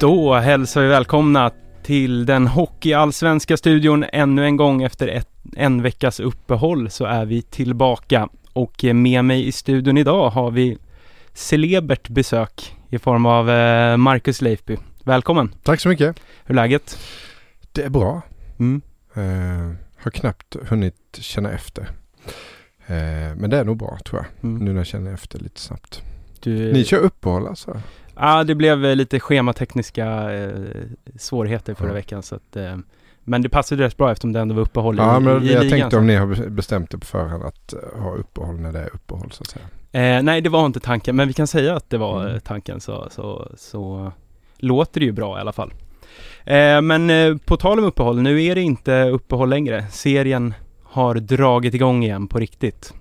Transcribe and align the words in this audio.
Då 0.00 0.34
hälsar 0.34 0.82
vi 0.82 0.88
välkomna 0.88 1.50
till 1.82 2.26
den 2.26 2.46
hockeyallsvenska 2.46 3.56
studion 3.56 4.04
ännu 4.12 4.44
en 4.44 4.56
gång 4.56 4.82
efter 4.82 5.08
ett, 5.08 5.28
en 5.56 5.82
veckas 5.82 6.20
uppehåll 6.20 6.90
så 6.90 7.04
är 7.04 7.24
vi 7.24 7.42
tillbaka 7.42 8.28
och 8.52 8.84
med 8.84 9.24
mig 9.24 9.46
i 9.46 9.52
studion 9.52 9.98
idag 9.98 10.30
har 10.30 10.50
vi 10.50 10.78
celebert 11.32 12.08
besök 12.08 12.76
i 12.90 12.98
form 12.98 13.26
av 13.26 13.50
eh, 13.50 13.96
Marcus 13.96 14.42
Leifby. 14.42 14.76
Välkommen! 15.04 15.54
Tack 15.62 15.80
så 15.80 15.88
mycket! 15.88 16.16
Hur 16.44 16.54
är 16.58 16.62
läget? 16.62 16.98
Det 17.72 17.82
är 17.82 17.90
bra. 17.90 18.22
Mm. 18.58 18.80
Eh, 19.14 19.76
har 20.02 20.10
knappt 20.10 20.56
hunnit 20.68 21.18
känna 21.20 21.52
efter. 21.52 21.82
Eh, 22.86 23.36
men 23.36 23.50
det 23.50 23.58
är 23.58 23.64
nog 23.64 23.76
bra 23.76 23.98
tror 24.04 24.22
jag. 24.22 24.50
Mm. 24.50 24.64
Nu 24.64 24.70
när 24.70 24.80
jag 24.80 24.86
känner 24.86 25.14
efter 25.14 25.38
lite 25.38 25.60
snabbt. 25.60 26.02
Du, 26.40 26.72
Ni 26.72 26.84
kör 26.84 26.98
uppehåll 26.98 27.46
alltså? 27.46 27.80
Ja, 28.20 28.44
det 28.44 28.54
blev 28.54 28.84
eh, 28.86 28.96
lite 28.96 29.20
schematekniska 29.20 30.32
eh, 30.34 30.50
svårigheter 31.18 31.74
förra 31.74 31.88
Ja. 31.88 31.94
veckan 31.94 32.22
så 32.22 32.34
att 32.34 32.56
eh, 32.56 32.76
men 33.24 33.42
det 33.42 33.48
passade 33.48 33.84
rätt 33.84 33.96
bra 33.96 34.12
eftersom 34.12 34.32
det 34.32 34.40
ändå 34.40 34.54
var 34.54 34.62
uppehåll 34.62 34.94
i, 34.94 34.98
Ja, 34.98 35.20
men 35.20 35.42
i, 35.42 35.46
i 35.46 35.52
jag 35.52 35.64
ligan. 35.64 35.70
tänkte 35.70 35.90
så. 35.90 35.98
om 36.00 36.06
ni 36.06 36.14
har 36.14 36.48
bestämt 36.50 36.94
er 36.94 36.98
på 36.98 37.06
förhand 37.06 37.44
att 37.44 37.72
eh, 37.72 38.00
ha 38.02 38.14
uppehåll 38.14 38.60
när 38.60 38.72
det 38.72 38.78
är 38.78 38.94
uppehåll 38.94 39.30
så 39.32 39.42
att 39.42 39.48
säga. 39.50 39.64
Eh, 40.16 40.22
nej, 40.22 40.40
det 40.40 40.48
var 40.48 40.66
inte 40.66 40.80
tanken, 40.80 41.16
men 41.16 41.28
vi 41.28 41.34
kan 41.34 41.46
säga 41.46 41.76
att 41.76 41.90
det 41.90 41.98
var 41.98 42.20
Mm. 42.22 42.34
eh, 42.34 42.40
tanken 42.40 42.80
så, 42.80 43.08
så, 43.10 43.52
så 43.56 44.12
låter 44.58 45.00
det 45.00 45.06
ju 45.06 45.12
bra 45.12 45.38
i 45.38 45.40
alla 45.40 45.52
fall. 45.52 45.72
Eh, 46.44 46.80
men 46.82 47.10
eh, 47.10 47.36
på 47.36 47.56
tal 47.56 47.78
om 47.78 47.84
uppehåll, 47.84 48.22
nu 48.22 48.42
är 48.44 48.54
det 48.54 48.60
inte 48.62 49.02
uppehåll 49.04 49.48
längre. 49.50 49.86
Serien 49.90 50.54
har 50.82 51.14
dragit 51.14 51.74
igång 51.74 52.04
igen 52.04 52.28
på 52.28 52.38
riktigt. 52.38 52.94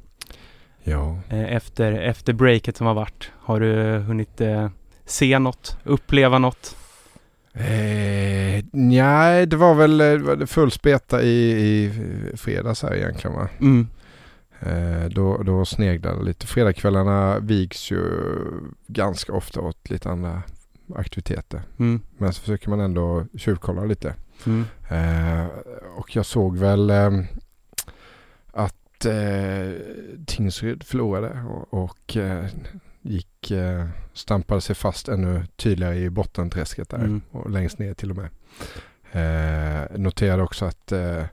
Ja. 0.83 1.19
Efter, 1.29 1.91
efter 1.91 2.33
breaket 2.33 2.77
som 2.77 2.87
har 2.87 2.93
varit. 2.93 3.31
Har 3.39 3.59
du 3.59 3.97
hunnit 3.97 4.41
se 5.07 5.39
något, 5.39 5.77
uppleva 5.83 6.39
något? 6.39 6.75
Eh, 7.53 8.63
nej, 8.71 9.45
det 9.45 9.55
var 9.55 9.73
väl 9.73 10.01
eh, 10.01 10.17
var 10.17 10.35
det 10.35 10.47
full 10.47 10.71
speta 10.71 11.21
i, 11.21 11.51
i 11.51 11.91
fredags 12.37 12.83
här 12.83 12.95
egentligen 12.95 13.35
va? 13.35 13.49
Mm. 13.59 13.87
Eh, 14.59 15.09
då, 15.09 15.43
då 15.43 15.65
sneglade 15.65 16.23
lite. 16.23 16.47
Fredagskvällarna 16.47 17.39
viks 17.39 17.91
ju 17.91 18.01
ganska 18.87 19.33
ofta 19.33 19.61
åt 19.61 19.89
lite 19.89 20.09
andra 20.09 20.43
aktiviteter. 20.95 21.61
Mm. 21.79 22.01
Men 22.17 22.33
så 22.33 22.41
försöker 22.41 22.69
man 22.69 22.79
ändå 22.79 23.25
tjuvkolla 23.37 23.85
lite. 23.85 24.15
Mm. 24.45 24.65
Eh, 24.89 25.47
och 25.95 26.15
jag 26.15 26.25
såg 26.25 26.57
väl 26.57 26.89
eh, 26.89 27.11
att 28.51 29.05
eh, 29.05 29.71
Tingsryd 30.25 30.83
förlorade 30.83 31.43
och, 31.49 31.83
och 31.83 32.17
eh, 32.17 32.45
gick, 33.07 33.51
eh, 33.51 33.85
stampade 34.13 34.61
sig 34.61 34.75
fast 34.75 35.07
ännu 35.07 35.45
tydligare 35.55 35.95
i 35.97 36.09
bottenträsket 36.09 36.89
där 36.89 36.97
Mm. 36.97 37.21
och 37.31 37.49
längst 37.49 37.79
ner 37.79 37.93
till 37.93 38.11
och 38.11 38.17
med. 38.17 38.29
Eh, 39.11 39.97
noterade 39.97 40.43
också 40.43 40.65
att 40.65 40.91
eh, 40.91 41.23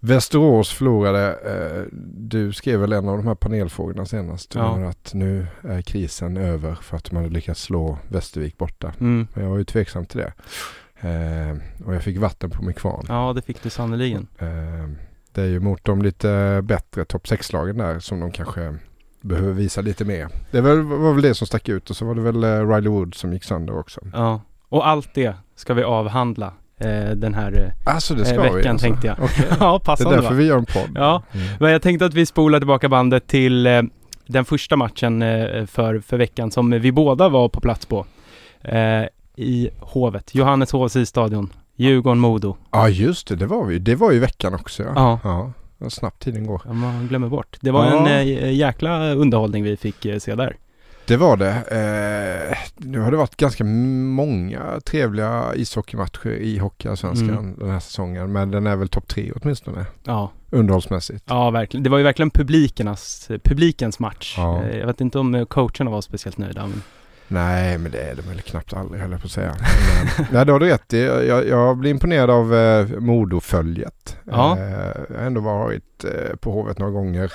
Västerås 0.00 0.72
förlorade. 0.72 1.32
Eh, 1.34 1.82
du 2.16 2.52
skrev 2.52 2.80
väl 2.80 2.92
en 2.92 3.08
av 3.08 3.16
de 3.16 3.26
här 3.26 3.34
panelfrågorna 3.34 4.06
senast. 4.06 4.54
Ja. 4.54 4.88
Att 4.88 5.14
nu 5.14 5.46
är 5.62 5.82
krisen 5.82 6.36
över 6.36 6.74
för 6.74 6.96
att 6.96 7.04
de 7.04 7.16
hade 7.16 7.28
lyckats 7.28 7.62
slå 7.62 7.98
Västervik 8.08 8.58
borta. 8.58 8.92
Mm. 9.00 9.26
Men 9.34 9.44
jag 9.44 9.50
var 9.50 9.58
ju 9.58 9.64
tveksam 9.64 10.06
till 10.06 10.18
det. 10.20 10.32
Eh, 11.08 11.56
och 11.86 11.94
jag 11.94 12.02
fick 12.02 12.18
vatten 12.18 12.50
på 12.50 12.62
min 12.62 12.74
kvarn. 12.74 13.04
Ja, 13.08 13.32
det 13.32 13.42
fick 13.42 13.62
du 13.62 13.70
sannerligen. 13.70 14.26
Eh, 14.38 14.88
det 15.32 15.42
är 15.42 15.46
ju 15.46 15.60
mot 15.60 15.84
de 15.84 16.02
lite 16.02 16.60
bättre 16.64 17.04
topp 17.04 17.26
6-lagen 17.26 17.78
där 17.78 17.98
som 17.98 18.20
de 18.20 18.32
kanske 18.32 18.74
behöver 19.24 19.52
visa 19.52 19.80
lite 19.80 20.04
mer. 20.04 20.28
Det 20.50 20.60
var, 20.60 21.12
väl 21.12 21.22
det 21.22 21.34
som 21.34 21.46
stack 21.46 21.68
ut 21.68 21.90
och 21.90 21.96
så 21.96 22.04
var 22.04 22.14
det 22.14 22.20
väl 22.20 22.44
eh, 22.44 22.68
Riley 22.68 22.88
Wood 22.88 23.14
som 23.14 23.32
gick 23.32 23.44
sönder 23.44 23.78
också. 23.78 24.00
Ja, 24.12 24.40
och 24.68 24.88
allt 24.88 25.14
det 25.14 25.34
ska 25.56 25.74
vi 25.74 25.82
avhandla 25.82 26.52
eh, 26.78 27.10
den 27.10 27.34
här 27.34 27.74
eh, 27.86 27.94
Alltså 27.94 28.14
det 28.14 28.24
ska 28.24 28.34
eh, 28.34 28.42
vi 28.42 28.56
veckan 28.56 28.72
alltså. 28.72 28.86
tänkte 28.86 29.06
jag. 29.06 29.16
Okej. 29.22 29.46
ja, 29.60 29.70
Det 29.70 29.74
är 29.74 29.78
passande 29.78 30.16
därför 30.16 30.30
va? 30.30 30.36
vi 30.36 30.44
gör 30.46 30.58
en 30.58 30.64
podd. 30.64 30.90
Ja. 30.94 31.22
Mm. 31.32 31.46
Men 31.60 31.72
jag 31.72 31.82
tänkte 31.82 32.06
att 32.06 32.14
vi 32.14 32.26
spolar 32.26 32.60
tillbaka 32.60 32.88
bandet 32.88 33.26
till 33.26 33.66
eh, 33.66 33.82
den 34.26 34.44
första 34.44 34.76
matchen 34.76 35.22
eh, 35.22 35.66
för, 35.66 36.00
för 36.00 36.16
veckan 36.16 36.50
som 36.50 36.70
vi 36.70 36.92
båda 36.92 37.28
var 37.28 37.48
på 37.48 37.60
plats 37.60 37.86
på. 37.86 38.06
I 39.36 39.68
Hovet, 39.80 40.34
Johanneshovs 40.34 40.96
isstadion, 40.96 41.52
Djurgården-Modo. 41.76 42.56
Ja 42.70 42.88
just 42.88 43.28
det, 43.28 43.36
det 43.36 43.46
var 43.46 43.64
vi. 43.64 43.78
Det 43.78 43.94
var 43.94 44.12
ju 44.12 44.18
veckan 44.18 44.54
också 44.54 44.82
ja. 44.82 44.92
Ja. 44.94 45.18
ja. 45.24 45.52
Vad 45.78 45.92
snabbt 45.92 46.22
tiden 46.22 46.46
går. 46.46 46.62
Ja, 46.64 46.72
man 46.72 47.06
glömmer 47.08 47.28
bort. 47.28 47.56
Det 47.60 47.70
var 47.70 47.86
Ja. 47.86 48.08
en 48.08 48.28
eh, 48.28 48.52
jäkla 48.52 49.12
underhållning 49.14 49.62
vi 49.64 49.76
fick 49.76 50.04
eh, 50.04 50.18
se 50.18 50.34
där. 50.34 50.56
Det 51.06 51.16
var 51.16 51.36
det. 51.36 51.50
Eh, 52.50 52.56
nu 52.76 52.98
har 53.00 53.10
det 53.10 53.16
varit 53.16 53.36
ganska 53.36 53.64
många 53.64 54.80
trevliga 54.84 55.54
ishockeymatcher 55.54 56.30
i 56.30 56.58
Hockeyallsvenskan 56.58 57.28
Mm. 57.30 57.54
den 57.58 57.70
här 57.70 57.80
säsongen. 57.80 58.32
Men 58.32 58.50
den 58.50 58.66
är 58.66 58.76
väl 58.76 58.88
topp 58.88 59.08
tre 59.08 59.32
åtminstone. 59.42 59.86
Ja, 60.04 60.30
Underhållsmässigt. 60.50 61.24
ja 61.28 61.50
verkligen. 61.50 61.84
Det 61.84 61.90
var 61.90 61.98
ju 61.98 62.04
verkligen 62.04 62.30
publikernas, 62.30 63.28
publikens 63.44 63.98
match. 63.98 64.34
Ja. 64.38 64.62
Eh, 64.64 64.78
jag 64.78 64.86
vet 64.86 65.00
inte 65.00 65.18
om 65.18 65.46
coacherna 65.50 65.90
var 65.90 66.00
speciellt 66.00 66.38
nöjda. 66.38 66.66
Men, 66.66 66.82
Nej, 67.34 67.78
men 67.78 67.92
det 67.92 67.98
är 68.02 68.14
de 68.14 68.22
väl 68.22 68.40
knappt 68.40 68.72
aldrig 68.72 69.02
jag 69.02 69.10
på 69.10 69.16
att 69.26 69.30
säga. 69.30 69.54
Men, 69.58 70.26
nej, 70.32 70.46
det 70.46 70.52
har 70.52 70.60
du 70.60 70.66
rätt 70.66 70.92
i. 70.92 71.00
Jag, 71.02 71.48
jag 71.48 71.76
blir 71.76 71.90
imponerad 71.90 72.30
av 72.30 72.54
eh, 72.54 72.88
Modoföljet. 72.98 74.16
Ja. 74.24 74.58
Eh, 74.58 74.70
jag 75.10 75.16
har 75.18 75.24
ändå 75.26 75.40
varit 75.40 76.04
eh, 76.04 76.36
på 76.36 76.52
Hovet 76.52 76.78
några 76.78 76.92
gånger. 76.92 77.32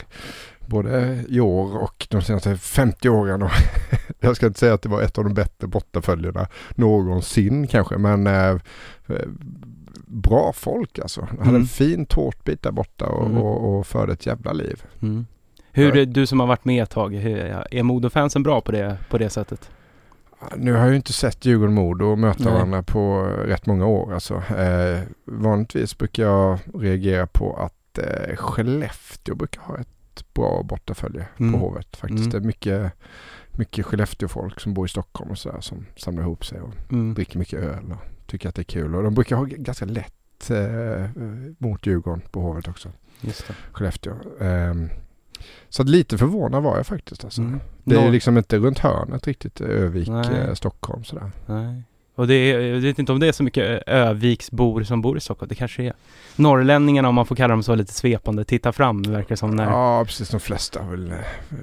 Både 0.65 1.23
i 1.29 1.39
år 1.39 1.77
och 1.77 2.07
de 2.09 2.21
senaste 2.21 2.57
50 2.57 3.09
åren. 3.09 3.41
Och 3.43 3.51
jag 4.19 4.35
ska 4.35 4.45
inte 4.47 4.59
säga 4.59 4.73
att 4.73 4.81
det 4.81 4.89
var 4.89 5.01
ett 5.01 5.17
av 5.17 5.23
de 5.23 5.33
bättre 5.33 5.67
bortaföljerna 5.67 6.47
någonsin 6.75 7.67
kanske. 7.67 7.97
Men 7.97 8.27
eh, 8.27 8.49
eh, 9.07 9.27
bra 10.05 10.51
folk 10.55 10.99
alltså. 10.99 11.21
Jag 11.21 11.37
hade 11.37 11.49
Mm. 11.49 11.61
en 11.61 11.67
fin 11.67 12.05
tårtbit 12.05 12.61
där 12.63 12.71
borta 12.71 13.05
och, 13.05 13.25
Mm. 13.25 13.37
och, 13.37 13.79
och 13.79 13.87
förde 13.87 14.13
ett 14.13 14.25
jävla 14.25 14.53
liv. 14.53 14.83
mm. 15.01 15.25
Hur, 15.71 16.05
du 16.05 16.25
som 16.25 16.39
har 16.39 16.47
varit 16.47 16.65
med 16.65 16.83
ett 16.83 16.89
tag, 16.89 17.15
hur, 17.15 17.37
är 17.71 17.83
Modo-fansen 17.83 18.43
bra 18.43 18.61
på 18.61 18.71
det, 18.71 18.97
på 19.09 19.17
det 19.17 19.29
sättet? 19.29 19.69
Nu 20.57 20.71
har 20.73 20.79
jag 20.79 20.89
ju 20.89 20.95
inte 20.95 21.13
sett 21.13 21.45
Djurgården-Modo 21.45 22.15
möta 22.15 22.43
Nej. 22.43 22.53
varandra 22.53 22.83
på 22.83 23.21
rätt 23.23 23.65
många 23.65 23.85
år. 23.85 24.13
Alltså. 24.13 24.35
Eh, 24.57 24.99
vanligtvis 25.25 25.97
brukar 25.97 26.23
jag 26.23 26.59
reagera 26.73 27.27
på 27.27 27.55
att 27.57 27.97
eh, 27.97 28.35
Skellefteå 28.35 29.35
brukar 29.35 29.61
ha 29.61 29.77
ett 29.77 30.33
bra 30.33 30.63
bortafölje 30.63 31.27
Mm. 31.39 31.53
på 31.53 31.59
Hovet. 31.59 31.95
Faktiskt. 31.97 32.19
Mm. 32.19 32.29
Det 32.31 32.37
är 32.37 32.41
mycket, 32.41 32.91
mycket 33.51 33.85
Skellefteå-folk 33.85 34.59
som 34.59 34.73
bor 34.73 34.85
i 34.85 34.89
Stockholm 34.89 35.31
och 35.31 35.37
sådär 35.37 35.61
som 35.61 35.85
samlar 35.97 36.23
ihop 36.23 36.45
sig 36.45 36.61
och 36.61 36.73
Mm. 36.91 37.13
dricker 37.13 37.39
mycket 37.39 37.59
öl 37.59 37.83
och 37.91 38.27
tycker 38.27 38.49
att 38.49 38.55
det 38.55 38.61
är 38.61 38.63
kul. 38.63 38.95
Och 38.95 39.03
de 39.03 39.13
brukar 39.13 39.35
ha 39.35 39.43
ganska 39.45 39.85
lätt 39.85 40.49
eh, 40.49 41.09
mot 41.57 41.85
Djurgården 41.85 42.21
på 42.31 42.41
Hovet 42.41 42.67
också. 42.67 42.89
Just 43.21 43.47
det. 43.47 43.53
Skellefteå. 43.71 44.13
Ehm, 44.39 44.89
så 45.69 45.83
lite 45.83 46.17
förvånad 46.17 46.63
var 46.63 46.77
jag 46.77 46.85
faktiskt. 46.87 47.23
Alltså. 47.23 47.41
Mm. 47.41 47.59
Det 47.83 47.95
är 47.95 47.99
Norr- 48.01 48.11
liksom 48.11 48.37
inte 48.37 48.57
runt 48.57 48.79
hörnet 48.79 49.27
riktigt, 49.27 49.61
Övik, 49.61 50.07
Nej. 50.09 50.25
eh, 50.47 50.53
Stockholm 50.53 51.03
sådär. 51.03 51.31
Nej. 51.45 51.83
Och 52.15 52.27
det 52.27 52.33
är, 52.35 52.59
jag 52.59 52.79
vet 52.79 52.99
inte 52.99 53.11
om 53.11 53.19
det 53.19 53.27
är 53.27 53.31
så 53.31 53.43
mycket 53.43 53.63
Ö- 53.63 53.81
Öviksbor 53.87 54.83
som 54.83 55.01
bor 55.01 55.17
i 55.17 55.19
Stockholm. 55.19 55.49
Det 55.49 55.55
kanske 55.55 55.83
är. 55.83 55.93
Norrlänningarna, 56.35 57.09
om 57.09 57.15
man 57.15 57.25
får 57.25 57.35
kalla 57.35 57.53
dem 57.53 57.63
så 57.63 57.75
lite 57.75 57.93
svepande, 57.93 58.43
titta 58.45 58.71
fram 58.71 59.01
verkar 59.01 59.35
som 59.35 59.55
när... 59.55 59.63
Ja, 59.65 60.03
precis. 60.05 60.29
De 60.29 60.39
flesta 60.39 60.83
vill, 60.91 61.11
eh, 61.11 61.17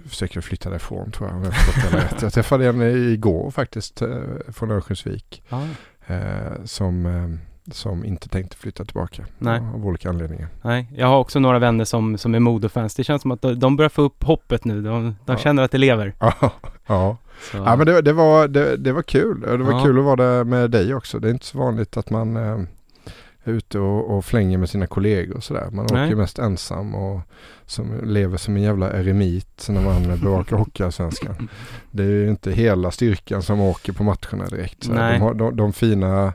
försöker 0.08 0.40
flytta 0.40 0.69
därifrån 0.70 1.11
tror 1.11 1.28
jag. 1.28 1.37
om 1.37 1.44
jag 1.44 1.55
förstått 1.55 1.94
rätt. 1.94 2.23
Jag 2.23 2.32
träffade 2.32 2.67
en 2.69 2.82
igår 3.12 3.50
faktiskt 3.50 4.02
eh, 4.02 4.08
från 4.49 4.70
Örnsköldsvik 4.70 5.43
Ja. 5.49 5.62
eh, 6.06 6.64
som, 6.64 7.06
eh, 7.06 7.38
som 7.74 8.04
inte 8.04 8.28
tänkte 8.28 8.56
flytta 8.56 8.84
tillbaka 8.84 9.24
Nej. 9.38 9.60
av 9.74 9.86
olika 9.86 10.08
anledningar. 10.08 10.48
Nej, 10.62 10.88
jag 10.96 11.06
har 11.06 11.18
också 11.18 11.38
några 11.38 11.58
vänner 11.58 11.84
som, 11.84 12.18
som 12.18 12.34
är 12.34 12.40
Modo-fans. 12.40 12.94
Det 12.94 13.04
känns 13.04 13.22
som 13.22 13.30
att 13.30 13.42
de, 13.56 13.76
börjar 13.76 13.88
få 13.88 14.02
upp 14.02 14.22
hoppet 14.24 14.64
nu. 14.64 14.82
De, 14.82 15.16
de 15.24 15.32
Ja. 15.32 15.36
känner 15.38 15.62
att 15.62 15.70
det 15.70 15.78
lever. 15.78 16.14
Ja, 16.20 16.32
ja. 16.86 17.16
Så. 17.52 17.56
ja 17.56 17.76
men 17.76 17.86
det, 17.86 18.02
det, 18.02 18.12
var, 18.12 18.48
det, 18.48 18.76
det 18.76 18.92
var 18.92 19.02
kul. 19.02 19.40
Det 19.40 19.56
var 19.56 19.72
Ja. 19.72 19.84
kul 19.84 19.98
att 19.98 20.04
vara 20.04 20.16
där 20.16 20.44
med 20.44 20.70
dig 20.70 20.94
också. 20.94 21.18
Det 21.18 21.28
är 21.28 21.32
inte 21.32 21.46
så 21.46 21.58
vanligt 21.58 21.96
att 21.96 22.10
man 22.10 22.36
eh, 22.36 22.60
är 23.44 23.52
ute 23.52 23.78
och, 23.78 24.16
och 24.16 24.24
flänger 24.24 24.58
med 24.58 24.68
sina 24.70 24.86
kollegor 24.86 25.36
och 25.36 25.44
sådär. 25.44 25.68
Man 25.72 25.86
Nej. 25.92 26.06
åker 26.06 26.16
mest 26.16 26.38
ensam 26.38 26.94
och 26.94 27.20
som 27.66 28.00
lever 28.04 28.36
som 28.36 28.56
en 28.56 28.62
jävla 28.62 28.92
eremit 28.92 29.66
när 29.68 29.80
man 29.80 30.02
bevakar 30.20 30.56
Hockeyallsvenskan. 30.56 31.48
Det 31.90 32.02
är 32.02 32.06
ju 32.10 32.28
inte 32.28 32.52
hela 32.52 32.90
styrkan 32.90 33.42
som 33.42 33.60
åker 33.60 33.92
på 33.92 34.02
matcherna 34.02 34.46
direkt. 34.50 34.88
De, 34.88 35.20
har, 35.20 35.34
de, 35.34 35.56
de, 35.56 35.72
fina, 35.72 36.32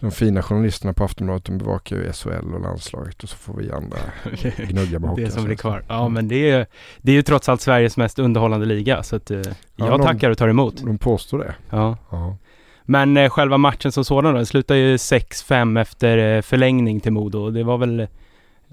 de 0.00 0.10
fina 0.10 0.42
journalisterna 0.42 0.92
på 0.92 1.04
Aftonbladet 1.04 1.44
de 1.44 1.58
bevakar 1.58 1.96
ju 1.96 2.12
SHL 2.12 2.54
och 2.54 2.60
landslaget 2.60 3.22
och 3.22 3.28
så 3.28 3.36
får 3.36 3.54
vi 3.56 3.70
andra 3.72 3.98
gnugga 4.68 4.98
med 4.98 5.16
det 5.16 5.30
som 5.30 5.44
blir 5.44 5.56
kvar. 5.56 5.82
Ja, 5.88 6.08
men 6.08 6.28
det 6.28 6.50
är, 6.50 6.66
det 7.02 7.12
är 7.12 7.16
ju 7.16 7.22
trots 7.22 7.48
allt 7.48 7.60
Sveriges 7.60 7.96
mest 7.96 8.18
underhållande 8.18 8.66
liga, 8.66 9.02
så 9.02 9.16
att 9.16 9.30
eh, 9.30 9.40
jag 9.76 9.88
de- 9.90 10.02
tackar 10.02 10.30
och 10.30 10.38
tar 10.38 10.48
emot. 10.48 10.82
De 10.84 10.98
påstår 10.98 11.38
det. 11.38 11.54
Ja. 11.70 11.96
Ja. 12.10 12.36
Men 12.82 13.16
eh, 13.16 13.30
själva 13.30 13.58
matchen 13.58 13.92
som 13.92 14.04
sådan 14.04 14.32
då, 14.34 14.38
det 14.40 14.46
slutade 14.46 14.80
ju 14.80 14.96
6-5 14.96 15.80
efter 15.80 16.36
eh, 16.36 16.42
förlängning 16.42 17.00
till 17.00 17.12
Modo. 17.12 17.38
Och 17.38 17.52
Det 17.52 17.64
var 17.64 17.78
väl, 17.78 18.06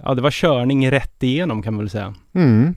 ja 0.04 0.14
det 0.14 0.22
var 0.22 0.32
körning 0.32 0.92
rätt 0.92 1.24
igenom 1.24 1.62
kan 1.64 1.74
man 1.74 1.80
väl 1.84 1.90
säga. 1.90 2.14
Mm. 2.34 2.76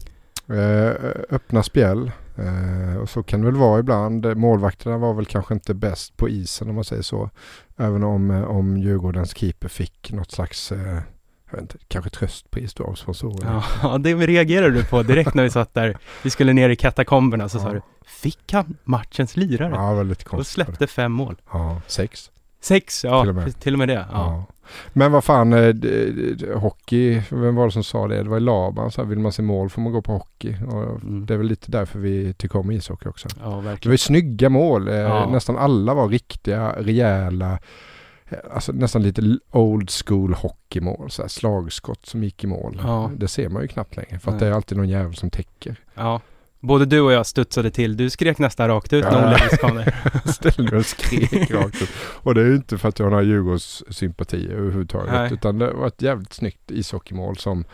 Eh, 0.48 0.90
öppna 1.30 1.62
spjäll. 1.62 2.10
Eh, 2.38 2.96
och 2.96 3.08
så 3.10 3.22
kan 3.22 3.40
det 3.40 3.46
väl 3.46 3.56
vara 3.56 3.78
ibland. 3.80 4.36
Målvakterna 4.36 4.98
var 4.98 5.14
väl 5.14 5.26
kanske 5.26 5.54
inte 5.54 5.74
bäst 5.74 6.16
på 6.16 6.28
isen 6.28 6.68
om 6.68 6.74
man 6.74 6.84
säger 6.84 7.02
så. 7.02 7.30
Även 7.76 8.04
om, 8.04 8.30
eh, 8.30 8.42
om 8.42 8.76
Djurgårdens 8.76 9.36
keeper 9.36 9.68
fick 9.68 10.12
något 10.12 10.30
slags, 10.32 10.72
eh, 10.72 10.98
jag 11.50 11.52
vet 11.52 11.60
inte, 11.60 11.78
kanske 11.88 12.10
tröstpris 12.10 12.74
då 12.74 12.84
av 12.84 12.94
sponsorerna. 12.94 13.64
Ja, 13.82 13.98
det 13.98 14.14
reagerade 14.14 14.74
du 14.74 14.84
på 14.84 15.02
direkt 15.02 15.34
när 15.34 15.42
vi 15.42 15.50
satt 15.50 15.74
där. 15.74 15.98
Vi 16.22 16.30
skulle 16.30 16.52
ner 16.52 16.68
i 16.68 16.76
katakomberna 16.76 17.48
så 17.48 17.58
sa 17.58 17.66
Ja. 17.68 17.72
du, 17.74 17.80
fick 18.06 18.52
han 18.52 18.76
matchens 18.84 19.36
lirare? 19.36 19.74
Ja, 19.74 19.94
väldigt 19.94 20.22
och 20.22 20.28
konstigt. 20.28 20.54
släppte 20.54 20.86
fem 20.86 21.12
mål. 21.12 21.36
Ja, 21.52 21.80
sex. 21.86 22.30
Sex, 22.66 23.04
ja, 23.04 23.20
Till 23.22 23.28
och 23.28 23.34
med. 23.34 23.60
till 23.60 23.72
och 23.72 23.78
med 23.78 23.88
det. 23.88 23.94
Ja. 23.94 24.06
Ja. 24.12 24.44
Men 24.92 25.12
vad 25.12 25.24
fan, 25.24 25.52
eh, 25.52 25.74
hockey, 26.58 27.22
vem 27.30 27.54
var 27.54 27.64
det 27.66 27.72
som 27.72 27.84
sa 27.84 28.08
det? 28.08 28.22
Det 28.22 28.28
var 28.28 28.40
Laban, 28.40 28.90
så 28.90 29.00
här, 29.02 29.08
vill 29.08 29.18
man 29.18 29.32
se 29.32 29.42
mål 29.42 29.70
får 29.70 29.82
man 29.82 29.92
gå 29.92 30.02
på 30.02 30.12
hockey. 30.12 30.56
Och 30.66 30.82
Mm. 31.02 31.26
Det 31.26 31.34
är 31.34 31.38
väl 31.38 31.46
lite 31.46 31.70
därför 31.70 31.98
vi 31.98 32.32
tycker 32.34 32.58
om 32.58 32.70
ishockey 32.70 33.08
också. 33.08 33.28
ja, 33.40 33.44
Det 33.48 33.54
var 33.54 33.62
verkligen. 33.62 33.92
ju 33.92 33.98
snygga 33.98 34.48
mål. 34.48 34.88
Eh, 34.88 34.94
Ja. 34.94 35.28
Nästan 35.32 35.56
alla 35.58 35.94
var 35.94 36.08
riktiga, 36.08 36.72
rejäla, 36.78 37.58
eh, 38.28 38.38
alltså 38.54 38.72
nästan 38.72 39.02
lite 39.02 39.38
old 39.50 39.90
school 39.90 40.34
hockeymål. 40.34 41.10
Så 41.10 41.22
här 41.22 41.28
slagskott 41.28 42.06
som 42.06 42.24
gick 42.24 42.44
i 42.44 42.46
mål. 42.46 42.80
Ja. 42.84 43.10
Det 43.16 43.28
ser 43.28 43.48
man 43.48 43.62
ju 43.62 43.68
knappt 43.68 43.96
längre 43.96 44.18
för 44.18 44.30
att 44.32 44.38
det 44.38 44.46
är 44.46 44.52
alltid 44.52 44.78
någon 44.78 44.88
jävel 44.88 45.14
som 45.14 45.30
täcker. 45.30 45.76
Ja. 45.94 46.20
Både 46.60 46.84
du 46.84 47.00
och 47.00 47.12
jag 47.12 47.26
studsade 47.26 47.70
till. 47.70 47.96
Du 47.96 48.10
skrek 48.10 48.38
nästan 48.38 48.68
rakt 48.68 48.92
ut 48.92 49.04
när. 49.04 49.26
Olle 49.26 49.56
kom. 49.56 49.82
Ställde 50.32 50.62
mig 50.62 50.78
och 50.78 50.86
skrek 50.86 51.50
rakt 51.50 51.82
ut. 51.82 51.90
Och 51.98 52.34
det 52.34 52.40
är 52.40 52.46
ju 52.46 52.54
inte 52.56 52.78
för 52.78 52.88
att 52.88 52.98
jag 52.98 53.06
har 53.06 53.10
några 53.10 53.22
Djurgårdssympatier 53.24 54.50
överhuvudtaget. 54.50 55.12
Nej. 55.12 55.32
Utan 55.32 55.58
det 55.58 55.72
var 55.72 55.86
ett 55.86 56.02
jävligt 56.02 56.32
snyggt 56.32 56.70
ishockeymål 56.70 57.36
som, 57.36 57.64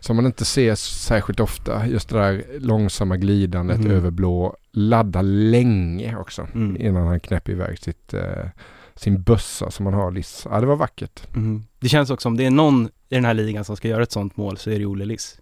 som 0.00 0.16
man 0.16 0.26
inte 0.26 0.44
ser 0.44 0.74
särskilt 0.74 1.40
ofta. 1.40 1.86
Just 1.86 2.08
det 2.08 2.18
där 2.18 2.44
långsamma 2.58 3.16
glidandet 3.16 3.78
Mhm. 3.80 3.90
över 3.90 4.10
blå. 4.10 4.56
Ladda 4.72 5.22
länge 5.22 6.16
också. 6.16 6.46
Mm. 6.54 6.76
Innan 6.80 7.06
han 7.06 7.20
knäpper 7.20 7.52
iväg 7.52 7.78
sitt, 7.78 8.14
eh, 8.14 8.22
sin 8.94 9.22
bössa 9.22 9.70
som 9.70 9.86
han 9.86 9.94
har 9.94 10.10
Liss. 10.10 10.46
Ja 10.50 10.60
det 10.60 10.66
var 10.66 10.76
vackert. 10.76 11.34
Mm. 11.36 11.64
Det 11.80 11.88
känns 11.88 12.10
också 12.10 12.28
om 12.28 12.36
det 12.36 12.46
är 12.46 12.50
någon 12.50 12.86
i 13.08 13.14
den 13.14 13.24
här 13.24 13.34
ligan 13.34 13.64
som 13.64 13.76
ska 13.76 13.88
göra 13.88 14.02
ett 14.02 14.12
sånt 14.12 14.36
mål 14.36 14.56
så 14.56 14.70
är 14.70 14.78
det 14.78 14.86
Olle 14.86 15.04
Liss. 15.04 15.38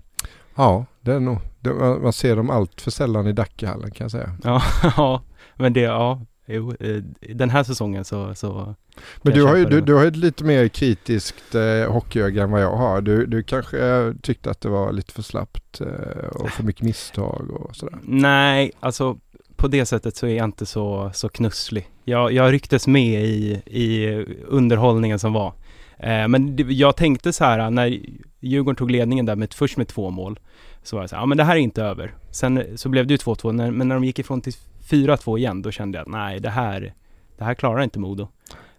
Ja 0.55 0.87
det 1.01 1.13
är 1.13 1.21
nog. 1.21 1.39
Det, 1.63 1.75
man, 1.75 2.13
ser 2.13 2.37
dem 2.37 2.51
allt 2.51 2.81
för 2.81 2.91
sällan 2.91 3.27
i 3.27 3.33
Dackehallen 3.33 3.91
kan 3.91 4.05
jag 4.05 4.11
säga. 4.11 4.37
Ja, 4.45 4.63
ja, 4.97 5.23
men 5.57 5.73
det, 5.73 5.81
ja, 5.81 6.21
jo, 6.47 6.75
eh, 6.81 7.03
den 7.35 7.51
här 7.51 7.63
säsongen 7.63 8.05
så, 8.05 8.35
så 8.35 8.75
Men 9.23 9.35
du 9.35 9.45
har, 9.45 9.57
ju, 9.57 9.65
du, 9.65 9.81
du 9.81 9.95
har 9.95 10.03
ju 10.03 10.09
ett 10.09 10.17
lite 10.17 10.45
mer 10.45 10.69
kritiskt 10.69 11.55
eh, 11.55 11.93
hockeyöga 11.93 12.43
än 12.43 12.51
vad 12.51 12.63
jag 12.63 12.77
har. 12.77 13.01
Du, 13.01 13.27
du 13.27 13.43
kanske 13.43 13.87
eh, 13.87 14.13
tyckte 14.23 14.51
att 14.51 14.61
det 14.61 14.69
var 14.69 14.93
lite 14.93 15.13
för 15.13 15.23
slappt 15.23 15.81
eh, 15.81 16.27
och 16.29 16.51
för 16.51 16.63
mycket 16.63 16.83
misstag 16.83 17.51
och 17.51 17.77
sådär. 17.77 17.99
nej, 18.03 18.73
alltså 18.81 19.17
på 19.57 19.69
det 19.69 19.87
sättet 19.87 20.17
så 20.17 20.27
är 20.27 20.37
jag 20.37 20.45
inte 20.45 20.67
så, 20.67 21.11
så 21.15 21.29
knusslig. 21.29 21.89
Jag, 22.05 22.33
jag 22.33 22.53
rycktes 22.53 22.87
med 22.87 23.25
i, 23.25 23.63
i 23.67 24.09
underhållningen 24.47 25.19
som 25.19 25.33
var. 25.33 25.53
Eh, 25.99 26.29
men 26.29 26.57
det, 26.57 26.63
jag 26.63 26.97
tänkte 26.97 27.33
så 27.33 27.45
här 27.45 27.71
när 27.71 28.01
Djurgården 28.41 28.77
tog 28.77 28.91
ledningen 28.91 29.27
där 29.27 29.37
med, 29.37 29.55
först 29.55 29.77
med 29.77 29.89
två 29.89 30.11
mål, 30.11 30.39
så 30.83 30.97
var 30.97 31.03
jag 31.03 31.11
så 31.11 31.17
här, 31.17 31.23
ja 31.23 31.27
men 31.27 31.39
det 31.39 31.45
här 31.45 31.57
är 31.57 31.61
inte 31.61 31.83
över. 31.83 32.15
Sen 32.31 32.79
så 32.79 32.89
blev 32.89 33.07
det 33.07 33.15
ju 33.15 33.19
2-2, 33.19 33.53
när, 33.53 33.71
men 33.71 33.89
när 33.89 33.95
de 33.95 34.05
gick 34.05 34.19
ifrån 34.19 34.41
till 34.41 34.53
4-2 34.89 35.39
igen, 35.39 35.63
då 35.63 35.71
kände 35.71 35.99
jag 35.99 36.03
att 36.03 36.13
nej, 36.13 36.41
det 36.41 36.51
här, 36.51 36.95
det 37.39 37.45
här 37.45 37.55
klarar 37.55 37.83
inte 37.83 37.99
Modo. 37.99 38.29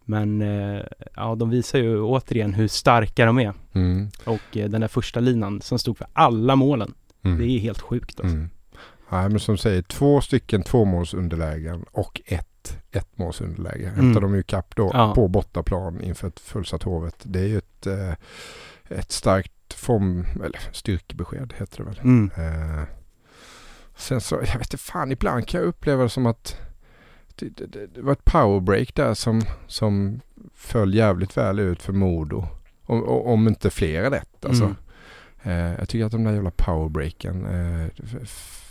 Men 0.05 0.41
eh, 0.41 0.81
ja, 1.15 1.35
de 1.35 1.49
visar 1.49 1.79
ju 1.79 2.01
återigen 2.01 2.53
hur 2.53 2.67
starka 2.67 3.25
de 3.25 3.39
är. 3.39 3.53
Mm. 3.73 4.09
Och 4.23 4.57
eh, 4.57 4.69
den 4.69 4.81
där 4.81 4.87
första 4.87 5.19
linan 5.19 5.61
som 5.61 5.79
stod 5.79 5.97
för 5.97 6.07
alla 6.13 6.55
målen, 6.55 6.93
Mm. 7.25 7.37
det 7.37 7.45
är 7.45 7.59
helt 7.59 7.81
sjukt 7.81 8.19
alltså. 8.19 8.35
Mm. 8.35 8.49
Nej 9.09 9.29
men 9.29 9.39
som 9.39 9.57
säger, 9.57 9.81
två 9.81 10.21
stycken 10.21 10.63
tvåmålsunderlägen 10.63 11.85
och 11.91 12.21
ett 12.25 12.77
ettmålsunderläge. 12.91 13.87
Mm. 13.87 13.95
Hämtar 14.05 14.21
de 14.21 14.35
ju 14.35 14.43
kapp 14.43 14.75
då 14.75 14.91
Ja. 14.93 15.13
på 15.15 15.27
bortaplan 15.27 16.01
inför 16.01 16.27
ett 16.27 16.39
fullsatt 16.39 16.83
Hovet. 16.83 17.15
Det 17.23 17.39
är 17.39 17.47
ju 17.47 17.57
ett, 17.57 17.87
eh, 17.87 18.11
ett 18.99 19.11
starkt 19.11 19.51
form, 19.73 20.25
eller 20.35 20.59
styrkebesked 20.71 21.53
heter 21.57 21.77
det 21.77 21.83
väl. 21.83 21.99
Mm. 22.03 22.31
Eh, 22.37 22.83
sen 23.95 24.21
så, 24.21 24.35
jag 24.35 24.41
vet 24.41 24.73
inte 24.73 24.77
fan, 24.77 25.11
ibland 25.11 25.47
kan 25.47 25.59
jag 25.59 25.67
uppleva 25.67 26.03
det 26.03 26.09
som 26.09 26.25
att 26.25 26.57
det, 27.35 27.49
det, 27.49 27.87
det, 27.87 28.01
var 28.01 28.11
ett 28.11 28.25
powerbreak 28.25 28.95
där 28.95 29.13
som, 29.13 29.41
som 29.67 30.19
föll 30.53 30.93
jävligt 30.93 31.37
väl 31.37 31.59
ut 31.59 31.81
för 31.81 31.93
Modo. 31.93 32.47
Om, 32.85 33.03
om 33.03 33.47
inte 33.47 33.69
flera 33.69 34.11
rätt 34.11 34.45
alltså. 34.45 34.63
Mm. 34.63 34.75
Eh, 35.43 35.79
jag 35.79 35.89
tycker 35.89 36.05
att 36.05 36.11
de 36.11 36.23
där 36.23 36.33
jävla 36.33 36.51
powerbreaken 36.51 37.45
eh, 37.45 37.87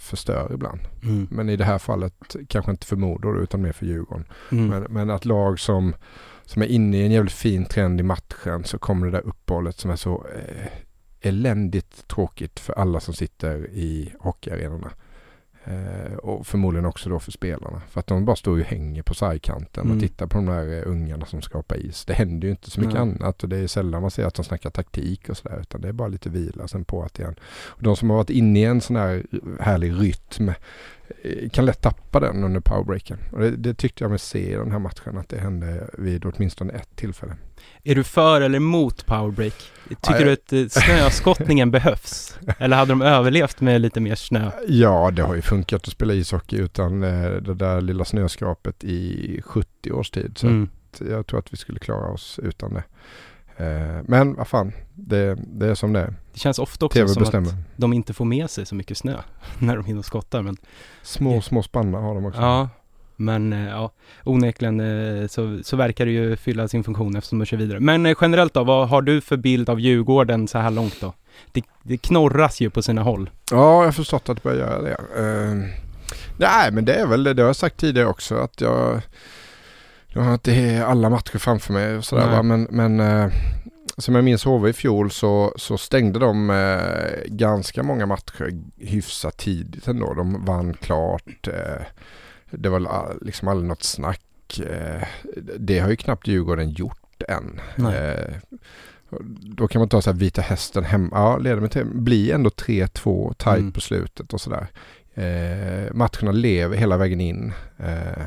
förstör 0.01 0.51
ibland. 0.55 0.81
Mm. 1.03 1.29
Men 1.31 1.49
i 1.49 1.57
det 1.57 1.65
här 1.65 1.79
fallet 1.79 2.37
kanske 2.49 2.71
inte 2.71 2.87
för 2.87 2.97
Modo 2.97 3.43
utan 3.43 3.63
mer 3.63 3.73
för 3.73 3.87
Djurgården. 3.87 4.25
Mm. 4.53 4.67
Men, 4.67 4.83
men 4.83 5.11
att 5.11 5.25
lag 5.25 5.61
som, 5.61 5.95
som 6.45 6.63
är 6.63 6.67
inne 6.67 6.97
i 6.97 7.05
en 7.05 7.13
jävligt 7.13 7.35
fin 7.35 7.65
trend 7.65 8.01
i 8.01 8.03
matchen 8.03 8.65
så 8.65 8.79
kommer 8.79 9.07
det 9.07 9.13
där 9.13 9.27
uppehållet 9.27 9.79
som 9.79 9.91
är 9.91 9.97
så 9.97 10.27
eh, 10.35 10.67
eländigt 11.23 12.09
tråkigt 12.09 12.61
för 12.61 12.73
alla 12.73 13.01
som 13.01 13.15
sitter 13.15 13.67
i 13.73 14.13
hockeyarenorna. 14.21 14.91
Eh, 15.65 16.15
och 16.15 16.47
förmodligen 16.47 16.87
också 16.87 17.09
då 17.09 17.21
för 17.21 17.33
spelarna. 17.33 17.83
För 17.89 18.01
att 18.01 18.07
de 18.07 18.25
bara 18.25 18.37
står 18.37 18.53
och 18.53 18.65
hänger 18.65 19.03
på 19.03 19.15
sargkanten 19.15 19.85
Mm. 19.85 19.97
och 19.97 20.03
tittar 20.03 20.27
på 20.27 20.37
de 20.39 20.47
där 20.47 20.79
eh, 20.79 20.91
ungarna 20.91 21.27
som 21.27 21.43
skapar 21.43 21.77
is. 21.77 22.05
Det 22.05 22.15
händer 22.15 22.47
ju 22.49 22.51
inte 22.51 22.71
så 22.71 22.81
mycket 22.81 22.95
Nej. 22.95 23.03
annat 23.03 23.43
och 23.43 23.49
det 23.49 23.57
är 23.57 23.67
sällan 23.67 24.03
man 24.03 24.11
ser 24.11 24.25
att 24.27 24.35
de 24.35 24.45
snackar 24.45 24.71
taktik 24.71 25.29
och 25.29 25.37
sådär 25.37 25.59
utan 25.61 25.81
det 25.81 25.89
är 25.89 25.93
bara 25.93 26.09
lite 26.09 26.29
vila 26.31 26.69
sen 26.69 26.85
på 26.85 27.03
att 27.03 27.19
igen. 27.19 27.35
Och 27.67 27.83
de 27.83 27.97
som 27.97 28.11
har 28.11 28.17
varit 28.17 28.31
inne 28.31 28.61
i 28.61 28.65
en 28.65 28.81
sån 28.81 28.97
här 28.97 29.27
härlig 29.61 29.93
rytm 29.93 30.49
eh, 30.49 31.49
kan 31.51 31.65
lätt 31.65 31.81
tappa 31.81 32.21
den 32.21 32.45
under 32.45 32.61
powerbreaken. 32.61 33.19
Och 33.33 33.41
det, 33.41 33.51
det 33.51 33.75
tyckte 33.75 34.05
jag 34.05 34.11
mig 34.11 34.19
se 34.19 34.53
i 34.53 34.55
den 34.55 34.73
här 34.73 34.79
matchen 34.79 35.19
att 35.19 35.29
det 35.29 35.39
hände 35.39 35.91
vid 35.99 36.25
åtminstone 36.25 36.73
ett 36.73 36.97
tillfälle. 36.97 37.37
Är 37.85 37.95
du 37.95 38.05
för 38.05 38.41
eller 38.41 38.57
emot 38.57 39.07
powerbreak? 39.07 39.55
Tycker 39.89 40.19
Ja, 40.21 40.25
du 40.25 40.33
att 40.33 40.53
eh, 40.53 40.67
snöskottningen 40.69 41.71
behövs? 41.77 42.39
Eller 42.59 42.77
hade 42.77 42.93
de 42.93 43.03
överlevt 43.03 43.61
med 43.61 43.81
lite 43.81 44.01
mer 44.01 44.15
snö? 44.15 44.51
Ja, 44.69 45.11
det 45.11 45.23
har 45.23 45.35
ju 45.35 45.43
funkat 45.43 45.83
att 45.89 45.93
spela 45.93 46.13
ishockey 46.15 46.57
utan 46.57 47.03
eh, 47.03 47.31
det 47.31 47.55
där 47.55 47.81
lilla 47.81 48.05
snöskrapet 48.05 48.85
i 48.85 49.41
70 49.45 49.93
års 49.93 50.11
tid. 50.11 50.33
Så 50.39 50.47
Mm. 50.47 50.69
jag 51.11 51.27
tror 51.27 51.39
att 51.39 51.53
vi 51.53 51.57
skulle 51.57 51.79
klara 51.79 52.11
oss 52.13 52.41
utan 52.43 52.75
det. 52.75 52.83
Eh, 53.57 54.03
men 54.05 54.35
vad 54.35 54.49
fan, 54.49 54.73
det, 54.95 55.35
det 55.47 55.67
är 55.67 55.75
som 55.75 55.93
det 55.93 56.01
är. 56.01 56.15
Det 56.33 56.39
känns 56.39 56.59
ofta 56.59 56.87
också 56.87 56.97
TV 56.99 57.09
som 57.09 57.21
bestämmer. 57.21 57.49
att 57.49 57.55
de 57.77 57.93
inte 57.93 58.13
får 58.15 58.25
med 58.25 58.51
sig 58.51 58.67
så 58.67 58.75
mycket 58.75 58.99
snö 58.99 59.17
när 59.59 59.77
de 59.77 59.85
hinner 59.85 60.03
skotta. 60.03 60.43
Men, 60.43 60.57
Små, 61.03 61.41
små 61.41 61.63
spannar 61.63 62.01
har 62.01 62.15
de 62.15 62.25
också. 62.27 62.41
ja, 62.41 62.69
men 63.17 63.53
eh, 63.53 63.69
ja, 63.69 63.93
onekligen 64.25 64.81
eh, 64.81 65.27
så, 65.27 65.61
så 65.63 65.77
verkar 65.77 66.07
det 66.07 66.13
ju 66.13 66.37
fylla 66.37 66.69
sin 66.69 66.85
funktion 66.85 67.17
eftersom 67.17 67.39
de 67.39 67.45
kör 67.45 67.57
vidare. 67.57 67.81
Men 67.81 68.07
eh, 68.07 68.17
generellt 68.21 68.55
då, 68.55 68.65
vad 68.65 68.89
har 68.89 69.03
du 69.03 69.21
för 69.21 69.37
bild 69.37 69.69
av 69.69 69.81
Djurgården 69.81 70.49
så 70.49 70.59
här 70.59 70.71
långt 70.71 71.01
då? 71.01 71.13
Det, 71.53 71.65
det 71.83 71.97
knorras 71.97 72.61
ju 72.61 72.71
på 72.71 72.83
sina 72.83 73.03
håll. 73.03 73.31
Ja, 73.51 73.79
jag 73.79 73.85
har 73.85 73.93
förstått 73.93 74.29
att 74.29 74.37
det 74.37 74.43
börjar 74.43 74.59
göra 74.59 74.83
det. 74.83 74.97
Eh, 75.17 75.55
nej, 76.37 76.73
men 76.73 76.85
det 76.85 76.95
är 76.95 77.07
väl 77.07 77.25
det. 77.25 77.35
Det 77.35 77.43
har 77.43 77.49
jag 77.49 77.57
sagt 77.57 77.77
tidigare 77.77 78.09
också. 78.09 78.37
Att 78.37 78.61
jag, 78.61 79.01
jag 80.09 80.23
har 80.23 80.35
inte 80.35 80.85
alla 80.87 81.11
matcher 81.11 81.39
framför 81.39 81.73
mig 81.73 81.97
och 81.97 82.05
sådär. 82.05 82.27
Nej. 82.27 82.37
Va? 82.37 82.43
Men, 82.43 82.67
men 82.71 83.01
eh, 83.01 83.33
som 83.99 84.15
jag 84.15 84.25
minns 84.25 84.45
HV 84.45 84.71
i 84.71 84.73
fjol 84.73 85.11
så, 85.11 85.53
så 85.57 85.79
stängde 85.79 86.19
de 86.19 86.51
eh, 86.51 87.27
ganska 87.27 87.83
många 87.83 88.07
matcher 88.07 88.63
hyfsat 88.79 89.37
tidigt 89.37 89.89
ändå. 89.89 90.15
De 90.15 90.45
vann 90.45 90.75
klart. 90.75 91.49
Eh, 91.49 91.83
det 92.53 92.69
var 92.69 93.17
liksom 93.21 93.49
aldrig 93.49 93.69
något 93.69 93.83
snack. 93.83 94.59
Eh, 94.59 95.03
det 95.59 95.79
har 95.79 95.91
ju 95.91 95.97
knappt 95.97 96.27
Djurgården 96.29 96.71
gjort 96.71 97.23
än. 97.29 97.61
Nej. 97.77 97.97
Eh, 97.97 98.35
då 99.41 99.69
kan 99.69 99.79
man 99.81 99.89
ta 99.89 100.03
så 100.03 100.11
här 100.11 100.19
Vita 100.19 100.43
Hästen 100.43 100.85
hemma. 100.85 101.09
Ja, 101.13 101.39
leder 101.39 101.61
med 101.61 101.71
tre. 101.71 101.85
Blir 101.85 102.35
ändå 102.35 102.51
3-2 102.51 103.35
tajt 103.39 103.61
Mm. 103.61 103.73
på 103.73 103.81
slutet 103.81 104.33
och 104.33 104.41
sådär. 104.41 104.67
Eh, 105.15 105.95
matcherna 105.95 106.33
lever 106.33 106.77
hela 106.77 106.97
vägen 106.97 107.21
in. 107.21 107.53
Eh, 107.79 108.23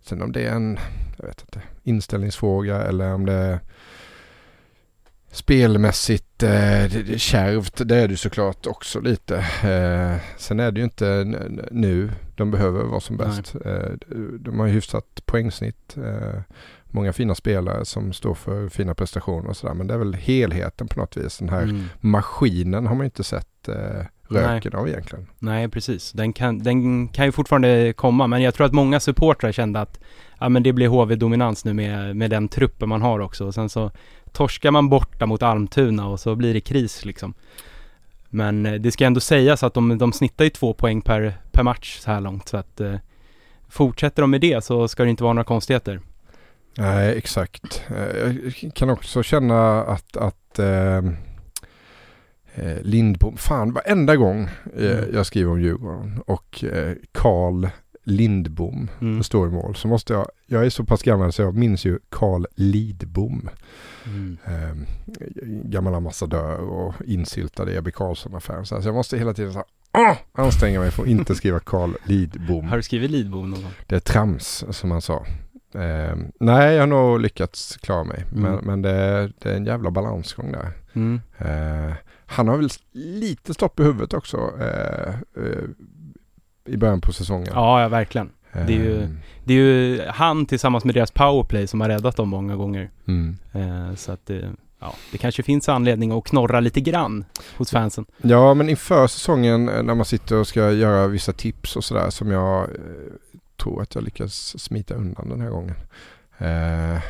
sen 0.00 0.22
om 0.22 0.32
det 0.32 0.42
är 0.46 0.50
en, 0.54 0.78
jag 1.18 1.26
vet 1.26 1.40
inte, 1.40 1.62
inställningsfråga 1.82 2.82
eller 2.82 3.14
om 3.14 3.26
det 3.26 3.60
spelmässigt 5.32 6.42
eh, 6.42 7.16
kärvt. 7.16 7.88
Det 7.88 7.96
är 7.96 8.08
det 8.08 8.16
såklart 8.16 8.66
också 8.66 9.00
lite. 9.00 9.36
Eh, 9.38 10.22
sen 10.38 10.60
är 10.60 10.70
det 10.72 10.78
ju 10.80 10.84
inte 10.84 11.24
nu 11.70 12.10
de 12.36 12.50
behöver 12.50 12.84
vara 12.84 13.00
som 13.00 13.16
Nej. 13.16 13.26
bäst. 13.26 13.54
Eh, 13.64 13.92
de 14.40 14.60
har 14.60 14.66
ju 14.66 14.72
hyfsat 14.72 15.22
poängsnitt. 15.26 15.96
Eh, 15.96 16.40
många 16.84 17.12
fina 17.12 17.34
spelare 17.34 17.84
som 17.84 18.12
står 18.12 18.34
för 18.34 18.68
fina 18.68 18.94
prestationer 18.94 19.48
och 19.48 19.56
sådär. 19.56 19.74
Men 19.74 19.86
det 19.86 19.94
är 19.94 19.98
väl 19.98 20.14
helheten 20.14 20.88
på 20.88 21.00
något 21.00 21.16
vis. 21.16 21.38
Den 21.38 21.48
här 21.48 21.62
Mm. 21.62 21.84
maskinen 22.00 22.86
har 22.86 22.94
man 22.94 23.04
ju 23.04 23.04
inte 23.06 23.24
sett 23.24 23.68
eh, 23.68 24.04
röken 24.28 24.74
av 24.74 24.88
egentligen. 24.88 25.26
Nej, 25.38 25.68
precis. 25.68 26.12
Den 26.12 26.32
kan, 26.32 26.58
den 26.58 27.08
kan 27.08 27.26
ju 27.26 27.32
fortfarande 27.32 27.92
komma, 27.96 28.26
men 28.26 28.42
jag 28.42 28.54
tror 28.54 28.66
att 28.66 28.72
många 28.72 29.00
supportrar 29.00 29.52
kände 29.52 29.80
att 29.80 30.00
ja, 30.40 30.48
men 30.48 30.62
det 30.62 30.72
blir 30.72 30.88
HV-dominans 30.88 31.64
nu 31.64 31.74
med, 31.74 32.16
med 32.16 32.30
den 32.30 32.48
truppen 32.48 32.88
man 32.88 33.02
har 33.02 33.18
också. 33.20 33.46
Och 33.46 33.54
sen 33.54 33.68
så 33.68 33.90
torskar 34.32 34.70
man 34.70 34.88
borta 34.88 35.26
mot 35.26 35.42
Almtuna 35.42 36.06
och 36.08 36.20
så 36.20 36.34
blir 36.36 36.54
det 36.54 36.60
kris 36.60 37.04
liksom. 37.04 37.34
Men 38.28 38.66
eh, 38.66 38.72
det 38.74 38.90
ska 38.92 39.04
ändå 39.04 39.20
sägas 39.20 39.62
att 39.62 39.74
de, 39.74 39.98
de 39.98 40.12
snittar 40.12 40.44
ju 40.44 40.50
två 40.50 40.74
poäng 40.74 41.00
per, 41.00 41.34
per 41.52 41.62
match 41.62 41.98
så 41.98 42.10
här 42.10 42.20
långt. 42.20 42.48
Så 42.48 42.56
att 42.56 42.80
eh, 42.80 42.94
fortsätter 43.68 44.22
de 44.22 44.30
med 44.30 44.40
det 44.40 44.64
så 44.64 44.88
ska 44.88 45.04
det 45.04 45.10
inte 45.10 45.22
vara 45.22 45.32
några 45.32 45.44
konstigheter. 45.44 46.00
Nej, 46.78 47.18
exakt. 47.18 47.82
Eh, 47.88 48.32
Jag 48.62 48.74
kan 48.74 48.90
också 48.90 49.22
känna 49.22 49.82
att, 49.84 50.16
att 50.16 50.58
eh, 50.58 50.96
eh, 52.54 52.82
Lindbom, 52.82 53.36
fan 53.36 53.72
varenda 53.72 54.16
gång 54.16 54.48
eh, 54.76 54.98
Mm. 54.98 55.14
jag 55.14 55.26
skriver 55.26 55.50
om 55.50 55.60
Djurgården 55.60 56.22
och 56.26 56.64
eh, 56.64 56.94
Carl 57.12 57.68
Lindbom 58.10 58.88
Mm. 59.00 59.22
står 59.22 59.48
i 59.48 59.50
mål 59.50 59.74
så 59.76 59.88
måste 59.88 60.12
jag, 60.12 60.26
jag 60.46 60.66
är 60.66 60.70
så 60.70 60.84
pass 60.84 61.02
gammal 61.02 61.32
så 61.32 61.42
jag 61.42 61.54
minns 61.54 61.84
ju 61.84 61.98
Carl 62.08 62.46
Lidbom. 62.54 63.48
Mm. 64.06 64.38
Eh, 64.46 64.76
gammal 65.64 65.94
ambassadör 65.94 66.56
och 66.58 66.94
insyltad 67.06 67.70
i 67.70 67.76
Ebbe 67.76 67.90
Carlsson-affären. 67.90 68.66
Så 68.66 68.74
jag 68.84 68.94
måste 68.94 69.18
hela 69.18 69.34
tiden 69.34 69.52
så 69.52 69.58
här, 69.58 69.66
"Åh!" 70.10 70.16
anstränga 70.32 70.80
mig 70.80 70.90
för 70.90 71.02
att 71.02 71.08
inte 71.08 71.34
skriva 71.34 71.60
Carl 71.60 71.94
Lidbom. 72.04 72.68
Har 72.68 72.76
du 72.76 72.82
skrivit 72.82 73.10
Lidbom 73.10 73.50
någon 73.50 73.62
gång? 73.62 73.72
Det 73.86 73.94
är 73.96 74.00
trams 74.00 74.64
som 74.70 74.90
han 74.90 75.02
sa. 75.02 75.26
Eh, 75.74 76.16
nej, 76.40 76.74
jag 76.74 76.82
har 76.82 76.86
nog 76.86 77.20
lyckats 77.20 77.76
klara 77.76 78.04
mig. 78.04 78.24
Mm. 78.32 78.42
Men, 78.42 78.64
men 78.64 78.82
det, 78.82 78.90
är, 78.90 79.32
det 79.38 79.50
är 79.50 79.56
en 79.56 79.64
jävla 79.66 79.90
balansgång 79.90 80.52
där. 80.52 80.72
Mm. 80.92 81.20
Eh, 81.38 81.94
han 82.26 82.48
har 82.48 82.56
väl 82.56 82.68
lite 82.92 83.54
stopp 83.54 83.80
i 83.80 83.82
huvudet 83.82 84.14
också 84.14 84.52
eh, 84.60 85.08
eh, 85.44 85.64
i 86.70 86.76
början 86.76 87.00
på 87.00 87.12
säsongen. 87.12 87.48
Ja, 87.54 87.82
ja, 87.82 87.88
verkligen. 87.88 88.30
det 88.52 88.58
är 88.60 88.70
ju- 88.70 89.02
Eh, 89.02 89.08
Det 89.44 89.54
är 89.54 89.56
ju 89.58 90.02
han 90.08 90.46
tillsammans 90.46 90.84
med 90.84 90.94
deras 90.94 91.10
powerplay 91.10 91.66
som 91.66 91.80
har 91.80 91.88
räddat 91.88 92.16
dem 92.16 92.28
många 92.28 92.56
gånger. 92.56 92.90
mm. 93.08 93.36
Eh, 93.52 93.94
så 93.94 94.12
att 94.12 94.26
det, 94.26 94.50
ja, 94.80 94.94
det 95.12 95.18
kanske 95.18 95.42
finns 95.42 95.68
anledning 95.68 96.12
att 96.18 96.24
knorra 96.24 96.60
lite 96.60 96.80
grann 96.80 97.24
hos 97.56 97.70
fansen. 97.70 98.06
Ja, 98.22 98.54
men 98.54 98.68
inför 98.68 99.06
säsongen 99.06 99.68
eh, 99.68 99.82
när 99.82 99.94
man 99.94 100.04
sitter 100.04 100.36
och 100.36 100.46
ska 100.46 100.70
göra 100.72 101.06
vissa 101.06 101.32
tips 101.32 101.76
och 101.76 101.84
sådär 101.84 102.10
som 102.10 102.30
jag 102.30 102.62
eh, 102.62 102.68
tror 103.62 103.82
att 103.82 103.94
jag 103.94 104.04
lyckas 104.04 104.60
smita 104.62 104.94
undan 104.94 105.28
den 105.28 105.40
här 105.40 105.50
gången. 105.50 105.74
Eh, 106.38 107.02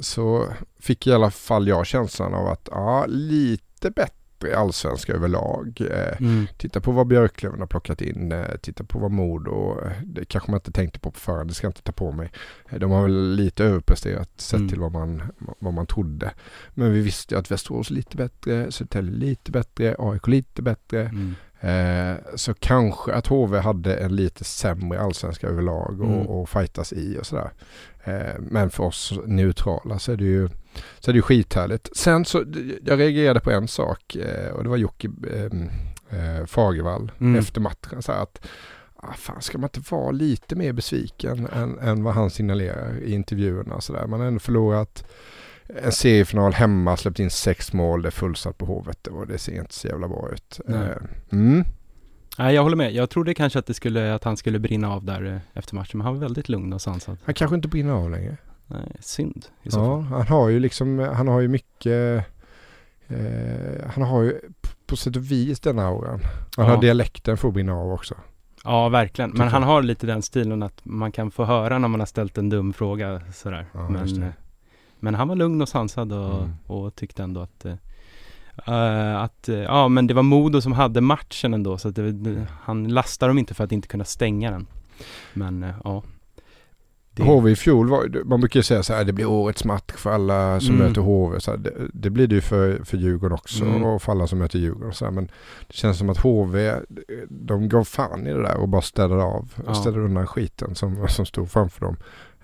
så 0.00 0.46
fick 0.80 1.06
i 1.06 1.12
alla 1.12 1.30
fall 1.30 1.68
jag 1.68 1.86
känslan 1.86 2.34
av 2.34 2.46
att 2.48 2.68
ja, 2.70 3.04
lite 3.08 3.90
bättre 3.90 4.14
allsvenska 4.56 5.12
överlag. 5.12 5.80
Eh, 5.90 6.16
Mm. 6.20 6.46
Titta 6.56 6.80
på 6.80 6.92
vad 6.92 7.06
Björklöven 7.06 7.60
har 7.60 7.66
plockat 7.66 8.00
in, 8.00 8.32
eh, 8.32 8.56
titta 8.62 8.84
på 8.84 8.98
vad 8.98 9.10
Modo, 9.10 9.80
eh, 9.84 9.92
det 10.04 10.24
kanske 10.24 10.50
man 10.50 10.58
inte 10.58 10.72
tänkte 10.72 10.98
på 11.00 11.10
på 11.10 11.18
förhand, 11.20 11.50
det 11.50 11.54
ska 11.54 11.66
jag 11.66 11.70
inte 11.70 11.82
ta 11.82 11.92
på 11.92 12.12
mig. 12.12 12.32
De 12.78 12.90
har 12.90 13.02
väl 13.02 13.34
lite 13.34 13.64
överpresterat 13.64 14.30
sett 14.36 14.56
Mm. 14.58 14.68
till 14.68 14.80
vad 14.80 14.92
man, 14.92 15.22
vad 15.58 15.74
man 15.74 15.86
trodde. 15.86 16.30
Men 16.74 16.92
vi 16.92 17.00
visste 17.00 17.34
ju 17.34 17.38
att 17.40 17.50
Västerås 17.50 17.90
lite 17.90 18.16
bättre, 18.16 18.72
Södertälje 18.72 19.12
lite 19.14 19.50
bättre, 19.50 19.96
AIK 19.98 20.26
lite 20.28 20.62
bättre. 20.62 21.00
Mm. 21.02 21.34
Eh, 21.60 22.16
så 22.34 22.54
kanske 22.54 23.12
att 23.12 23.26
HV 23.26 23.58
hade 23.58 23.94
en 23.96 24.16
lite 24.16 24.44
sämre 24.44 25.00
allsvenska 25.00 25.46
överlag 25.46 26.00
och, 26.00 26.06
Mm. 26.06 26.26
och 26.26 26.48
fightas 26.48 26.92
i 26.92 27.18
och 27.20 27.26
sådär. 27.26 27.50
Eh, 28.08 28.34
men 28.40 28.70
för 28.70 28.84
oss 28.84 29.12
neutrala 29.26 29.98
så 29.98 30.12
är 30.12 30.16
det 30.16 30.24
ju 30.24 30.48
så 30.98 31.10
är 31.10 31.14
det 31.14 31.22
skithärligt. 31.22 31.96
Sen 31.96 32.24
så, 32.24 32.44
jag 32.84 32.98
reagerade 32.98 33.40
på 33.40 33.50
en 33.50 33.68
sak 33.68 34.16
eh, 34.16 34.50
och 34.52 34.62
det 34.62 34.68
var 34.68 34.76
Jocke 34.76 35.08
eh, 35.32 35.44
eh, 36.18 36.46
Fagervall 36.46 37.12
Mm. 37.20 37.36
efter 37.38 37.60
matchen. 37.60 38.02
Så 38.02 38.12
att, 38.12 38.46
ah, 38.96 39.12
fan, 39.12 39.42
ska 39.42 39.58
man 39.58 39.70
inte 39.74 39.94
vara 39.94 40.10
lite 40.10 40.56
mer 40.56 40.72
besviken 40.72 41.46
än, 41.52 41.78
än 41.78 42.02
vad 42.02 42.14
han 42.14 42.30
signalerar 42.30 42.98
i 42.98 43.12
intervjuerna? 43.14 43.80
Så 43.80 43.92
där. 43.92 44.06
Man 44.06 44.20
har 44.20 44.26
ändå 44.26 44.40
förlorat 44.40 45.04
en 45.82 45.92
seriefinal 45.92 46.52
hemma, 46.52 46.96
släppt 46.96 47.18
in 47.18 47.30
sex 47.30 47.72
mål, 47.72 48.02
det 48.02 48.08
är 48.08 48.10
fullsatt 48.10 48.58
på 48.58 48.66
Hovet 48.66 49.06
och 49.06 49.26
det 49.26 49.38
ser 49.38 49.60
inte 49.60 49.74
så 49.74 49.88
jävla 49.88 50.08
bra 50.08 50.28
ut. 50.32 50.60
Mm. 51.32 51.64
Nej, 52.38 52.54
jag 52.54 52.62
håller 52.62 52.76
med. 52.76 52.92
Jag 52.94 53.10
trodde 53.10 53.34
kanske 53.34 53.58
att, 53.58 53.66
det 53.66 53.74
skulle, 53.74 54.14
att 54.14 54.24
han 54.24 54.36
skulle 54.36 54.58
brinna 54.58 54.92
av 54.92 55.04
där 55.04 55.24
eh, 55.24 55.38
efter 55.58 55.74
matchen, 55.74 55.98
men 55.98 56.04
han 56.04 56.14
var 56.14 56.20
väldigt 56.20 56.48
lugn 56.48 56.72
och 56.72 56.80
sansad. 56.82 57.16
Han 57.24 57.34
kanske 57.34 57.54
inte 57.56 57.68
brinner 57.68 57.92
av 57.92 58.10
längre. 58.10 58.36
Nej, 58.66 58.96
synd 59.00 59.46
i 59.62 59.70
så 59.70 59.78
Ja, 59.78 59.84
fall. 59.84 60.04
han 60.04 60.26
har 60.26 60.48
ju 60.48 60.60
liksom, 60.60 60.98
han 60.98 61.28
har 61.28 61.40
ju 61.40 61.48
mycket, 61.48 62.24
eh, 63.08 63.90
han 63.94 64.02
har 64.04 64.22
ju 64.22 64.40
på 64.86 64.96
sätt 64.96 65.16
och 65.16 65.30
vis 65.30 65.60
den 65.60 65.78
auran. 65.78 66.20
Han 66.56 66.66
Ja. 66.66 66.74
har 66.74 66.80
dialekten 66.80 67.36
för 67.36 67.48
att 67.48 67.54
brinna 67.54 67.74
av 67.74 67.92
också. 67.92 68.14
Ja, 68.64 68.88
verkligen. 68.88 69.30
Men 69.30 69.48
han 69.48 69.62
har 69.62 69.82
lite 69.82 70.06
den 70.06 70.22
stilen 70.22 70.62
att 70.62 70.80
man 70.84 71.12
kan 71.12 71.30
få 71.30 71.44
höra 71.44 71.78
när 71.78 71.88
man 71.88 72.00
har 72.00 72.06
ställt 72.06 72.38
en 72.38 72.48
dum 72.48 72.72
fråga 72.72 73.20
sådär. 73.32 73.66
Ja, 73.74 73.88
men, 73.88 74.22
eh, 74.22 74.28
men 75.00 75.14
han 75.14 75.28
var 75.28 75.36
lugn 75.36 75.62
och 75.62 75.68
sansad 75.68 76.12
och, 76.12 76.34
Mm. 76.42 76.50
och 76.66 76.94
tyckte 76.94 77.22
ändå 77.22 77.40
att 77.40 77.66
eh, 78.66 79.20
att, 79.22 79.48
eh, 79.48 79.56
ja 79.58 79.88
men 79.88 80.06
det 80.06 80.14
var 80.14 80.22
Modo 80.22 80.60
som 80.60 80.72
hade 80.72 81.00
matchen 81.00 81.54
ändå 81.54 81.78
så 81.78 81.88
att 81.88 81.94
det, 81.96 82.12
det, 82.12 82.46
han 82.62 82.88
lastar 82.88 83.28
dem 83.28 83.38
inte 83.38 83.54
för 83.54 83.64
att 83.64 83.72
inte 83.72 83.88
kunna 83.88 84.04
stänga 84.04 84.50
den. 84.50 84.66
Men 85.34 85.62
eh, 85.62 85.74
ja. 85.84 86.02
Det- 87.10 87.22
HV 87.24 87.50
i 87.50 87.56
fjol 87.56 87.88
var, 87.88 88.24
man 88.24 88.40
brukar 88.40 88.60
ju 88.60 88.64
säga 88.64 88.82
så 88.82 88.94
här, 88.94 89.04
det 89.04 89.12
blir 89.12 89.26
årets 89.26 89.64
match 89.64 89.92
för 89.96 90.10
alla 90.12 90.60
som 90.60 90.74
Mm. 90.74 90.86
möter 90.88 91.00
HV. 91.00 91.40
Så 91.40 91.50
här, 91.50 91.58
det, 91.58 91.72
det 91.92 92.10
blir 92.10 92.26
det 92.26 92.34
ju 92.34 92.40
för, 92.40 92.84
för 92.84 92.96
Djurgården 92.96 93.34
också 93.34 93.64
Mm. 93.64 93.84
och 93.84 94.02
för 94.02 94.12
alla 94.12 94.26
som 94.26 94.38
möter 94.38 94.58
Djurgården. 94.58 94.92
Så 94.92 95.04
här, 95.04 95.12
men 95.12 95.24
det 95.66 95.74
känns 95.74 95.98
som 95.98 96.10
att 96.10 96.18
HV, 96.18 96.74
de 97.28 97.68
gav 97.68 97.84
fan 97.84 98.26
i 98.26 98.32
det 98.32 98.42
där 98.42 98.56
och 98.56 98.68
bara 98.68 98.82
städade 98.82 99.22
av. 99.22 99.54
Ja. 99.66 99.74
Städade 99.74 100.02
undan 100.04 100.26
skiten 100.26 100.74
som, 100.74 101.08
som 101.08 101.26
stod 101.26 101.50
framför 101.50 101.80
dem. 101.86 101.96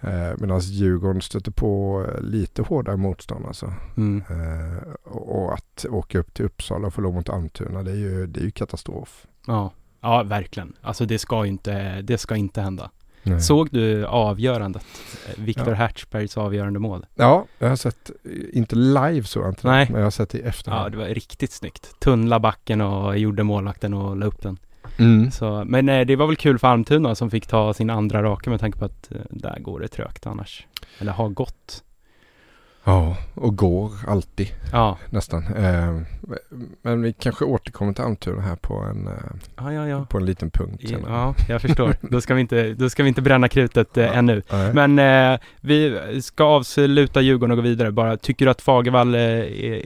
Eh, 0.06 0.34
Medan 0.38 0.61
Djurgården 0.61 1.23
stötte 1.23 1.50
på 1.50 2.04
eh, 2.08 2.20
lite 2.23 2.62
hårdare 2.62 2.96
motstånd 2.96 3.46
alltså. 3.46 3.73
Mm. 3.96 4.25
Eh, 4.30 4.92
och 5.12 5.54
att 5.54 5.87
åka 5.90 6.18
upp 6.18 6.34
till 6.34 6.44
Uppsala 6.44 6.87
och 6.87 6.94
förlora 6.94 7.14
mot 7.14 7.28
Almtuna, 7.28 7.82
det 7.82 7.90
är 7.90 7.96
ju, 7.96 8.26
det 8.26 8.40
är 8.40 8.44
ju 8.44 8.50
katastrof. 8.50 9.26
Ja. 9.46 9.73
ja, 10.00 10.23
verkligen. 10.23 10.73
Alltså 10.80 11.06
det 11.06 11.18
ska 11.18 11.46
inte, 11.46 12.02
det 12.02 12.18
ska 12.18 12.37
inte 12.37 12.61
hända. 12.61 12.90
Nej. 13.26 13.40
Såg 13.40 13.68
du 13.70 14.06
avgörandet? 14.06 14.84
Eh, 15.28 15.44
Viktor 15.44 15.68
Ja. 15.68 15.75
Hertzbergs 15.75 16.37
avgörande 16.37 16.78
mål? 16.78 17.06
Ja, 17.14 17.46
jag 17.58 17.68
har 17.68 17.76
sett, 17.76 18.11
inte 18.52 18.76
live 18.76 19.23
så 19.23 19.38
jag 19.38 19.49
inte, 19.49 19.68
Nej. 19.68 19.87
men 19.90 19.99
jag 19.99 20.06
har 20.06 20.11
sett 20.11 20.30
det 20.30 20.38
i 20.38 20.42
efterhand. 20.42 20.84
Ja, 20.84 20.88
det 20.90 20.96
var 20.96 21.06
riktigt 21.06 21.52
snyggt. 21.52 22.00
Tunnla 22.00 22.40
backen 22.40 22.80
och 22.80 23.18
gjorde 23.18 23.42
målvakten 23.42 23.94
och 23.94 24.16
la 24.16 24.26
upp 24.26 24.42
den. 24.42 24.58
Mm. 24.99 25.31
Så, 25.31 25.64
men 25.67 25.88
eh, 25.88 26.07
det 26.07 26.17
var 26.17 26.26
väl 26.26 26.37
kul 26.37 26.59
för 26.59 26.69
Almtuna 26.69 27.14
som 27.14 27.31
fick 27.31 27.47
ta 27.47 27.75
sin 27.75 27.91
andra 27.91 28.23
raka 28.23 28.50
med 28.50 28.61
tanke 28.61 28.79
på 28.79 28.85
att 28.85 29.12
eh, 29.12 29.21
där 29.31 29.59
går 29.59 29.81
det 29.81 29.88
trögt 29.88 30.26
annars. 30.26 30.67
Eller 30.99 31.12
har 31.12 31.29
gått. 31.29 31.83
Ja, 32.87 33.17
och 33.35 33.57
går 33.57 33.93
alltid 34.09 34.49
Ja, 34.73 34.99
nästan. 35.11 35.45
Eh, 35.47 36.00
men 36.83 37.03
vi 37.03 37.12
kanske 37.12 37.45
återkommer 37.45 37.93
till 37.93 38.05
Almtuna 38.05 38.43
här 38.43 38.57
på 38.57 38.75
en, 38.75 39.07
eh, 39.07 39.73
ja, 39.75 39.88
ja. 39.88 40.07
på 40.11 40.19
en 40.19 40.26
liten 40.26 40.50
punkt. 40.50 40.81
Ja, 40.81 40.88
senare. 40.88 41.12
ja 41.12 41.35
jag 41.49 41.62
förstår. 41.62 41.97
Då 42.11 42.21
ska 42.21 42.35
vi 42.35 42.41
inte, 42.41 42.75
då 42.75 42.91
ska 42.91 43.03
vi 43.03 43.09
inte 43.09 43.23
bränna 43.23 43.49
krutet 43.49 43.97
eh, 43.97 44.05
Ja. 44.05 44.12
ännu. 44.12 44.43
Nej. 44.53 44.75
Men 44.75 44.99
eh, 45.33 45.41
vi 45.61 45.99
ska 46.23 46.45
avsluta 46.45 47.21
Djurgården 47.21 47.50
och 47.50 47.57
gå 47.57 47.62
vidare. 47.62 47.93
Bara, 47.93 48.17
tycker 48.17 48.45
du 48.45 48.50
att 48.50 48.62
Fagervall, 48.62 49.14
är, 49.14 49.85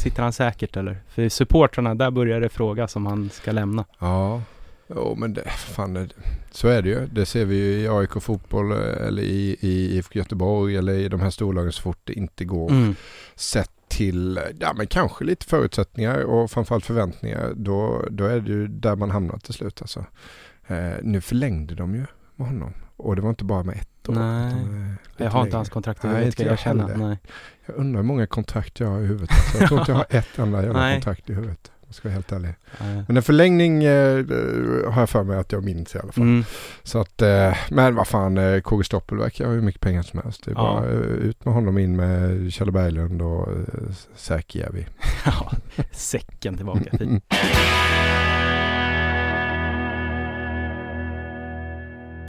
sitter 0.00 0.22
han 0.22 0.32
säkert 0.32 0.76
eller? 0.76 0.98
För 1.08 1.28
supportrarna, 1.28 1.94
där 1.94 2.10
börjar 2.10 2.40
det 2.40 2.48
frågas 2.48 2.96
om 2.96 3.06
han 3.06 3.30
ska 3.30 3.52
lämna. 3.52 3.84
Ja, 3.98 4.42
jo, 4.88 5.14
men 5.18 5.34
det, 5.34 5.48
fan, 5.50 5.94
det, 5.94 6.08
så 6.50 6.68
är 6.68 6.82
det 6.82 6.88
ju. 6.88 7.06
Det 7.06 7.26
ser 7.26 7.44
vi 7.44 7.56
ju 7.56 7.80
i 7.80 7.88
AIK 7.88 8.22
fotboll 8.22 8.72
eh, 8.72 9.06
eller 9.06 9.22
i, 9.22 9.56
i 9.60 9.96
IFK 9.96 10.18
Göteborg 10.18 10.76
eller 10.76 10.92
i 10.92 11.08
de 11.08 11.20
här 11.20 11.30
storlagen 11.30 11.72
så 11.72 11.82
fort 11.82 11.98
det 12.04 12.12
inte 12.12 12.44
går 12.44 12.70
Mm. 12.70 12.94
sett 13.34 13.70
till, 13.88 14.40
ja 14.60 14.72
men 14.76 14.86
kanske 14.86 15.24
lite 15.24 15.46
förutsättningar 15.46 16.18
och 16.24 16.50
framförallt 16.50 16.86
förväntningar. 16.86 17.52
Då, 17.56 18.04
då 18.10 18.24
är 18.24 18.40
det 18.40 18.50
ju 18.50 18.68
där 18.68 18.96
man 18.96 19.10
hamnar 19.10 19.38
till 19.38 19.54
slut 19.54 19.82
alltså. 19.82 20.04
Eh, 20.66 20.90
nu 21.02 21.20
förlängde 21.20 21.74
de 21.74 21.94
ju 21.94 22.06
med 22.36 22.46
honom. 22.48 22.72
Och 23.00 23.16
det 23.16 23.22
var 23.22 23.30
inte 23.30 23.44
bara 23.44 23.62
med 23.62 23.74
ett 23.76 24.08
år. 24.08 24.14
Nej. 24.14 24.52
eh, 24.52 25.24
Jag 25.24 25.30
har 25.30 25.42
inte 25.44 25.56
hans 25.56 25.68
kontrakt 25.68 26.02
Nej, 26.02 26.26
inte 26.26 26.42
jag 26.42 26.52
jag 26.52 26.58
känna. 26.58 26.86
heller. 26.88 27.06
Nej. 27.08 27.18
Jag 27.66 27.76
undrar 27.76 28.00
hur 28.00 28.06
många 28.06 28.26
kontrakt 28.26 28.80
jag 28.80 28.88
har 28.88 29.00
i 29.00 29.06
huvudet. 29.06 29.30
Alltså, 29.30 29.58
jag 29.58 29.68
tror 29.68 29.80
inte 29.80 29.92
jag 29.92 29.96
har 29.96 30.06
ett 30.10 30.38
enda 30.38 30.62
jävla 30.62 30.80
Nej. 30.80 30.94
kontrakt 30.94 31.30
i 31.30 31.34
huvudet. 31.34 31.70
Jag 31.86 31.94
ska 31.94 32.08
vara 32.08 32.14
helt 32.14 32.32
ärlig. 32.32 32.48
Eh, 32.80 33.02
Men 33.08 33.16
en 33.16 33.22
förlängning 33.22 33.84
eh, 33.84 34.24
har 34.92 35.00
jag 35.02 35.10
för 35.10 35.22
mig 35.24 35.38
att 35.38 35.52
jag 35.52 35.64
minns 35.64 35.94
i 35.94 35.98
alla 35.98 36.12
fall. 36.12 36.22
Mm. 36.24 36.44
Så 36.82 37.00
att, 37.00 37.22
eh, 37.22 37.56
men 37.70 37.94
vad 37.94 38.08
fan, 38.08 38.38
eh, 38.38 38.60
KG 38.60 38.84
Stoppel 38.84 39.18
verkar 39.18 39.44
ha 39.46 39.52
hur 39.52 39.60
mycket 39.62 39.80
pengar 39.80 40.02
som 40.02 40.20
helst. 40.24 40.44
Det 40.44 40.50
är 40.50 40.54
Ja. 40.54 40.62
bara 40.80 40.86
eh, 40.90 40.98
ut 41.00 41.44
med 41.44 41.54
honom 41.54 41.78
in 41.78 41.96
med 41.96 42.52
Kjell 42.52 42.70
Berglund 42.72 43.22
och 43.22 43.48
eh, 43.48 43.54
Säkjärvi. 44.16 44.86
Ja, 45.24 45.52
säcken 45.92 46.56
tillbaka. 46.56 46.90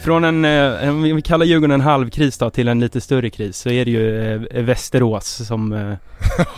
Från 0.03 0.23
en, 0.23 0.45
eh, 0.45 0.89
om 0.89 1.01
vi 1.03 1.21
kallar 1.21 1.45
Djurgården 1.45 1.71
en 1.71 1.81
halvkris 1.81 2.37
då, 2.37 2.49
till 2.49 2.67
en 2.67 2.79
lite 2.79 3.01
större 3.01 3.29
kris 3.29 3.57
så 3.57 3.69
är 3.69 3.85
det 3.85 3.91
ju 3.91 4.33
eh, 4.33 4.63
Västerås 4.63 5.47
som... 5.47 5.73
Eh, 5.73 5.93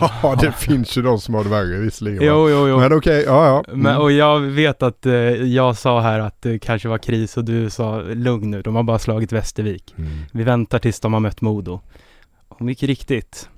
Ja, 0.22 0.36
det 0.40 0.52
finns 0.52 0.98
ju 0.98 1.02
de 1.02 1.18
som 1.20 1.34
har 1.34 1.44
det 1.44 1.50
värre 1.50 1.78
visserligen. 1.78 2.22
jo, 2.22 2.50
jo, 2.50 2.68
jo. 2.68 2.78
Men 2.78 2.92
okej, 2.92 3.24
ja 3.26 3.46
ja. 3.46 3.64
Mm. 3.68 3.80
Men, 3.80 3.96
och 3.96 4.12
jag 4.12 4.40
vet 4.40 4.82
att 4.82 5.06
eh, 5.06 5.12
jag 5.32 5.76
sa 5.76 6.00
här 6.00 6.20
att 6.20 6.42
det 6.42 6.58
kanske 6.58 6.88
var 6.88 6.98
kris 6.98 7.36
och 7.36 7.44
du 7.44 7.70
sa 7.70 8.00
lugn 8.00 8.50
nu, 8.50 8.62
de 8.62 8.74
har 8.76 8.82
bara 8.82 8.98
slagit 8.98 9.32
Västervik. 9.32 9.94
Mm. 9.98 10.10
Vi 10.32 10.42
väntar 10.42 10.78
tills 10.78 11.00
de 11.00 11.12
har 11.12 11.20
mött 11.20 11.40
Modo. 11.40 11.80
Och 12.48 12.60
mycket 12.60 12.86
riktigt, 12.86 13.48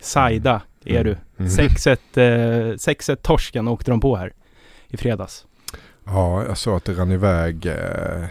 Saida 0.00 0.60
är 0.84 1.04
du. 1.04 1.16
Mm. 1.38 1.50
6-1 1.50 1.88
eh, 2.14 2.74
6-1 2.74 3.16
torsken 3.16 3.68
åkte 3.68 3.90
de 3.90 4.00
på 4.00 4.16
här 4.16 4.32
i 4.88 4.96
fredags. 4.96 5.44
Ja, 6.06 6.44
jag 6.48 6.58
sa 6.58 6.76
att 6.76 6.84
det 6.84 6.92
rann 6.92 7.12
iväg. 7.12 7.66
Eh, 7.66 8.24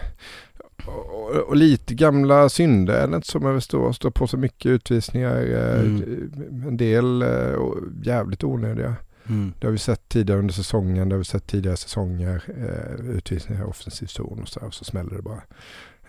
och, 0.88 1.30
och 1.48 1.56
lite 1.56 1.94
gamla 1.94 2.48
synder, 2.48 2.94
är 2.94 3.08
det 3.08 3.16
inte 3.16 3.28
som 3.28 3.46
över 3.46 3.60
stå, 3.60 3.92
stå 3.92 4.10
på 4.10 4.26
så 4.26 4.36
mycket 4.36 4.66
utvisningar. 4.66 5.36
Eh, 5.36 5.80
Mm. 5.80 6.32
En 6.68 6.76
del 6.76 7.22
eh, 7.22 7.58
jävligt 8.02 8.44
onödiga. 8.44 8.94
Mm. 9.28 9.52
Det 9.60 9.66
har 9.66 9.72
vi 9.72 9.78
sett 9.78 10.08
tidigare 10.08 10.40
under 10.40 10.54
säsongen, 10.54 11.08
det 11.08 11.14
har 11.14 11.18
vi 11.18 11.24
sett 11.24 11.46
tidigare 11.46 11.76
säsonger. 11.76 12.42
Eh, 12.46 13.10
utvisningar 13.16 13.62
i 13.62 13.64
offensiv 13.64 14.06
zon 14.06 14.42
och 14.42 14.48
så, 14.48 14.60
och 14.60 14.74
så 14.74 14.84
smäller 14.84 15.16
det 15.16 15.22
bara. 15.22 15.42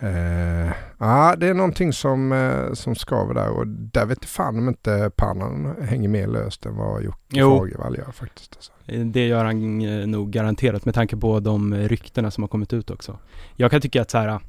Eh, 0.01 0.71
ja, 0.97 1.35
det 1.37 1.47
är 1.47 1.53
någonting 1.53 1.93
som, 1.93 2.31
eh, 2.31 2.73
som 2.73 2.95
skaver 2.95 3.33
där 3.33 3.49
och 3.49 3.67
där 3.67 4.05
vet 4.05 4.25
fan 4.25 4.57
om 4.57 4.67
inte 4.67 5.11
pannan 5.15 5.75
hänger 5.81 6.09
mer 6.09 6.27
löst 6.27 6.65
än 6.65 6.75
vad 6.75 7.03
Jocke 7.03 7.17
Jo. 7.29 7.57
Fagervall 7.57 7.97
gör 7.97 8.11
faktiskt. 8.11 8.55
Alltså. 8.55 8.71
Det 9.05 9.27
gör 9.27 9.45
han 9.45 9.77
nog 10.11 10.31
garanterat 10.31 10.85
med 10.85 10.95
tanke 10.95 11.17
på 11.17 11.39
de 11.39 11.75
ryktena 11.75 12.31
som 12.31 12.43
har 12.43 12.47
kommit 12.47 12.73
ut 12.73 12.89
också. 12.89 13.17
Jag 13.55 13.71
kan 13.71 13.81
tycka 13.81 14.01
att 14.01 14.11
så 14.11 14.17
här, 14.17 14.39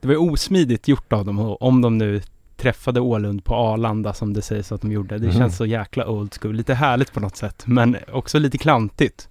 det 0.00 0.06
var 0.08 0.14
ju 0.14 0.18
osmidigt 0.20 0.88
gjort 0.88 1.12
av 1.12 1.24
dem 1.24 1.56
om 1.60 1.82
de 1.82 1.98
nu 1.98 2.22
träffade 2.56 3.00
Ålund 3.00 3.44
på 3.44 3.54
Arlanda 3.54 4.12
som 4.14 4.32
det 4.32 4.42
sägs 4.42 4.72
att 4.72 4.80
de 4.80 4.92
gjorde. 4.92 5.18
Det 5.18 5.26
Mhm. 5.26 5.36
känns 5.38 5.56
så 5.56 5.66
jäkla 5.66 6.08
old 6.08 6.34
school, 6.40 6.54
lite 6.54 6.74
härligt 6.74 7.12
på 7.12 7.20
något 7.20 7.36
sätt, 7.36 7.62
men 7.66 7.96
också 8.12 8.38
lite 8.38 8.58
klantigt. 8.58 9.28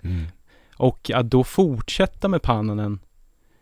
Och 0.75 1.11
att 1.13 1.29
då 1.29 1.43
fortsätta 1.43 2.27
med 2.27 2.41
Pannanen 2.41 2.99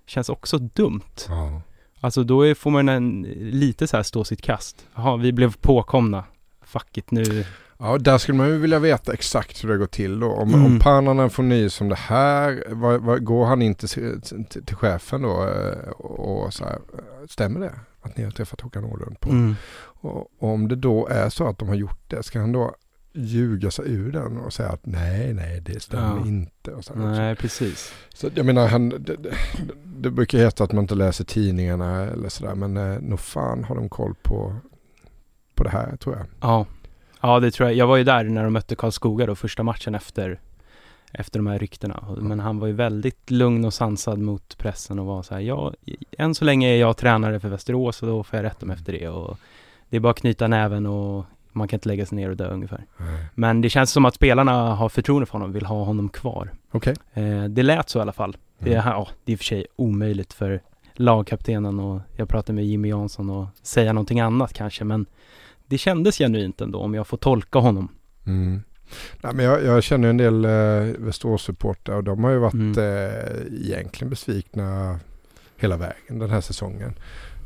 känns 0.05 0.29
också 0.29 0.57
dumt. 0.57 1.01
Ja. 1.29 1.61
Alltså 1.99 2.23
då 2.23 2.41
är, 2.47 2.53
får 2.53 2.71
man 2.71 2.89
en, 2.89 3.21
lite 3.37 3.87
så 3.87 3.95
här 3.97 4.03
stå 4.03 4.23
sitt 4.23 4.41
kast. 4.41 4.85
Jaha, 4.95 5.17
vi 5.17 5.31
blev 5.31 5.53
påkomna. 5.61 6.23
Fuck 6.65 6.97
it, 6.97 7.11
nu. 7.11 7.45
Ja, 7.79 7.98
där 7.98 8.17
skulle 8.17 8.38
man 8.38 8.48
ju 8.48 8.57
vilja 8.57 8.79
veta 8.79 9.13
exakt 9.13 9.63
hur 9.63 9.69
det 9.69 9.77
går 9.77 9.86
till 9.86 10.19
då. 10.19 10.31
Om, 10.31 10.50
Mm. 10.53 10.65
om 10.65 10.79
Pannanen 10.79 11.29
får 11.29 11.43
nys 11.43 11.81
om 11.81 11.89
det 11.89 11.96
här, 11.96 12.63
vad, 12.69 13.01
vad, 13.01 13.24
går 13.24 13.46
han 13.46 13.62
in 13.62 13.75
till, 13.75 14.22
till, 14.22 14.46
till 14.65 14.75
chefen 14.75 15.22
då 15.22 15.43
eh, 15.48 15.89
och, 15.89 16.46
och 16.46 16.53
så 16.53 16.63
här, 16.65 16.77
stämmer 17.29 17.60
det? 17.60 17.74
Att 18.01 18.17
ni 18.17 18.24
har 18.24 18.31
träffat 18.31 18.62
Håkan 18.62 18.84
Åhlund 18.86 19.19
på? 19.19 19.29
Mm. 19.29 19.55
Och, 19.79 20.17
och 20.39 20.53
om 20.53 20.67
det 20.67 20.75
då 20.75 21.07
är 21.07 21.29
så 21.29 21.48
att 21.48 21.57
de 21.57 21.67
har 21.67 21.75
gjort 21.75 22.00
det, 22.10 22.24
ska 22.24 22.39
han 22.39 22.51
då 22.51 22.75
ljuga 23.13 23.72
sig 23.72 23.91
ur 23.93 24.12
den 24.12 24.38
och 24.38 24.53
säga 24.53 24.69
att 24.69 24.86
nej, 24.86 25.34
nej, 25.34 25.62
det 25.62 25.79
stämmer 25.84 26.17
Ja. 26.22 26.27
inte. 26.27 26.72
Och 26.72 26.86
så, 26.86 26.93
här 26.93 27.10
också. 27.10 27.22
Nej, 27.22 27.36
precis. 27.36 27.93
så 28.13 28.29
jag 28.34 28.46
menar, 28.46 28.67
han, 28.67 28.89
det, 28.89 28.98
det, 29.00 29.34
det 29.86 30.12
brukar 30.12 30.38
heta 30.38 30.63
att 30.63 30.72
man 30.72 30.84
inte 30.84 30.96
läser 30.96 31.24
tidningarna 31.25 32.01
eller 32.03 32.29
sådär, 32.29 32.55
men 32.55 32.77
eh, 32.77 33.00
nog 33.01 33.19
fan 33.19 33.63
har 33.63 33.75
de 33.75 33.89
koll 33.89 34.15
på, 34.24 34.55
på 35.55 35.63
det 35.63 35.69
här 35.69 35.98
tror 35.98 36.15
jag. 36.15 36.25
Ja. 36.41 36.65
Ja, 37.21 37.39
det 37.39 37.51
tror 37.51 37.69
jag. 37.69 37.77
Jag 37.77 37.88
var 37.88 37.97
ju 37.97 38.03
där 38.03 38.24
när 38.24 38.43
de 38.43 38.53
mötte 38.53 38.75
Karlskoga 38.75 39.25
då, 39.25 39.36
första 39.36 39.63
matchen 39.63 39.95
efter, 39.95 40.39
efter 41.12 41.39
de 41.39 41.47
här 41.47 41.59
ryktena. 41.59 41.95
Och- 41.95 42.24
Men 42.24 42.39
han 42.39 42.59
var 42.59 42.67
ju 42.67 42.74
väldigt 42.74 43.31
lugn 43.31 43.65
och 43.65 43.74
sansad 43.74 44.19
mot 44.19 44.57
pressen 44.57 45.00
och 45.00 45.05
var 45.05 45.24
så 45.24 45.33
här, 45.33 45.42
ja, 45.42 45.74
än 46.18 46.35
så 46.35 46.46
länge 46.46 46.70
är 46.70 46.77
jag 46.79 46.98
tränare 46.98 47.39
för 47.39 47.50
Västerås 47.50 48.01
och 48.01 48.07
då 48.07 48.24
får 48.24 48.37
jag 48.37 48.44
rätta 48.44 48.65
mig 48.65 48.74
efter 48.75 48.94
det. 48.94 49.09
Och 49.09 49.37
det 49.89 49.96
är 49.96 50.00
bara 50.01 50.09
att 50.11 50.20
knyta 50.20 50.48
näven 50.48 50.85
och 50.85 51.25
man 51.51 51.68
kan 51.68 51.77
inte 51.77 51.87
lägga 51.89 52.05
sig 52.05 52.15
ner 52.15 52.29
och 52.29 52.37
dö 52.37 52.48
ungefär. 52.50 52.85
Men 53.35 53.61
det 53.61 53.70
känns 53.70 53.92
som 53.92 54.05
att 54.05 54.15
spelarna 54.15 54.75
har 54.75 54.89
förtroende 54.89 55.25
för 55.25 55.33
honom, 55.33 55.51
vill 55.53 55.65
ha 55.65 55.83
honom 55.83 56.09
kvar. 56.09 56.50
Okej. 56.72 56.96
Eh, 57.13 57.44
det 57.44 57.63
lät 57.63 57.89
så 57.89 58.00
i 58.00 58.01
alla 58.01 58.11
fall. 58.13 58.37
Det, 58.59 58.74
är, 58.74 58.81
Mm. 58.81 58.87
ja, 58.94 59.07
det 59.25 59.31
är 59.31 59.33
i 59.33 59.35
och 59.35 59.39
för 59.39 59.46
sig 59.46 59.65
omöjligt 59.75 60.33
för 60.33 60.61
lagkaptenen 60.94 61.79
och 61.79 62.01
jag 62.15 62.29
pratade 62.29 62.53
med 62.53 62.65
Jimmy 62.65 62.89
Jansson 62.89 63.29
och 63.29 63.46
säga 63.61 63.94
någonting 63.94 64.20
annat 64.20 64.53
kanske, 64.53 64.83
men 64.83 65.05
det 65.68 65.77
kändes 65.77 66.18
genuint 66.18 66.62
ändå 66.62 66.80
om 66.80 66.94
jag 66.94 67.08
får 67.08 67.18
tolka 67.18 67.60
honom. 67.60 67.88
Mm. 68.25 68.62
Nej, 69.22 69.34
men 69.36 69.46
jag, 69.46 69.64
jag 69.64 69.84
känner 69.84 70.10
en 70.10 70.18
del 70.18 70.46
eh, 70.46 70.51
Västerås-supportrar 71.00 71.96
och 71.96 72.03
de 72.03 72.24
har 72.24 72.32
ju 72.32 72.38
varit 72.38 72.53
Mm. 72.53 72.77
eh, 72.80 73.68
egentligen 73.68 74.10
besvikna 74.10 75.00
hela 75.58 75.77
vägen 75.77 76.20
den 76.20 76.30
här 76.30 76.42
säsongen. 76.42 76.94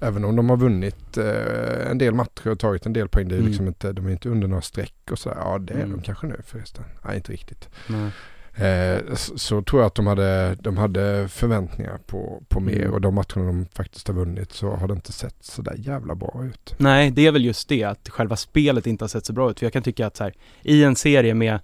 Även 0.02 0.26
om 0.26 0.36
de 0.36 0.50
har 0.50 0.58
vunnit 0.58 1.18
eh, 1.18 1.92
en 1.92 1.98
del 1.98 2.14
matcher 2.14 2.48
och 2.50 2.60
tagit 2.60 2.86
en 2.86 2.94
del 2.94 3.08
poäng. 3.10 3.28
Det 3.28 3.36
är 3.36 3.38
Mm. 3.40 3.48
liksom 3.50 3.68
inte, 3.68 3.92
de 3.94 4.08
är 4.08 4.12
inte 4.12 4.30
under 4.30 4.48
några 4.48 4.62
streck 4.62 4.96
och 5.12 5.20
sådär. 5.20 5.38
Ja 5.40 5.58
det 5.60 5.74
är 5.74 5.78
Mm. 5.78 5.92
de 5.92 6.02
kanske 6.02 6.28
nu 6.28 6.42
förresten. 6.46 6.84
Nej 7.06 7.16
inte 7.16 7.32
riktigt. 7.32 7.70
Nej. 7.88 8.12
Eh, 8.56 9.16
så, 9.16 9.38
så 9.38 9.62
tror 9.62 9.82
jag 9.82 9.88
att 9.88 9.96
de 9.96 10.08
hade, 10.08 10.56
de 10.60 10.78
hade 10.78 11.28
förväntningar 11.30 11.98
på, 12.06 12.44
på 12.50 12.60
mer 12.60 12.82
Mm. 12.82 12.94
och 12.94 13.02
de 13.02 13.16
matcherna 13.16 13.46
de 13.46 13.66
faktiskt 13.74 14.08
har 14.08 14.16
vunnit 14.16 14.52
så 14.52 14.70
har 14.72 14.88
det 14.88 14.94
inte 14.94 15.12
sett 15.12 15.36
sådär 15.40 15.76
jävla 15.78 16.16
bra 16.16 16.44
ut. 16.46 16.76
Nej, 16.78 17.12
det 17.12 17.28
är 17.28 17.32
väl 17.32 17.46
just 17.46 17.70
det, 17.70 17.84
att 17.84 18.10
själva 18.10 18.36
spelet 18.36 18.88
inte 18.88 19.04
har 19.04 19.10
sett 19.10 19.26
så 19.26 19.34
bra 19.34 19.52
ut. 19.52 19.60
För 19.60 19.66
jag 19.66 19.74
kan 19.74 19.84
tycka 19.84 20.08
att 20.08 20.18
så 20.18 20.24
här, 20.24 20.34
i 20.62 20.84
en 20.84 20.96
serie 20.96 21.34
med 21.34 21.60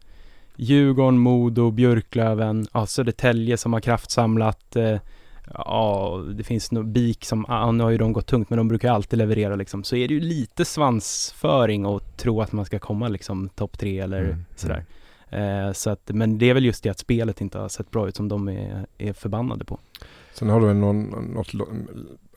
Djurgården, 0.56 1.17
Modo, 1.19 1.71
Björklöven, 1.71 2.67
ja, 2.73 2.86
Södertälje 2.86 3.58
som 3.58 3.73
har 3.73 3.80
kraftsamlat, 3.80 4.76
eh, 4.76 4.97
ja, 5.54 6.23
det 6.34 6.43
finns 6.43 6.71
nog 6.71 6.88
BIK 6.88 7.26
som, 7.26 7.45
ja, 7.47 7.71
nu 7.71 7.84
har 7.84 7.91
ju 7.91 7.97
de 7.97 8.13
gått 8.13 8.28
tungt, 8.28 8.50
men 8.50 8.58
de 8.58 8.67
brukar 8.67 8.91
alltid 8.91 9.19
leverera 9.19 9.56
liksom. 9.56 9.84
Så 9.84 9.95
är 9.95 10.08
det 10.08 10.13
ju 10.13 10.19
lite 10.19 10.65
svansföring 10.65 11.86
och 11.86 12.17
tro 12.17 12.41
att 12.41 12.52
man 12.52 12.65
ska 12.65 12.80
komma 12.80 13.08
liksom 13.08 13.50
topp 13.50 13.78
tre 13.80 14.00
eller 14.00 14.23
Mm, 14.23 14.45
sådär. 14.56 14.86
Eh, 15.29 15.71
så 15.71 15.89
att, 15.89 16.01
men 16.05 16.37
det 16.37 16.49
är 16.49 16.53
väl 16.53 16.65
just 16.65 16.83
det 16.83 16.89
att 16.89 16.99
spelet 16.99 17.41
inte 17.41 17.57
har 17.57 17.69
sett 17.69 17.91
bra 17.91 18.07
ut 18.07 18.15
som 18.15 18.27
de 18.27 18.49
är, 18.49 18.85
är 18.97 19.13
förbannade 19.13 19.65
på. 19.65 19.79
Sen 20.33 20.49
har 20.49 20.61
du 20.61 20.73
någon, 20.73 21.03
något 21.33 21.53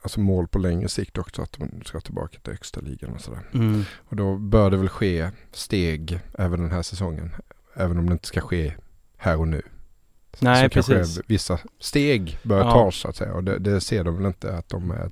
alltså 0.01 0.19
mål 0.19 0.47
på 0.47 0.59
längre 0.59 0.89
sikt 0.89 1.17
också 1.17 1.41
att 1.41 1.51
de 1.51 1.69
ska 1.85 1.99
tillbaka 1.99 2.39
till 2.39 2.53
högsta 2.53 2.81
ligan 2.81 3.13
och 3.13 3.21
sådär. 3.21 3.41
Mm. 3.53 3.83
Och 3.97 4.15
då 4.15 4.37
bör 4.37 4.71
det 4.71 4.77
väl 4.77 4.89
ske 4.89 5.29
steg 5.51 6.19
även 6.37 6.61
den 6.61 6.71
här 6.71 6.81
säsongen. 6.81 7.31
Även 7.73 7.97
om 7.97 8.05
det 8.05 8.11
inte 8.13 8.27
ska 8.27 8.41
ske 8.41 8.73
här 9.17 9.39
och 9.39 9.47
nu. 9.47 9.61
Nej, 10.39 10.63
så 10.63 10.69
kanske 10.69 10.93
precis. 10.93 11.21
vissa 11.27 11.59
steg 11.79 12.37
bör 12.43 12.57
Ja. 12.57 12.71
tas 12.71 12.95
så 12.95 13.07
att 13.07 13.15
säga. 13.15 13.33
Och 13.33 13.43
det, 13.43 13.59
det 13.59 13.81
ser 13.81 14.03
de 14.03 14.17
väl 14.17 14.25
inte 14.25 14.57
att 14.57 14.69
de 14.69 14.91
är 14.91 15.11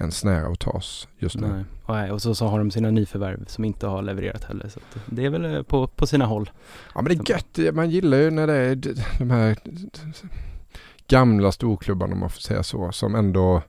ens 0.00 0.24
nära 0.24 0.46
att 0.46 0.58
tas 0.60 1.08
just 1.18 1.36
nu. 1.36 1.46
Nej. 1.48 1.64
Och, 1.84 1.94
nej, 1.94 2.10
och 2.12 2.22
så, 2.22 2.34
så 2.34 2.46
har 2.46 2.58
de 2.58 2.70
sina 2.70 2.90
nyförvärv 2.90 3.44
som 3.46 3.64
inte 3.64 3.86
har 3.86 4.02
levererat 4.02 4.44
heller. 4.44 4.68
Så 4.68 4.80
det 5.06 5.24
är 5.24 5.30
väl 5.30 5.44
eh, 5.54 5.62
på, 5.62 5.86
på 5.86 6.06
sina 6.06 6.26
håll. 6.26 6.50
Ja 6.94 7.02
men 7.02 7.16
det 7.18 7.30
är 7.30 7.34
gött. 7.66 7.74
Man 7.74 7.90
gillar 7.90 8.18
ju 8.18 8.30
när 8.30 8.46
det 8.46 8.54
är 8.54 8.76
de 9.18 9.30
här 9.30 9.56
gamla 11.08 11.52
storklubbarna 11.52 12.12
om 12.12 12.20
man 12.20 12.30
får 12.30 12.40
säga 12.40 12.62
så. 12.62 12.92
Som 12.92 13.14
ändå 13.14 13.62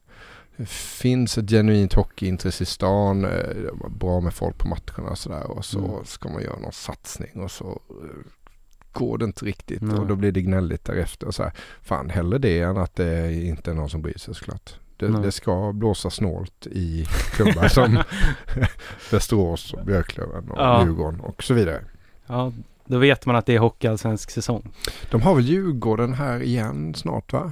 finns 0.67 1.37
ett 1.37 1.49
genuint 1.49 1.93
hockeyintresse 1.93 2.63
i 2.63 2.65
stan. 2.65 3.25
eh, 3.25 3.89
Bra 3.99 4.21
med 4.21 4.33
folk 4.33 4.57
på 4.57 4.67
matcherna 4.67 5.09
och 5.11 5.17
sådär. 5.17 5.51
Och 5.51 5.65
så 5.65 5.79
Mm. 5.79 6.05
ska 6.05 6.29
man 6.29 6.41
göra 6.43 6.59
någon 6.59 6.71
satsning 6.71 7.41
och 7.43 7.51
så 7.51 7.81
eh, 7.89 8.31
går 8.91 9.17
det 9.17 9.25
inte 9.25 9.45
riktigt. 9.45 9.81
Nej. 9.81 9.97
Och 9.99 10.07
då 10.07 10.15
blir 10.15 10.31
det 10.31 10.41
gnälligt 10.41 10.85
därefter. 10.85 11.27
Och 11.27 11.35
så 11.35 11.43
här. 11.43 11.53
Fan 11.81 12.09
hellre 12.09 12.37
det 12.37 12.59
än 12.59 12.77
att 12.77 12.95
det 12.95 13.33
inte 13.33 13.71
är 13.71 13.75
någon 13.75 13.89
som 13.89 14.01
bryr 14.01 14.17
sig 14.17 14.35
såklart. 14.35 14.75
Det, 15.07 15.21
det 15.21 15.31
ska 15.31 15.71
blåsa 15.73 16.09
snålt 16.09 16.67
i 16.67 17.05
klubbar 17.31 17.67
som 17.67 18.03
Västerås, 19.11 19.73
och 19.73 19.85
Björklöven 19.85 20.49
och 20.51 20.57
Ja. 20.59 20.83
Djurgården 20.85 21.19
och 21.19 21.43
så 21.43 21.53
vidare. 21.53 21.83
Ja, 22.27 22.51
då 22.85 22.97
vet 22.97 23.25
man 23.25 23.35
att 23.35 23.45
det 23.45 23.55
är 23.55 23.59
hockeyallsvensk 23.59 24.31
säsong. 24.31 24.71
De 25.11 25.21
har 25.21 25.35
väl 25.35 25.45
Djurgården 25.45 26.13
här 26.13 26.41
igen 26.43 26.93
snart 26.95 27.33
va? 27.33 27.51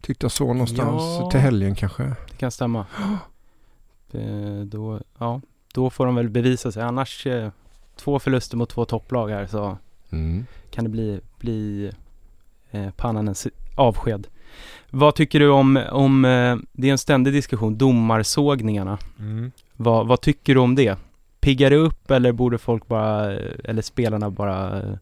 Tyckte 0.00 0.24
jag 0.24 0.32
så 0.32 0.46
någonstans 0.52 1.02
Ja. 1.20 1.30
till 1.30 1.40
helgen 1.40 1.74
kanske. 1.74 2.02
Det 2.02 2.36
kan 2.38 2.50
stämma. 2.50 2.86
Då, 4.64 5.00
ja, 5.18 5.40
då 5.74 5.90
får 5.90 6.06
de 6.06 6.14
väl 6.14 6.28
bevisa 6.28 6.72
sig. 6.72 6.82
Annars 6.82 7.26
eh, 7.26 7.50
två 7.96 8.18
förluster 8.18 8.56
mot 8.56 8.70
två 8.70 8.84
topplag 8.84 9.28
här 9.28 9.46
så 9.46 9.78
Mm. 10.10 10.46
kan 10.70 10.84
det 10.84 10.90
bli, 10.90 11.20
bli 11.38 11.90
eh, 12.70 12.90
Pannanens 12.90 13.46
avsked. 13.76 14.26
Vad 14.90 15.14
tycker 15.14 15.40
du 15.40 15.48
om, 15.48 15.84
om 15.90 16.24
eh, 16.24 16.56
det 16.72 16.88
är 16.88 16.92
en 16.92 16.98
ständig 16.98 17.32
diskussion, 17.32 17.78
domarsågningarna. 17.78 18.98
Vad, 19.76 20.06
vad 20.06 20.20
tycker 20.20 20.54
du 20.54 20.60
om 20.60 20.74
det? 20.74 20.98
Piggar 21.40 21.70
det 21.70 21.76
upp 21.76 22.10
eller 22.10 22.32
borde 22.32 22.58
folk 22.58 22.86
bara, 22.86 23.32
eller 23.64 23.82
spelarna 23.82 24.30
bara 24.30 24.82
eh, 24.82 24.94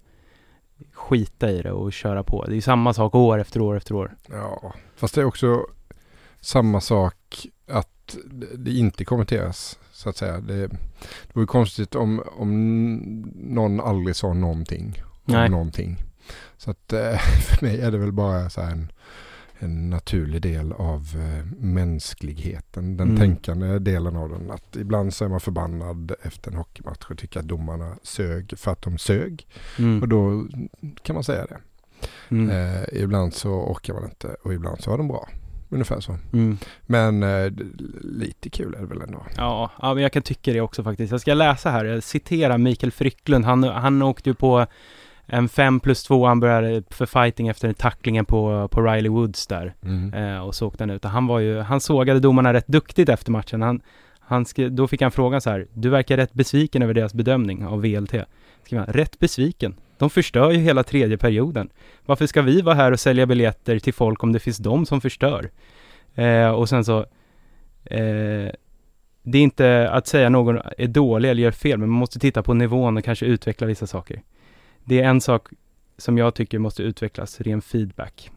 skita 0.92 1.50
i 1.50 1.62
det 1.62 1.72
och 1.72 1.92
köra 1.92 2.22
på. 2.22 2.44
Det 2.44 2.52
är 2.52 2.54
ju 2.54 2.60
samma 2.60 2.94
sak 2.94 3.14
år 3.14 3.38
efter 3.38 3.60
år 3.60 3.76
efter 3.76 3.94
år. 3.94 4.16
Ja, 4.30 4.74
fast 4.96 5.14
det 5.14 5.20
är 5.20 5.24
också 5.24 5.66
samma 6.40 6.80
sak 6.80 7.46
att 7.68 8.16
det 8.54 8.70
inte 8.70 9.04
kommenteras 9.04 9.78
så 9.92 10.08
att 10.08 10.16
säga. 10.16 10.40
Det, 10.40 10.66
det 10.66 10.78
vore 11.32 11.46
konstigt 11.46 11.94
om, 11.94 12.22
om 12.36 12.50
någon 13.34 13.80
aldrig 13.80 14.16
sa 14.16 14.32
någonting 14.32 15.02
om 15.26 15.34
Nej. 15.34 15.48
någonting. 15.48 15.96
Så 16.56 16.70
att 16.70 16.92
eh, 16.92 17.18
för 17.18 17.66
mig 17.66 17.80
är 17.80 17.90
det 17.90 17.98
väl 17.98 18.12
bara 18.12 18.50
så 18.50 18.60
här 18.60 18.70
en, 18.70 18.92
en 19.58 19.90
naturlig 19.90 20.42
del 20.42 20.72
av 20.72 21.00
eh, 21.16 21.46
mänskligheten. 21.64 22.96
Den 22.96 23.08
Mm. 23.08 23.20
tänkande 23.20 23.78
delen 23.78 24.16
av 24.16 24.28
den. 24.28 24.50
Att 24.50 24.76
ibland 24.76 25.14
så 25.14 25.24
är 25.24 25.28
man 25.28 25.40
förbannad 25.40 26.12
efter 26.22 26.50
en 26.50 26.56
hockeymatch 26.56 27.10
och 27.10 27.18
tycker 27.18 27.40
att 27.40 27.46
domarna 27.48 27.96
sög 28.02 28.52
för 28.58 28.70
att 28.72 28.82
de 28.82 28.98
sög. 28.98 29.46
Och 29.74 29.78
Mm. 29.80 30.08
då 30.08 30.46
kan 31.02 31.14
man 31.14 31.24
säga 31.24 31.46
det. 31.46 31.58
Mm. 32.28 32.50
Eh, 32.50 33.02
ibland 33.02 33.34
så 33.34 33.50
orkar 33.50 33.94
man 33.94 34.04
inte 34.04 34.36
och 34.42 34.54
ibland 34.54 34.80
så 34.80 34.90
var 34.90 34.98
de 34.98 35.08
bra. 35.08 35.28
Ungefär 35.68 36.00
så. 36.00 36.16
Mm. 36.32 36.58
Men 36.86 37.22
eh, 37.22 37.52
lite 38.00 38.50
kul 38.50 38.74
är 38.74 38.80
det 38.80 38.86
väl 38.86 39.00
ändå. 39.02 39.26
Ja, 39.36 39.70
ja, 39.82 39.94
men 39.94 40.02
jag 40.02 40.12
kan 40.12 40.22
tycka 40.22 40.52
det 40.52 40.60
också 40.60 40.82
faktiskt. 40.84 41.10
Jag 41.10 41.20
ska 41.20 41.34
läsa 41.34 41.70
här, 41.70 41.84
jag 41.84 42.02
citerar 42.02 42.58
Mikael 42.58 42.92
Frycklund. 42.92 43.44
Han, 43.44 43.62
han 43.64 44.02
åkte 44.02 44.30
ju 44.30 44.34
på 44.34 44.66
en 45.26 45.48
5 45.48 45.80
plus 45.80 46.02
2, 46.02 46.26
han 46.26 46.40
började 46.40 46.82
för 46.90 47.06
fighting 47.06 47.48
efter 47.48 47.72
tacklingen 47.72 48.24
på, 48.24 48.68
på 48.68 48.82
Riley 48.82 49.08
Woods 49.08 49.46
där. 49.46 49.74
Mm. 49.82 50.14
Eh, 50.14 50.38
och 50.38 50.54
så 50.54 50.66
åkte 50.66 50.82
han 50.82 50.90
ut. 50.90 51.04
Och 51.04 51.10
han 51.10 51.26
var 51.26 51.38
ju, 51.38 51.60
han 51.60 51.80
sågade 51.80 52.20
domarna 52.20 52.52
rätt 52.52 52.66
duktigt 52.66 53.08
efter 53.08 53.32
matchen. 53.32 53.62
Han, 53.62 53.80
han 54.18 54.44
skrev, 54.44 54.72
då 54.72 54.88
fick 54.88 55.02
han 55.02 55.10
frågan 55.10 55.40
så 55.40 55.50
här, 55.50 55.66
du 55.72 55.88
verkar 55.88 56.16
rätt 56.16 56.32
besviken 56.32 56.82
över 56.82 56.94
deras 56.94 57.14
bedömning 57.14 57.66
av 57.66 57.80
VLT. 57.80 58.14
Skrev 58.64 58.80
han, 58.80 58.92
rätt 58.92 59.18
besviken. 59.18 59.74
De 59.98 60.10
förstör 60.10 60.50
ju 60.50 60.58
hela 60.58 60.82
tredje 60.82 61.18
perioden. 61.18 61.68
Varför 62.06 62.26
ska 62.26 62.42
vi 62.42 62.60
vara 62.60 62.74
här 62.74 62.92
och 62.92 63.00
sälja 63.00 63.26
biljetter 63.26 63.78
till 63.78 63.94
folk 63.94 64.22
om 64.22 64.32
det 64.32 64.38
finns 64.38 64.58
de 64.58 64.86
som 64.86 65.00
förstör? 65.00 65.50
Eh, 66.14 66.50
och 66.50 66.68
sen 66.68 66.84
så, 66.84 66.98
eh, 67.84 68.50
det 69.22 69.38
är 69.38 69.42
inte 69.42 69.90
att 69.90 70.06
säga 70.06 70.28
någon 70.28 70.60
är 70.78 70.86
dålig 70.86 71.30
eller 71.30 71.42
gör 71.42 71.50
fel, 71.50 71.78
men 71.78 71.88
man 71.88 71.98
måste 71.98 72.18
titta 72.18 72.42
på 72.42 72.54
nivån 72.54 72.96
och 72.96 73.04
kanske 73.04 73.26
utveckla 73.26 73.66
vissa 73.66 73.86
saker. 73.86 74.22
Det 74.88 75.00
är 75.00 75.08
en 75.08 75.20
sak 75.20 75.48
som 75.98 76.18
jag 76.18 76.34
tycker 76.34 76.58
måste 76.58 76.82
utvecklas, 76.82 77.40
ren 77.40 77.62
feedback. 77.62 78.30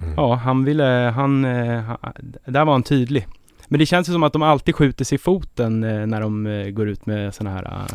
Mm. 0.00 0.14
Ja, 0.16 0.34
han 0.34 0.64
ville, 0.64 1.12
han, 1.14 1.44
eh, 1.44 1.80
ha- 1.82 2.12
där 2.44 2.64
var 2.64 2.72
han 2.72 2.82
tydlig. 2.82 3.26
Men 3.68 3.78
det 3.78 3.86
känns 3.86 4.08
ju 4.08 4.12
som 4.12 4.22
att 4.22 4.32
de 4.32 4.42
alltid 4.42 4.74
skjuter 4.74 5.04
sig 5.04 5.16
i 5.16 5.18
foten 5.18 5.84
eh, 5.84 6.06
när 6.06 6.20
de 6.20 6.46
eh, 6.46 6.68
går 6.70 6.88
ut 6.88 7.06
med 7.06 7.34
sådana 7.34 7.56
här, 7.56 7.86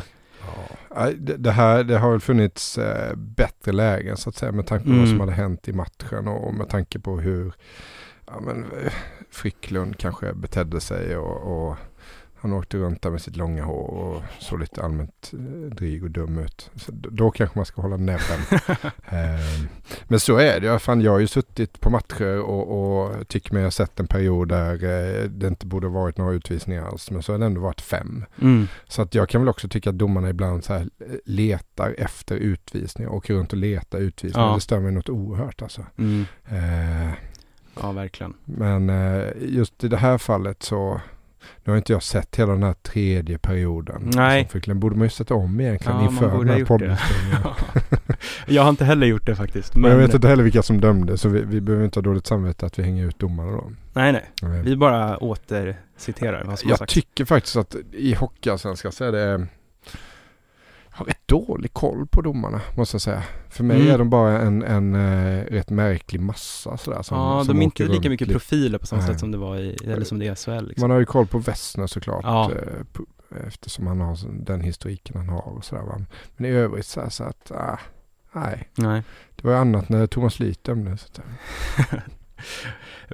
Ja, 0.96 1.10
det, 1.18 1.52
här 1.52 1.84
det 1.84 1.98
har 1.98 2.12
väl 2.12 2.20
funnits 2.20 2.80
bättre 3.16 3.72
lägen 3.72 4.18
så 4.18 4.30
att 4.30 4.36
säga 4.36 4.52
med 4.52 4.68
tanke 4.68 4.84
på 4.84 4.90
Mm. 4.90 5.00
vad 5.02 5.10
som 5.10 5.20
hade 5.20 5.32
hänt 5.32 5.68
i 5.68 5.74
matchen 5.74 6.28
och, 6.28 6.54
med 6.54 6.70
tanke 6.70 7.00
på 7.00 7.20
hur 7.20 7.54
ja, 8.28 8.40
men, 8.42 8.66
Fricklund 9.32 9.98
kanske 9.98 10.34
betedde 10.34 10.82
sig 10.82 11.18
och, 11.18 11.68
och 11.70 11.78
han 12.42 12.54
åkte 12.54 12.78
runt 12.78 13.02
där 13.02 13.10
med 13.10 13.22
sitt 13.22 13.36
långa 13.36 13.64
hår 13.64 13.88
och 13.88 14.22
såg 14.40 14.60
lite 14.60 14.82
allmänt 14.84 15.32
eh, 15.34 15.40
dryg 15.76 16.04
och 16.04 16.12
dum 16.12 16.38
ut. 16.38 16.72
Så 16.76 16.92
då 16.92 17.32
kanske 17.32 17.60
man 17.60 17.66
ska 17.66 17.82
hålla 17.82 17.98
näbben. 17.98 18.40
eh, 19.06 19.66
men 20.08 20.20
så 20.20 20.38
är 20.38 20.60
det. 20.60 20.68
Jag, 20.68 20.82
fan, 20.82 21.02
jag 21.02 21.12
har 21.12 21.20
ju 21.20 21.28
suttit 21.28 21.80
på 21.82 21.90
matcher 21.90 22.40
och, 22.40 23.04
och 23.08 23.28
tycker 23.28 23.54
mig 23.54 23.64
ha 23.64 23.72
sett 23.72 24.00
en 24.00 24.08
period 24.08 24.48
där 24.50 24.74
eh, 24.74 25.24
det 25.30 25.48
inte 25.48 25.66
borde 25.66 25.88
varit 25.88 26.18
några 26.18 26.34
utvisningar 26.34 26.86
alls. 26.86 27.12
Men 27.12 27.24
så 27.24 27.32
har 27.34 27.40
det 27.40 27.46
ändå 27.46 27.62
varit 27.62 27.82
fem. 27.82 28.26
mm, 28.42 28.68
Så 28.88 29.02
att 29.02 29.16
jag 29.16 29.30
kan 29.30 29.42
väl 29.42 29.50
också 29.50 29.68
tycka 29.70 29.90
att 29.90 29.98
domarna 29.98 30.30
ibland 30.30 30.64
så 30.64 30.74
eh, 30.74 30.82
letar 31.26 31.96
efter 31.98 32.36
utvisningar. 32.36 33.10
Åker 33.12 33.34
runt 33.34 33.52
och 33.54 33.60
letar 33.60 34.00
utvisningar. 34.00 34.48
Ja. 34.48 34.56
Det 34.56 34.62
stör 34.62 34.80
mig 34.80 34.92
något 34.92 35.10
oerhört 35.10 35.62
alltså. 35.62 35.86
mm, 35.98 36.26
Eh, 36.50 37.12
ja 37.82 37.92
verkligen. 37.92 38.34
men 38.46 38.92
just 39.42 39.84
i 39.84 39.88
det 39.88 39.98
här 39.98 40.18
fallet 40.18 40.64
så 40.64 41.02
nu 41.64 41.72
har 41.72 41.78
inte 41.78 41.94
jag 41.94 42.04
sett 42.04 42.36
hela 42.36 42.52
den 42.54 42.64
här 42.64 42.74
tredje 42.74 43.38
perioden. 43.38 44.12
Nej. 44.16 44.50
Den 44.66 44.80
borde 44.80 44.96
man 44.96 45.06
ju 45.06 45.10
sätta 45.10 45.34
om 45.34 45.60
egentligen 45.60 45.98
Ja, 45.98 46.06
inför 46.06 46.38
den 46.38 46.50
här 46.50 46.60
det. 46.60 46.66
poddinspelningen. 46.66 47.40
jag 48.48 48.62
har 48.64 48.70
inte 48.70 48.86
heller 48.86 49.08
gjort 49.08 49.26
det 49.26 49.36
faktiskt. 49.36 49.74
Men 49.76 49.82
Men, 49.82 49.92
jag 49.92 49.98
vet 49.98 50.14
inte 50.14 50.28
heller 50.28 50.44
vilka 50.44 50.64
som 50.64 50.82
dömde 50.82 51.18
så 51.18 51.30
vi, 51.30 51.42
vi 51.42 51.62
behöver 51.62 51.86
inte 51.86 52.00
ha 52.00 52.02
dåligt 52.02 52.28
samvete 52.28 52.66
att 52.66 52.80
vi 52.80 52.84
hänger 52.84 53.06
ut 53.06 53.20
domarna 53.20 53.52
då. 53.52 53.72
Nej, 53.94 54.12
nej. 54.42 54.62
Vi 54.64 54.76
bara 54.76 55.18
återciterar 55.18 56.44
vad 56.44 56.60
som 56.60 56.68
har 56.68 56.72
Jag 56.72 56.80
sagts. 56.80 56.94
tycker 56.94 57.26
faktiskt 57.26 57.56
att 57.56 57.76
i 57.92 58.14
Hockeyallsvenskan 58.14 58.92
så 58.92 59.04
är 59.04 59.12
det 59.12 59.48
har 60.94 61.06
rätt 61.06 61.28
dålig 61.28 61.74
koll 61.74 62.08
på 62.08 62.22
domarna 62.22 62.62
måste 62.78 62.96
jag 62.96 63.02
säga. 63.02 63.24
För 63.50 63.64
mig 63.64 63.78
Mm. 63.82 63.94
är 63.94 63.98
de 63.98 64.10
bara 64.10 64.40
en, 64.42 64.64
en 64.64 64.96
eh, 64.96 65.46
rätt 65.46 65.70
märklig 65.70 66.22
massa 66.22 66.78
sådär. 66.78 67.02
Som, 67.02 67.18
ja, 67.18 67.44
som 67.46 67.54
de 67.56 67.62
är 67.62 67.64
inte 67.66 67.84
lika 67.84 68.10
mycket 68.10 68.28
lite. 68.28 68.40
profiler 68.40 68.78
på 68.78 68.86
samma 68.86 69.02
sätt 69.08 69.20
som 69.20 69.32
det 69.32 69.38
var 69.38 69.58
i, 69.58 69.78
eller 69.86 70.04
som 70.06 70.20
det 70.20 70.28
är 70.28 70.32
i 70.32 70.36
SHL 70.36 70.68
liksom. 70.68 70.82
Man 70.82 70.92
har 70.92 71.00
ju 71.00 71.06
koll 71.06 71.28
på 71.28 71.38
Wessner 71.40 71.88
såklart. 71.88 72.24
Ja. 72.24 72.52
eh, 72.52 72.84
på, 72.94 73.06
eftersom 73.48 73.88
han 73.88 74.02
har 74.02 74.18
den 74.32 74.62
historiken 74.62 75.18
han 75.18 75.30
har 75.30 75.42
och 75.42 75.66
sådär. 75.66 75.84
va. 75.84 76.02
Men 76.38 76.46
i 76.46 76.54
övrigt 76.54 76.86
så, 76.86 77.02
här, 77.02 77.10
så 77.10 77.24
att, 77.24 77.52
ah, 77.52 77.80
nej. 78.34 78.70
Nej. 78.76 79.04
Det 79.36 79.48
var 79.48 79.54
ju 79.54 79.60
annat 79.60 79.90
när 79.90 80.08
Thomas 80.08 80.40
Lyth 80.40 80.60
dömde. 80.64 80.98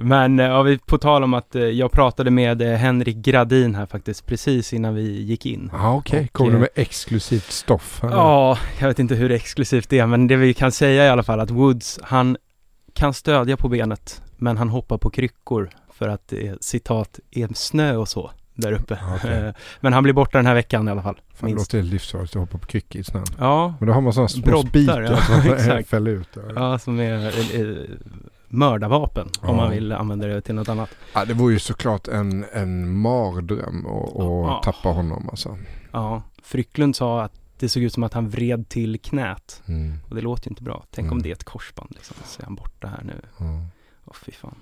Men 0.02 0.40
eh, 0.40 0.46
ja, 0.46 0.62
vi, 0.62 0.78
på 0.78 0.98
tal 0.98 1.24
om 1.24 1.34
att 1.34 1.54
eh, 1.54 1.62
jag 1.62 1.92
pratade 1.92 2.30
med 2.30 2.62
eh, 2.62 2.78
Henrik 2.78 3.16
Gradin 3.16 3.74
här 3.74 3.86
faktiskt 3.86 4.26
precis 4.26 4.72
innan 4.72 4.94
vi 4.94 5.22
gick 5.22 5.46
in. 5.46 5.70
Ja 5.72 5.94
okej, 5.94 6.24
Och, 6.24 6.32
kommer 6.32 6.52
du 6.52 6.58
med 6.58 6.68
exklusivt 6.74 7.52
stoff? 7.52 7.98
här? 8.02 8.10
Ja, 8.10 8.58
jag 8.78 8.88
vet 8.88 8.98
inte 8.98 9.14
hur 9.14 9.30
exklusivt 9.30 9.88
det 9.88 9.98
är, 9.98 10.06
men 10.06 10.26
det 10.26 10.36
vi 10.36 10.54
kan 10.54 10.72
säga 10.72 11.06
i 11.06 11.08
alla 11.08 11.22
fall 11.22 11.40
att 11.40 11.50
Woods, 11.50 12.00
han 12.02 12.36
kan 12.94 13.14
stödja 13.14 13.56
på 13.56 13.68
benet, 13.68 14.22
men 14.36 14.56
han 14.56 14.68
hoppar 14.68 14.98
på 14.98 15.10
kryckor 15.10 15.70
för 15.92 16.08
att 16.08 16.28
det 16.28 16.46
är 16.46 16.58
citat, 16.60 17.20
är 17.30 17.48
snö 17.54 17.96
och 17.96 18.08
så 18.08 18.30
där 18.54 18.72
uppe. 18.72 18.98
Eh, 19.28 19.54
Men 19.80 19.92
han 19.92 20.02
blir 20.02 20.12
borta 20.12 20.38
den 20.38 20.46
här 20.46 20.54
veckan 20.54 20.88
i 20.88 20.90
alla 20.90 21.02
fall. 21.02 21.20
Fan, 21.34 21.50
det 21.50 21.56
låter 21.56 21.82
livsfarligt 21.82 22.36
att 22.36 22.40
hoppa 22.40 22.58
på 22.58 22.66
kryckor 22.66 23.00
i 23.00 23.04
snön. 23.04 23.24
Ja, 23.38 23.74
Men 23.78 23.88
då 23.88 23.94
har 23.94 24.00
man 24.00 24.12
sådana 24.12 24.28
små 24.28 24.42
Broddar, 24.42 24.68
spikar 24.68 25.00
ja, 25.02 25.16
som 25.58 25.84
fäller 25.88 26.10
ut. 26.10 26.28
Ja. 26.34 26.42
ja 26.54 26.78
som 26.78 27.00
är 27.00 27.26
eh, 27.26 27.60
eh, 27.60 27.76
mördarvapen 28.48 29.28
Ja. 29.42 29.48
om 29.48 29.56
man 29.56 29.70
vill 29.70 29.92
använda 29.92 30.26
det 30.26 30.40
till 30.40 30.54
något 30.54 30.68
annat. 30.68 30.90
Ja, 31.14 31.24
det 31.24 31.34
vore 31.34 31.52
ju 31.52 31.58
såklart 31.58 32.08
en, 32.08 32.44
en 32.52 32.98
mardröm 32.98 33.86
att 34.46 34.62
tappa 34.62 34.88
honom 34.88 35.28
alltså. 35.30 35.58
Ja, 35.92 36.22
Frycklund 36.42 36.96
sa 36.96 37.22
att 37.22 37.32
det 37.58 37.68
såg 37.68 37.82
ut 37.82 37.92
som 37.92 38.02
att 38.02 38.12
han 38.14 38.28
vred 38.28 38.68
till 38.68 39.00
knät 39.00 39.62
Mm. 39.66 39.94
och 40.08 40.14
det 40.14 40.20
låter 40.20 40.46
ju 40.48 40.50
inte 40.50 40.62
bra. 40.62 40.84
Tänk 40.90 41.04
om 41.06 41.12
Mm. 41.12 41.22
det 41.22 41.28
är 41.28 41.32
ett 41.32 41.44
korsband 41.44 41.90
liksom, 41.94 42.16
så 42.24 42.42
är 42.42 42.44
han 42.44 42.54
borta 42.54 42.88
här 42.88 43.02
nu. 43.04 43.20
Ja. 43.38 43.44
Åh 44.04 44.14
fy 44.26 44.32
fan. 44.32 44.54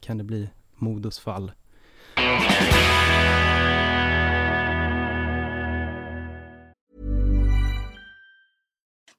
Kan 0.00 0.18
det 0.18 0.24
bli 0.24 0.48
Modos 0.76 1.18
fall. 1.18 1.52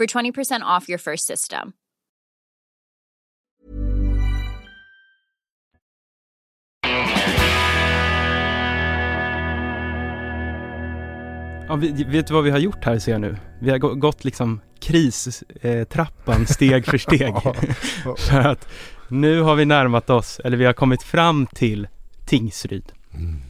for 0.00 0.06
20% 0.06 0.62
off 0.62 0.88
your 0.88 0.98
first 0.98 1.26
system. 1.26 1.72
Ja, 11.68 11.76
vi, 11.76 12.04
vet 12.04 12.26
du 12.26 12.34
vad 12.34 12.44
vi 12.44 12.50
har 12.50 12.58
gjort 12.58 12.84
här 12.84 12.98
ser 12.98 13.12
jag 13.12 13.20
nu? 13.20 13.36
Vi 13.60 13.70
har 13.70 13.78
gå- 13.78 13.94
gått 13.94 14.24
liksom 14.24 14.60
kristrappan 14.80 15.70
eh, 15.78 15.84
trappan 15.84 16.46
steg 16.46 16.86
för 16.86 16.98
steg. 16.98 17.34
För 18.18 18.40
att 18.40 18.68
nu 19.08 19.40
har 19.40 19.56
vi 19.56 19.64
närmat 19.64 20.10
oss, 20.10 20.40
eller 20.44 20.56
vi 20.56 20.64
har 20.64 20.72
kommit 20.72 21.02
fram 21.02 21.46
till 21.46 21.88
Tingsryd. 22.26 22.92
Mm. 23.14 23.42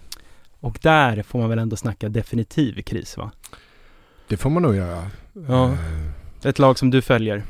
Och 0.61 0.79
där 0.83 1.23
får 1.23 1.39
man 1.39 1.49
väl 1.49 1.59
ändå 1.59 1.77
snacka 1.77 2.09
definitiv 2.09 2.83
kris 2.83 3.17
va? 3.17 3.31
Det 4.29 4.37
får 4.37 4.51
man 4.51 4.63
nog 4.63 4.77
göra. 4.77 5.11
Ja. 5.49 5.69
Eh, 5.69 5.77
Ett 6.45 6.59
lag 6.59 6.79
som 6.79 6.91
du 6.91 7.03
följer. 7.03 7.43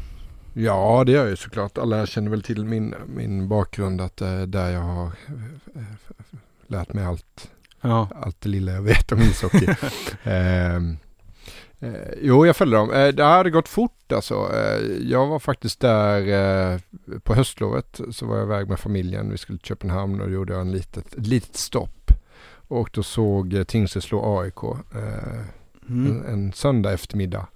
Ja, 0.55 1.03
det 1.07 1.13
gör 1.13 1.21
jag 1.21 1.31
ju 1.31 1.37
såklart. 1.37 1.79
Alla 1.79 2.07
känner 2.07 2.31
väl 2.31 2.43
till 2.43 2.65
min, 2.65 2.95
min 3.07 3.49
bakgrund 3.49 4.01
att 4.01 4.17
det 4.17 4.27
är 4.27 4.47
där 4.47 4.71
jag 4.71 4.81
har 4.81 5.07
eh, 5.77 5.83
lärt 6.67 6.93
mig 6.93 7.05
allt, 7.05 7.51
Ja. 7.81 8.09
allt 8.23 8.41
det 8.41 8.49
lilla 8.49 8.73
jag 8.73 8.83
vet 8.83 9.13
om 9.13 9.21
ishockey. 9.21 9.67
Ehm, 10.25 10.97
eh, 11.81 11.91
jo, 12.23 12.47
jag 12.47 12.57
följde 12.57 12.77
dem. 12.77 12.93
Eh, 12.93 13.09
det 13.09 13.25
hade 13.25 13.51
gått 13.51 13.69
fort 13.69 14.13
alltså. 14.13 14.35
Eh, 14.55 14.87
jag 15.11 15.27
var 15.27 15.39
faktiskt 15.39 15.81
där 15.81 16.29
eh, 16.73 16.79
på 17.23 17.35
höstlovet 17.35 18.01
så 18.11 18.27
var 18.27 18.37
jag 18.37 18.45
iväg 18.47 18.69
med 18.69 18.79
familjen. 18.81 19.31
Vi 19.31 19.39
skulle 19.39 19.59
till 19.59 19.67
Köpenhamn 19.69 20.21
och 20.21 20.27
då 20.27 20.33
gjorde 20.35 20.53
jag 20.53 20.61
en 20.63 20.73
litet, 20.73 21.15
ett 21.15 21.27
litet 21.27 21.57
stopp. 21.57 22.11
Och 22.69 22.91
då 22.93 23.03
såg 23.03 23.55
eh, 23.55 23.65
Tingsryd 23.65 24.03
slå 24.03 24.41
AIK 24.41 24.63
eh, 24.95 25.41
Mm. 25.89 26.07
en, 26.13 26.25
en 26.27 26.53
söndag 26.53 26.93
eftermiddag. 26.93 27.47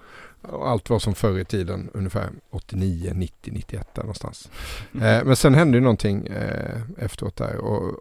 Och 0.48 0.68
allt 0.68 0.90
var 0.90 0.98
som 0.98 1.14
förr 1.14 1.38
i 1.38 1.44
tiden, 1.44 1.90
ungefär 1.94 2.30
89, 2.50 3.12
90, 3.14 3.52
91 3.52 3.88
där 3.94 4.02
någonstans. 4.02 4.50
Eh, 4.94 5.24
men 5.24 5.37
sen 5.37 5.54
hände 5.54 5.76
ju 5.76 5.80
någonting 5.83 6.26
eh, 6.26 6.80
efteråt 6.98 7.37
där 7.37 7.57
och, 7.57 7.92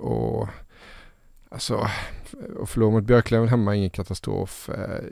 och 0.42 0.48
alltså 1.50 1.76
att 1.76 2.70
förlora 2.70 2.92
mot 2.92 3.04
Björklöven 3.04 3.48
hemma 3.50 3.76
ingen 3.76 3.90
katastrof. 3.90 4.70
Eh, 4.70 5.04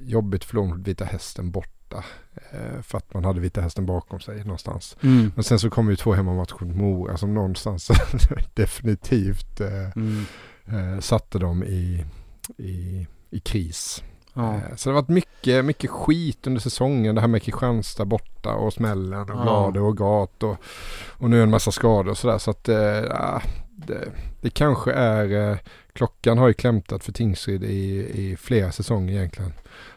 jobbigt 0.00 0.44
förlora 0.44 0.66
mot 0.68 0.88
Vita 0.88 1.04
Hästen 1.04 1.50
borta. 1.50 2.04
Eh, 2.50 2.82
för 2.82 2.98
att 2.98 3.14
man 3.14 3.24
hade 3.24 3.40
Vita 3.40 3.60
Hästen 3.60 3.86
bakom 3.86 4.20
sig 4.20 4.44
någonstans. 4.44 4.96
Mm. 5.02 5.32
Men 5.34 5.44
sen 5.44 5.58
så 5.58 5.70
kom 5.70 5.90
ju 5.90 5.96
två 5.96 6.12
hemmamatcher 6.12 6.64
mot 6.64 6.76
Mora 6.76 7.16
som 7.16 7.34
någonstans 7.34 7.90
definitivt 8.54 9.60
eh, 9.60 9.90
Mm. 9.96 10.24
eh, 10.66 11.00
satte 11.00 11.38
dem 11.38 11.64
i, 11.64 12.04
i, 12.58 13.06
i 13.30 13.40
kris. 13.40 14.02
Ja. 14.36 14.54
Eh, 14.54 14.76
Så 14.76 14.88
det 14.88 14.94
har 14.94 15.02
varit 15.02 15.08
mycket, 15.08 15.64
mycket 15.64 15.90
skit 15.90 16.46
under 16.46 16.60
säsongen. 16.60 17.14
Det 17.14 17.20
här 17.20 17.28
med 17.28 17.42
Kristianstad 17.42 18.04
borta 18.04 18.54
och 18.54 18.72
smällen 18.72 19.20
och 19.30 19.36
Ja. 19.36 19.42
Glade 19.42 19.80
och 19.80 19.96
Gat 19.96 20.42
och, 20.42 20.56
och 21.18 21.30
nu 21.30 21.42
en 21.42 21.50
massa 21.50 21.70
skador 21.70 22.10
och 22.10 22.18
sådär. 22.18 22.38
Så 22.38 22.50
att 22.50 22.68
ja, 23.10 23.42
det, 23.76 24.08
det 24.40 24.50
kanske 24.50 24.92
är, 24.92 25.50
eh, 25.50 25.56
klockan 25.92 26.38
har 26.38 26.48
ju 26.48 26.54
klämtat 26.54 27.04
för 27.04 27.12
Tingsryd 27.12 27.64
i, 27.64 28.06
i 28.14 28.36
flera 28.36 28.72
säsonger 28.72 29.14
egentligen. 29.14 29.52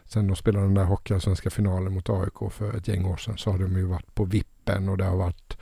Sen 0.06 0.28
de 0.28 0.36
spelade 0.36 0.65
den 0.65 0.73
där 0.73 0.84
hockeyallsvenska 0.84 1.49
finalen 1.49 1.93
mot 1.93 2.10
AIK 2.10 2.52
för 2.52 2.78
ett 2.78 2.88
gäng 2.88 3.06
år 3.06 3.17
sedan 3.17 3.38
så 3.38 3.52
har 3.52 3.58
de 3.60 3.78
ju 3.78 3.84
varit 3.84 4.15
på 4.15 4.23
vippen 4.25 4.89
och 4.89 4.97
det 4.97 5.04
har 5.06 5.17
varit 5.17 5.58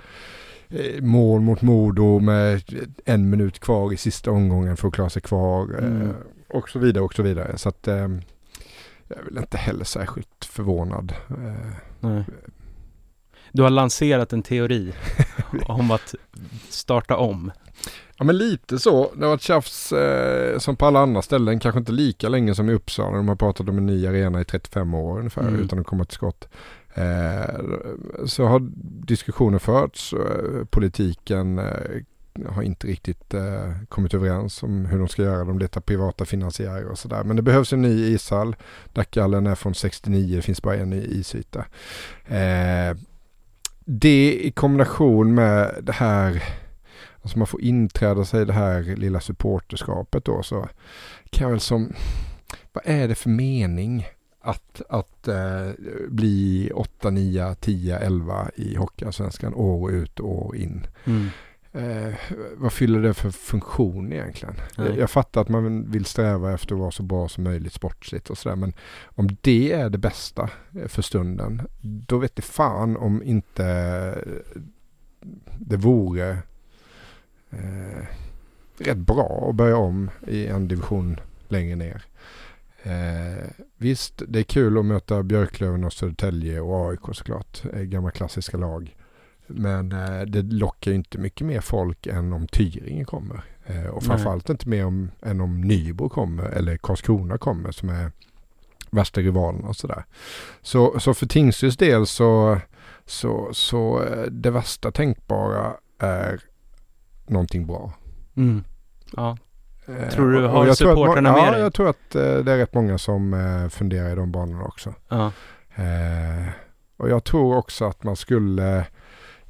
mål 1.00 1.42
mot 1.42 1.62
Modo 1.62 2.20
med 2.20 2.64
en 3.06 3.30
minut 3.30 3.60
kvar 3.60 3.94
i 3.94 3.98
sista 3.98 4.32
omgången 4.32 4.78
för 4.78 4.88
att 4.88 4.94
klara 4.94 5.10
sig 5.10 5.22
kvar. 5.22 5.78
Mm. 5.80 6.14
Och 6.50 6.70
så 6.70 6.80
vidare 6.80 7.04
och 7.04 7.14
så 7.14 7.24
vidare. 7.24 7.58
Så 7.58 7.70
att 7.70 7.88
jag 9.08 9.18
är 9.20 9.24
väl 9.24 9.38
inte 9.38 9.58
heller 9.58 9.86
särskilt 9.86 10.46
förvånad. 10.46 11.14
Eh, 11.30 11.74
Nej. 12.00 12.24
Du 13.52 13.64
har 13.64 13.70
lanserat 13.70 14.34
en 14.34 14.44
teori 14.44 14.94
om 15.68 15.92
att 15.92 16.16
starta 16.70 17.18
om. 17.18 17.52
Ja 18.18 18.26
men 18.26 18.38
lite 18.38 18.80
så. 18.80 19.12
Det 19.16 19.22
har 19.26 19.30
varit 19.30 19.42
tjafs 19.42 19.92
eh, 19.92 20.58
som 20.60 20.76
på 20.76 20.86
alla 20.86 21.00
andra 21.00 21.22
ställen. 21.22 21.60
Kanske 21.60 21.80
inte 21.80 21.92
lika 21.92 22.30
länge 22.30 22.56
som 22.56 22.70
i 22.70 22.74
Uppsala. 22.74 23.18
De 23.18 23.28
har 23.28 23.36
pratat 23.36 23.70
om 23.70 23.78
en 23.78 23.86
ny 23.86 24.08
arena 24.08 24.42
i 24.42 24.46
35 24.46 24.94
år 24.94 25.18
ungefär 25.18 25.42
Mm. 25.42 25.60
utan 25.60 25.80
att 25.80 25.86
komma 25.88 26.06
till 26.06 26.16
skott. 26.16 26.48
Eh, 26.94 27.56
så 28.26 28.46
har 28.46 28.60
diskussioner 29.06 29.60
förts. 29.60 30.14
Eh, 30.14 30.66
politiken 30.70 31.60
eh, 31.60 32.02
har 32.46 32.64
inte 32.64 32.88
riktigt 32.88 33.34
eh, 33.34 33.72
kommit 33.90 34.14
överens 34.14 34.64
om 34.64 34.86
hur 34.86 35.00
de 35.00 35.08
ska 35.08 35.22
göra. 35.22 35.44
De 35.44 35.60
letar 35.60 35.82
privata 35.82 36.26
finansiärer 36.26 36.88
och 36.88 37.00
sådär. 37.00 37.24
Men 37.24 37.36
det 37.36 37.42
behövs 37.42 37.74
en 37.74 37.82
ny 37.82 38.16
ishall. 38.16 38.56
Dackallen 38.94 39.48
är 39.48 39.56
från 39.56 39.76
69. 39.76 40.36
Det 40.36 40.42
finns 40.42 40.62
bara 40.62 40.76
en 40.76 40.90
ny 40.90 41.02
isyta. 41.02 41.66
Eh, 42.26 42.98
det 43.86 44.40
i 44.42 44.52
kombination 44.52 45.34
med 45.34 45.76
det 45.82 45.94
här 45.94 46.44
Alltså 47.22 47.38
man 47.38 47.48
får 47.48 47.62
inträda 47.62 48.26
sig 48.26 48.42
i 48.42 48.46
det 48.46 48.54
här 48.54 48.84
lilla 48.84 49.20
supporterskapet 49.20 50.26
då 50.26 50.44
så 50.44 50.68
kan 51.30 51.44
jag 51.44 51.50
väl 51.50 51.60
som, 51.60 51.94
vad 52.74 52.84
är 52.86 53.08
det 53.08 53.16
för 53.16 53.30
mening 53.30 54.08
att, 54.42 54.82
att 54.90 55.28
eh, 55.28 55.70
bli 56.10 56.72
8, 56.76 57.10
9, 57.10 57.56
10, 57.56 57.98
11 58.00 58.50
i 58.56 58.76
Hockeyallsvenskan 58.76 59.54
år 59.54 59.92
ut 59.92 60.20
och 60.20 60.46
år 60.46 60.56
in. 60.56 60.88
Mm. 61.06 61.28
Eh, 61.72 62.14
vad 62.56 62.74
fyller 62.74 63.02
det 63.02 63.14
för 63.14 63.30
funktion 63.30 64.14
egentligen? 64.14 64.56
Jag, 64.76 64.98
jag 64.98 65.10
fattar 65.10 65.42
att 65.42 65.50
man 65.50 65.92
vill 65.92 66.06
sträva 66.06 66.54
efter 66.54 66.76
att 66.76 66.80
vara 66.80 66.92
så 66.92 67.04
bra 67.04 67.30
som 67.30 67.44
möjligt 67.44 67.74
sportsligt 67.74 68.30
och 68.30 68.38
sådär 68.38 68.56
men 68.56 68.74
om 69.06 69.38
det 69.42 69.74
är 69.74 69.90
det 69.90 69.98
bästa 69.98 70.50
eh, 70.76 70.88
för 70.88 71.02
stunden 71.02 71.62
då 71.82 72.18
vet 72.18 72.36
det 72.36 72.42
fan 72.42 72.98
om 72.98 73.24
inte 73.24 73.64
det 75.58 75.78
vore 75.78 76.38
eh, 77.50 78.06
rätt 78.78 78.98
bra 78.98 79.48
att 79.50 79.56
börja 79.56 79.78
om 79.78 80.10
i 80.28 80.48
en 80.48 80.68
division 80.68 81.20
längre 81.48 81.76
ner. 81.76 82.06
Eh, 82.84 83.46
visst, 83.78 84.22
det 84.28 84.40
är 84.40 84.44
kul 84.44 84.78
att 84.78 84.86
möta 84.86 85.24
Björklöven 85.24 85.84
och 85.84 85.94
Södertälje 85.94 86.60
och 86.60 86.90
AIK 86.90 87.16
såklart. 87.16 87.64
Eh, 87.74 87.82
gamla 87.82 88.12
klassiska 88.12 88.58
lag. 88.58 88.97
Men 89.48 89.92
eh, 89.92 90.22
det 90.22 90.42
lockar 90.42 90.92
ju 90.92 90.96
inte 90.98 91.18
mycket 91.18 91.48
mer 91.48 91.62
folk 91.62 92.08
än 92.08 92.34
om 92.34 92.48
Tyringe 92.48 93.06
kommer. 93.06 93.44
Eh, 93.66 93.86
och 93.86 94.02
Nej. 94.02 94.08
framförallt 94.08 94.50
inte 94.50 94.70
mer 94.70 94.86
om, 94.86 95.12
än 95.22 95.42
om 95.42 95.62
Nybro 95.62 96.10
kommer 96.10 96.44
eller 96.44 96.78
Karlskrona 96.78 97.38
kommer 97.38 97.72
som 97.72 97.90
är 97.90 98.12
värsta 98.92 99.22
rivalerna 99.22 99.68
och 99.68 99.76
sådär. 99.76 100.04
Så, 100.62 101.00
så 101.00 101.14
för 101.14 101.26
Tingsryds 101.26 101.78
del 101.78 102.08
så, 102.08 102.58
så, 103.06 103.50
så 103.54 104.04
eh, 104.04 104.24
det 104.32 104.52
värsta 104.52 104.92
tänkbara 104.92 105.74
är 106.00 106.40
någonting 107.28 107.68
bra. 107.68 107.94
Mm. 108.38 108.64
Ja. 109.16 109.38
Tror 110.12 110.32
du 110.32 110.48
har 110.48 110.66
jag 110.68 110.78
tror 110.78 110.92
att 110.92 110.98
må- 110.98 111.04
supportrarna 111.04 111.32
med 111.32 111.42
Ja, 111.48 111.52
dig? 111.52 111.62
jag 111.62 111.74
tror 111.74 111.90
att 111.90 112.10
det 112.12 112.52
är 112.52 112.58
rätt 112.58 112.74
många 112.74 112.98
som 112.98 113.70
funderar 113.72 114.12
i 114.12 114.16
de 114.16 114.32
banorna 114.32 114.64
också. 114.64 114.94
ja. 115.10 115.32
Och 116.98 117.10
jag 117.10 117.24
tror 117.24 117.56
också 117.58 117.86
att 117.86 118.04
man 118.04 118.16
skulle 118.16 118.86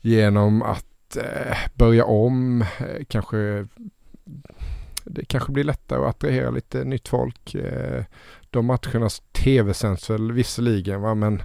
genom 0.02 0.62
att 0.62 1.18
eh, 1.18 1.58
börja 1.76 2.06
om 2.06 2.62
eh, 2.62 3.06
kanske 3.08 3.68
det 5.04 5.26
kanske 5.26 5.52
blir 5.52 5.64
lättare 5.64 6.00
att 6.00 6.10
attrahera 6.16 6.50
lite 6.50 6.84
nytt 6.84 7.08
folk. 7.08 7.56
Eh, 7.56 8.04
de 8.50 8.66
matcherna 8.66 9.10
tv-sänds 9.32 10.10
väl 10.10 10.32
visserligen 10.32 11.02
va? 11.02 11.16
men 11.16 11.42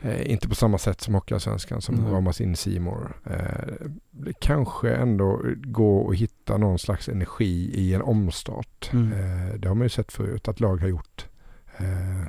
eh, 0.00 0.30
inte 0.30 0.48
på 0.48 0.54
samma 0.54 0.78
sätt 0.78 1.00
som 1.00 1.14
Hockeyallsvenskan 1.14 1.80
som 1.82 1.94
Mm. 1.98 2.10
ramas 2.12 2.40
in 2.40 2.56
i 2.66 2.78
More. 2.78 3.08
Eh, 3.30 3.86
det 4.10 4.32
kanske 4.40 4.94
ändå 4.94 5.40
går 5.56 6.10
att 6.10 6.16
hitta 6.18 6.56
någon 6.56 6.78
slags 6.78 7.08
energi 7.08 7.70
i 7.74 7.94
en 7.94 8.02
omstart. 8.02 8.90
Mm. 8.92 9.12
Eh, 9.12 9.54
det 9.54 9.68
har 9.68 9.74
man 9.74 9.84
ju 9.84 9.88
sett 9.88 10.12
förut 10.12 10.48
att 10.48 10.60
lag 10.60 10.76
har 10.80 10.88
gjort. 10.88 11.26
Eh, 11.76 12.26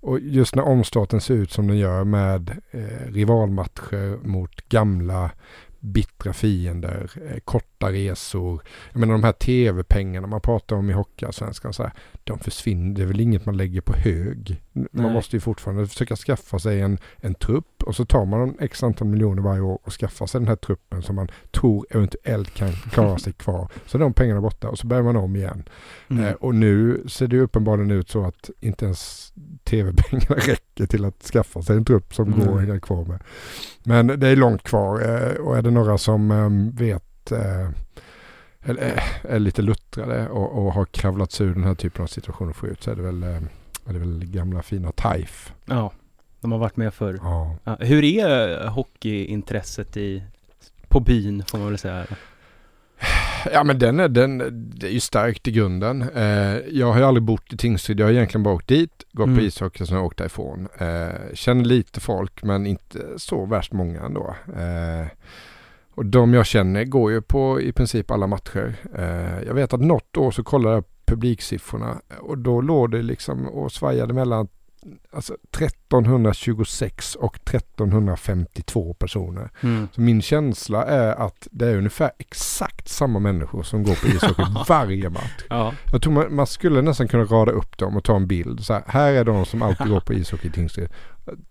och 0.00 0.20
just 0.20 0.54
när 0.54 0.62
omstarten 0.62 1.20
ser 1.20 1.34
ut 1.34 1.52
som 1.52 1.66
den 1.66 1.78
gör 1.78 2.04
med 2.04 2.50
eh, 2.70 3.12
rivalmatcher 3.12 4.26
mot 4.26 4.68
gamla 4.68 5.30
bittra 5.80 6.32
fiender, 6.32 7.10
eh, 7.30 7.38
korta 7.44 7.92
resor. 7.92 8.62
Jag 8.92 9.00
menar 9.00 9.14
de 9.14 9.24
här 9.24 9.32
tv-pengarna 9.32 10.26
man 10.26 10.40
pratar 10.40 10.76
om 10.76 10.90
i 10.90 10.92
Hockeyallsvenskan, 10.92 11.72
så 11.72 11.82
här, 11.82 11.92
de 12.24 12.38
försvinner. 12.38 12.94
Det 12.94 13.02
är 13.02 13.06
väl 13.06 13.20
inget 13.20 13.46
man 13.46 13.56
lägger 13.56 13.80
på 13.80 13.92
hög. 13.92 14.62
Man 14.72 14.88
Nej. 14.90 15.12
måste 15.12 15.36
ju 15.36 15.40
fortfarande 15.40 15.86
försöka 15.86 16.16
skaffa 16.16 16.58
sig 16.58 16.80
en, 16.80 16.98
en 17.16 17.34
trupp 17.34 17.82
och 17.82 17.96
så 17.96 18.04
tar 18.04 18.24
man 18.24 18.56
x 18.60 18.82
antal 18.82 19.08
miljoner 19.08 19.42
varje 19.42 19.60
år 19.60 19.78
och 19.82 19.92
skaffar 19.92 20.26
sig 20.26 20.40
den 20.40 20.48
här 20.48 20.56
truppen 20.56 21.02
som 21.02 21.16
man 21.16 21.28
tror 21.50 21.86
eventuellt 21.90 22.54
kan 22.54 22.72
klara 22.72 23.18
sig 23.18 23.32
kvar. 23.32 23.68
Så 23.86 23.98
är 23.98 24.00
de 24.00 24.12
pengarna 24.12 24.40
borta 24.40 24.68
och 24.68 24.78
så 24.78 24.86
börjar 24.86 25.02
man 25.02 25.16
om 25.16 25.36
igen. 25.36 25.68
Mm. 26.08 26.24
Eh, 26.24 26.32
och 26.32 26.54
nu 26.54 27.02
ser 27.08 27.26
det 27.26 27.40
uppenbarligen 27.40 27.90
ut 27.90 28.10
så 28.10 28.24
att 28.24 28.50
inte 28.60 28.84
ens 28.84 29.32
tv-pengarna 29.64 30.36
räcker 30.36 30.65
till 30.76 31.04
att 31.04 31.22
skaffa 31.22 31.62
sig 31.62 31.76
en 31.76 31.84
trupp 31.84 32.14
som 32.14 32.30
Nej. 32.30 32.46
går 32.46 32.54
att 32.54 32.60
hänga 32.60 32.80
kvar 32.80 33.04
med. 33.04 33.22
Men 33.84 34.06
det 34.06 34.28
är 34.28 34.36
långt 34.36 34.62
kvar 34.62 35.00
eh, 35.00 35.36
och 35.36 35.58
är 35.58 35.62
det 35.62 35.70
några 35.70 35.98
som 35.98 36.30
eh, 36.30 36.78
vet 36.78 37.32
eh, 37.32 37.70
eller 38.62 38.86
eh, 38.86 39.32
är 39.34 39.38
lite 39.38 39.62
luttrade 39.62 40.28
och, 40.28 40.66
och 40.66 40.72
har 40.72 40.84
kravlat 40.84 41.32
sig 41.32 41.46
ur 41.46 41.54
den 41.54 41.64
här 41.64 41.74
typen 41.74 42.02
av 42.02 42.06
situationer 42.06 42.52
förut 42.52 42.82
så 42.82 42.90
är 42.90 42.96
det 42.96 43.02
väl, 43.02 43.22
är 43.22 43.92
det 43.92 43.98
väl 43.98 44.24
gamla 44.24 44.62
fina 44.62 44.92
TAIF. 44.92 45.52
Ja, 45.64 45.92
de 46.40 46.52
har 46.52 46.58
varit 46.58 46.76
med 46.76 46.94
förr. 46.94 47.20
Ja. 47.22 47.56
Hur 47.80 48.04
är 48.04 48.66
hockeyintresset 48.66 49.96
i, 49.96 50.22
på 50.88 51.00
byn 51.00 51.44
får 51.46 51.58
man 51.58 51.68
väl 51.68 51.78
säga? 51.78 52.06
Ja 53.52 53.64
men 53.64 53.78
den 53.78 54.00
är, 54.00 54.08
den, 54.08 54.38
det 54.78 54.86
är 54.86 54.90
ju 54.90 55.00
starkt 55.00 55.48
i 55.48 55.52
grunden. 55.52 56.02
Eh, 56.14 56.56
jag 56.70 56.92
har 56.92 56.98
ju 56.98 57.04
aldrig 57.04 57.22
bott 57.22 57.52
i 57.52 57.56
Tingsryd, 57.56 58.00
jag 58.00 58.06
har 58.06 58.12
egentligen 58.12 58.42
bara 58.42 58.54
åkt 58.54 58.68
dit, 58.68 59.04
gått 59.12 59.26
Mm. 59.26 59.38
på 59.38 59.44
ishockey 59.44 59.82
och 59.84 59.88
sen 59.88 59.98
åkt 59.98 60.18
därifrån. 60.18 60.68
Eh, 60.78 61.34
känner 61.34 61.64
lite 61.64 62.00
folk 62.00 62.42
men 62.42 62.66
inte 62.66 62.98
så 63.16 63.46
värst 63.46 63.72
många 63.72 64.00
ändå. 64.00 64.34
Eh, 64.56 65.06
och 65.94 66.06
de 66.06 66.34
jag 66.34 66.46
känner 66.46 66.84
går 66.84 67.12
ju 67.12 67.22
på 67.22 67.60
i 67.60 67.72
princip 67.72 68.10
alla 68.10 68.26
matcher. 68.26 68.74
Eh, 68.98 69.42
jag 69.46 69.54
vet 69.54 69.72
att 69.72 69.80
något 69.80 70.16
år 70.16 70.30
så 70.30 70.42
kollade 70.44 70.74
jag 70.74 70.84
publiksiffrorna 71.06 72.00
och 72.20 72.38
då 72.38 72.60
låg 72.60 72.90
det 72.90 73.02
liksom 73.02 73.46
och 73.48 73.72
svajade 73.72 74.14
mellan 74.14 74.48
alltså 75.10 75.36
1326 75.58 77.14
och 77.14 77.36
1352 77.36 78.94
personer. 78.94 79.50
Mm. 79.60 79.88
Så 79.92 80.00
min 80.00 80.22
känsla 80.22 80.84
är 80.84 81.14
att 81.26 81.48
det 81.50 81.66
är 81.66 81.76
ungefär 81.76 82.10
exakt 82.18 82.88
samma 82.88 83.18
människor 83.18 83.62
som 83.62 83.82
går 83.82 83.94
på 83.94 84.06
ishockey 84.06 84.42
varje 84.68 85.10
match. 85.10 85.44
Ja. 85.48 85.72
Jag 85.92 86.02
tror 86.02 86.12
man, 86.12 86.34
man 86.34 86.46
skulle 86.46 86.82
nästan 86.82 87.08
kunna 87.08 87.24
rada 87.24 87.52
upp 87.52 87.78
dem 87.78 87.96
och 87.96 88.04
ta 88.04 88.16
en 88.16 88.26
bild. 88.26 88.64
Så 88.64 88.72
här, 88.72 88.82
här 88.86 89.12
är 89.12 89.24
de 89.24 89.46
som 89.46 89.62
alltid 89.62 89.88
går 89.88 90.00
på 90.00 90.14
ishockey 90.14 90.48
i 90.48 90.50
Tingsryd. 90.50 90.88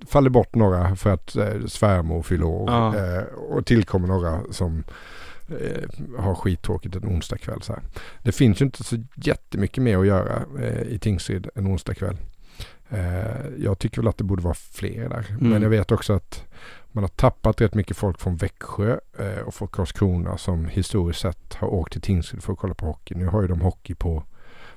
Faller 0.08 0.30
bort 0.30 0.56
några 0.56 0.96
för 0.96 1.14
att 1.14 1.36
eh, 1.36 1.66
svärmor 1.68 2.24
fyller 2.24 2.46
år. 2.46 2.70
Ja. 2.72 2.96
Eh, 2.96 3.24
och 3.24 3.66
tillkommer 3.66 4.08
några 4.08 4.42
som 4.52 4.84
eh, 5.50 6.20
har 6.20 6.36
skittråkigt 6.36 6.96
en 6.96 7.06
onsdag 7.06 7.38
kväll. 7.38 7.62
Så 7.62 7.74
här. 7.74 7.82
Det 8.24 8.32
finns 8.32 8.62
ju 8.62 8.66
inte 8.66 8.84
så 8.84 8.96
jättemycket 9.16 9.84
mer 9.84 9.98
att 9.98 10.08
göra 10.08 10.44
eh, 10.60 10.82
i 10.82 11.00
Tingsryd 11.00 11.50
en 11.56 11.68
onsdag 11.68 11.94
kväll. 11.94 12.14
Eh, 12.14 12.20
jag 13.58 13.80
tycker 13.80 14.02
väl 14.02 14.08
att 14.08 14.18
det 14.18 14.24
borde 14.24 14.44
vara 14.44 14.54
fler 14.54 15.10
där. 15.10 15.26
Mm. 15.30 15.50
Men 15.50 15.62
jag 15.62 15.70
vet 15.70 15.92
också 15.92 16.14
att 16.14 16.44
man 16.96 17.04
har 17.04 17.10
tappat 17.10 17.62
rätt 17.62 17.74
mycket 17.74 17.98
folk 17.98 18.20
från 18.20 18.36
Växjö 18.36 18.98
eh, 19.20 19.40
och 19.46 19.54
från 19.54 19.68
Karlskrona 19.68 20.38
som 20.38 20.66
historiskt 20.66 21.20
sett 21.20 21.54
har 21.54 21.68
åkt 21.68 21.92
till 21.92 22.02
Tingsryd 22.02 22.44
för 22.44 22.54
att 22.54 22.60
kolla 22.60 22.74
på 22.74 22.86
hockey. 22.86 23.16
Nu 23.16 23.26
har 23.26 23.42
ju 23.42 23.48
de 23.48 23.62
hockey 23.62 23.96
på, 23.96 24.24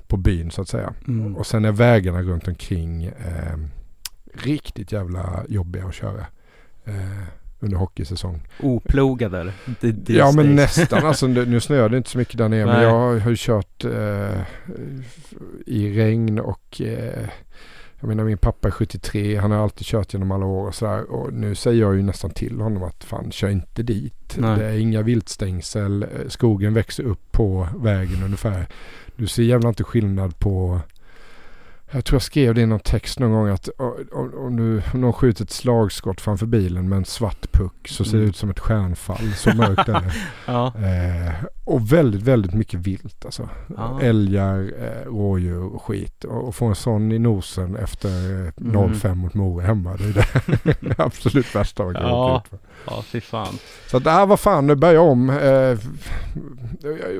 på 0.07 0.17
byn 0.17 0.51
så 0.51 0.61
att 0.61 0.69
säga. 0.69 0.93
Mm. 1.07 1.35
Och 1.35 1.47
sen 1.47 1.65
är 1.65 1.71
vägarna 1.71 2.21
runt 2.21 2.47
omkring 2.47 3.05
eh, 3.05 3.57
riktigt 4.33 4.91
jävla 4.91 5.43
jobbiga 5.49 5.85
att 5.85 5.93
köra 5.93 6.25
eh, 6.85 7.23
under 7.59 7.77
hockeysäsong. 7.77 8.41
Oplogade 8.59 9.39
eller? 9.39 9.53
Ja 10.07 10.31
men 10.31 10.55
nästan. 10.55 11.05
Alltså, 11.05 11.27
nu 11.27 11.59
det 11.89 11.97
inte 11.97 12.09
så 12.09 12.17
mycket 12.17 12.37
där 12.37 12.49
nere 12.49 12.65
men 12.65 12.75
Nej. 12.75 12.83
jag 12.83 12.91
har, 12.91 13.19
har 13.19 13.29
ju 13.29 13.37
kört 13.39 13.85
eh, 13.85 14.41
i 15.65 15.93
regn 15.93 16.39
och 16.39 16.81
eh, 16.81 17.29
jag 17.99 18.07
menar 18.07 18.23
min 18.23 18.37
pappa 18.37 18.67
är 18.67 18.71
73. 18.71 19.35
Han 19.37 19.51
har 19.51 19.63
alltid 19.63 19.87
kört 19.87 20.13
genom 20.13 20.31
alla 20.31 20.45
år 20.45 20.67
och 20.67 20.75
sådär. 20.75 21.11
Och 21.11 21.33
nu 21.33 21.55
säger 21.55 21.81
jag 21.81 21.95
ju 21.95 22.01
nästan 22.01 22.31
till 22.31 22.61
honom 22.61 22.83
att 22.83 23.03
fan 23.03 23.31
kör 23.31 23.49
inte 23.49 23.83
dit. 23.83 24.35
Nej. 24.37 24.59
Det 24.59 24.65
är 24.65 24.77
inga 24.79 25.01
viltstängsel. 25.01 26.03
Eh, 26.03 26.09
Skogen 26.27 26.73
växer 26.73 27.03
upp 27.03 27.31
på 27.31 27.67
vägen 27.77 28.23
ungefär. 28.23 28.67
Du 29.15 29.27
ser 29.27 29.43
jävla 29.43 29.69
inte 29.69 29.83
skillnad 29.83 30.39
på 30.39 30.79
jag 31.91 32.05
tror 32.05 32.15
jag 32.15 32.21
skrev 32.21 32.55
det 32.55 32.61
i 32.61 32.65
någon 32.65 32.79
text 32.79 33.19
någon 33.19 33.31
gång 33.31 33.47
att 33.49 33.69
om, 33.77 34.33
om, 34.37 34.55
du, 34.55 34.81
om 34.93 35.01
någon 35.01 35.13
skjuter 35.13 35.43
ett 35.43 35.51
slagskott 35.51 36.21
framför 36.21 36.45
bilen 36.45 36.89
med 36.89 36.97
en 36.97 37.05
svart 37.05 37.51
puck 37.51 37.87
så 37.87 38.03
ser 38.05 38.11
det 38.11 38.17
Mm. 38.17 38.29
ut 38.29 38.35
som 38.35 38.49
ett 38.49 38.59
stjärnfall. 38.59 39.33
Så 39.35 39.55
mörkt 39.55 39.89
är 39.89 39.93
det. 39.93 40.11
Ja. 40.45 40.67
Eh, 40.77 41.33
och 41.73 41.91
väldigt, 41.93 42.21
väldigt 42.21 42.53
mycket 42.53 42.79
vilt 42.79 43.25
alltså. 43.25 43.49
Ja. 43.77 43.99
Älgar, 44.01 44.59
eh, 44.59 45.05
rådjur 45.11 45.63
och 45.75 45.81
skit. 45.81 46.23
Och, 46.23 46.55
få 46.55 46.65
en 46.65 46.75
sån 46.75 47.11
i 47.11 47.19
nosen 47.19 47.75
efter 47.75 48.09
eh, 48.45 48.51
Mm. 48.61 48.93
05 48.93 49.17
mot 49.17 49.33
Mora 49.33 49.65
hemma. 49.65 49.95
Det 49.97 50.03
är 50.03 50.13
det, 50.63 50.75
det 50.81 50.95
absolut 50.99 51.55
värsta 51.55 51.83
man 51.83 51.93
kan 51.93 52.03
Ja. 52.03 52.43
ut 52.45 52.49
för. 52.49 52.59
ja, 52.85 53.01
fy 53.07 53.21
fan. 53.21 53.53
Så 53.87 53.97
att, 53.97 54.07
ah, 54.07 54.25
vad 54.25 54.39
fan, 54.39 54.67
nu 54.67 54.75
börjar 54.75 54.93
jag 54.95 55.07
om. 55.07 55.29
Eh, 55.29 55.77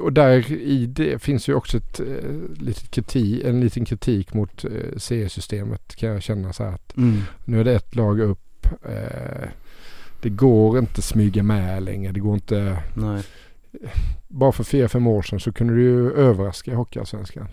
och 0.01 0.13
där 0.13 0.51
i 0.51 0.85
det 0.85 1.19
finns 1.21 1.47
ju 1.49 1.53
också 1.53 1.77
ett, 1.77 1.99
litet 2.57 2.91
kritik, 2.91 3.43
en 3.45 3.59
liten 3.61 3.85
kritik 3.85 4.33
mot 4.33 4.65
eh, 4.65 4.71
CE-systemet 4.97 5.95
kan 5.95 6.09
jag 6.09 6.21
känna 6.23 6.53
så 6.53 6.63
här 6.63 6.73
att 6.73 6.97
Mm. 6.97 7.21
nu 7.45 7.59
är 7.59 7.63
det 7.63 7.73
ett 7.75 7.95
lag 7.95 8.19
upp. 8.19 8.67
Det 10.21 10.29
går 10.29 10.79
inte 10.79 11.01
smyga 11.01 11.43
med 11.43 11.83
längre. 11.83 12.11
Det 12.11 12.19
går 12.19 12.33
inte 12.33 12.77
Nej. 12.93 13.23
Bara 14.27 14.51
för 14.51 14.63
fyra, 14.63 14.87
fem 14.89 15.07
år 15.07 15.21
sedan 15.21 15.39
så 15.39 15.51
kunde 15.53 15.73
du 15.73 15.81
ju 15.83 16.11
överraska 16.11 16.71
i 16.71 16.73
Hockeyallsvenskan. 16.73 17.47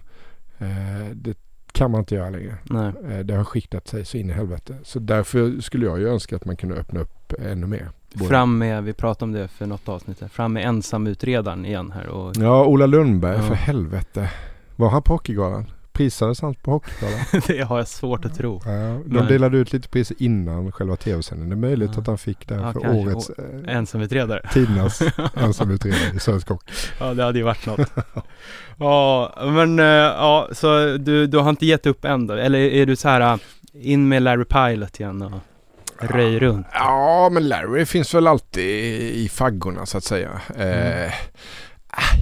Eh, 0.59 0.67
det 1.15 1.39
kan 1.73 1.91
man 1.91 2.01
inte 2.01 2.15
göra 2.15 2.31
längre. 2.31 2.55
Nej. 2.65 2.93
Eh, 3.11 3.19
det 3.19 3.35
har 3.35 3.45
skiktat 3.45 3.89
sig 3.89 4.05
så 4.05 4.17
in 4.17 4.31
i 4.31 4.33
helvete. 4.33 4.77
Så 4.83 4.99
därför 4.99 5.61
skulle 5.61 5.87
jag 5.87 5.99
ju 5.99 6.09
önska 6.09 6.37
att 6.37 6.45
man 6.45 6.57
kunde 6.57 6.75
öppna 6.75 7.01
upp 7.01 7.33
ännu 7.39 7.67
mer. 7.67 7.91
Både- 8.15 8.29
Fram 8.31 8.59
med, 8.59 8.85
vi 8.85 8.93
pratade 8.93 9.25
om 9.25 9.33
det 9.33 9.49
för 9.49 9.67
något 9.67 9.89
avsnitt 9.89 10.21
här, 10.21 10.29
fram 10.29 10.53
med 10.53 10.65
ensamutredaren 10.67 11.65
igen 11.67 11.91
här 11.93 12.07
och 12.09 12.33
Ja, 12.37 12.65
Ola 12.67 12.87
Lundberg 12.87 13.37
Ja. 13.37 13.43
för 13.43 13.55
helvete. 13.55 14.31
Var 14.77 14.89
han 14.91 15.03
på 15.03 15.13
Hockeygalan? 15.13 15.71
Prisades 15.97 16.41
han 16.41 16.55
på 16.55 16.71
Hockeygalan? 16.71 17.21
det 17.47 17.61
har 17.63 17.79
jag 17.79 17.89
svårt 17.89 18.25
att 18.25 18.35
tro. 18.37 18.61
ja, 18.65 18.71
de 18.71 19.03
Nej. 19.07 19.27
delade 19.29 19.59
ut 19.59 19.73
lite 19.73 19.89
priser 19.89 20.17
innan 20.21 20.73
själva 20.73 20.97
tv-sändningen. 20.97 21.51
Det 21.61 21.67
är 21.67 21.69
möjligt 21.71 21.91
Ja. 21.95 22.01
att 22.01 22.07
han 22.07 22.19
fick 22.19 22.49
det 22.49 22.55
Ja, 22.55 22.73
för 22.73 22.81
kanske. 22.81 23.01
årets 23.01 23.31
eh, 23.31 23.77
Ensamutredare. 23.77 24.49
tidernas 24.53 25.03
ensamutredare 25.35 26.17
i 26.17 26.21
svensk 26.21 26.49
hockey. 26.49 26.73
Ja, 27.01 27.15
det 27.15 27.23
hade 27.25 27.39
ju 27.39 27.45
varit 27.45 27.67
något. 27.67 27.91
Ja, 28.79 29.33
men 29.53 29.79
eh, 29.79 29.85
ja, 29.87 30.49
så 30.53 30.97
du, 30.97 31.27
du 31.27 31.39
har 31.39 31.51
inte 31.51 31.67
gett 31.67 31.87
upp 31.87 32.05
än 32.05 32.27
då? 32.27 32.35
Eller 32.35 32.59
är 32.59 32.87
du 32.87 32.97
så 32.97 33.09
här 33.09 33.21
eh, 33.21 33.39
in 33.73 34.09
med 34.09 34.23
Larry 34.23 34.45
Pilot 34.45 35.01
igen 35.01 35.23
och 35.23 35.33
röj 36.11 36.39
runt? 36.39 36.67
Ja, 36.73 37.29
men 37.33 37.49
Larry 37.49 37.87
finns 37.87 38.15
väl 38.15 38.27
alltid 38.27 38.65
i 39.17 39.29
faggorna 39.29 39.87
så 39.87 39.99
att 39.99 40.05
säga. 40.05 40.31
Eh, 40.57 41.07
ah, 41.07 41.13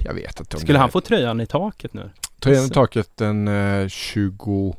jag 0.05 0.13
vet 0.13 0.39
inte 0.39 0.59
Skulle 0.59 0.79
han 0.79 0.91
få 0.91 1.01
tröjan 1.01 1.41
i 1.41 1.45
taket 1.45 1.93
nu? 1.93 2.09
Tröjan 2.39 2.65
i 2.65 2.69
taket 2.69 3.09
den 3.17 3.47
eh, 3.47 3.87
27 3.87 4.73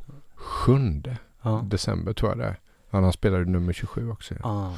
Ja. 1.41 1.61
december 1.65 2.13
tror 2.13 2.31
jag 2.31 2.37
det 2.37 2.45
är. 2.45 2.59
Han 2.91 3.03
har 3.03 3.11
spelat 3.11 3.47
nummer 3.47 3.73
27 3.73 4.11
också. 4.11 4.33
Ah. 4.43 4.69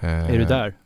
Eh, 0.00 0.30
Är 0.34 0.38
du 0.38 0.44
där? 0.44 0.76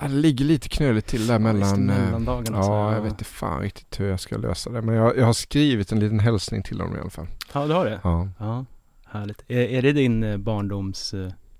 ja, 0.00 0.08
Det 0.08 0.14
ligger 0.14 0.44
lite 0.44 0.68
knöligt 0.68 1.06
till 1.06 1.26
där 1.26 1.34
Ja, 1.34 1.38
mellan... 1.38 1.90
eh, 1.90 2.18
så, 2.18 2.52
ja, 2.52 2.52
ja. 2.52 2.94
jag 2.94 3.00
vet 3.02 3.10
inte 3.12 3.24
fan 3.24 3.60
riktigt 3.60 4.00
hur 4.00 4.08
jag 4.10 4.20
ska 4.20 4.36
lösa 4.36 4.70
det. 4.70 4.82
Men 4.82 4.94
jag, 4.94 5.16
jag 5.18 5.26
har 5.26 5.32
skrivit 5.32 5.92
en 5.92 6.00
liten 6.00 6.20
hälsning 6.20 6.62
till 6.62 6.80
honom 6.80 6.96
i 6.96 7.00
alla 7.00 7.10
fall. 7.10 7.26
Ja, 7.52 7.66
du 7.66 7.72
har 7.74 7.84
det? 7.84 8.00
Ja. 8.04 8.28
Ja, 8.38 8.64
härligt. 9.06 9.42
Är, 9.48 9.56
är 9.60 9.82
det 9.82 9.92
din 9.92 10.22
eh, 10.24 10.36
barndoms 10.36 11.14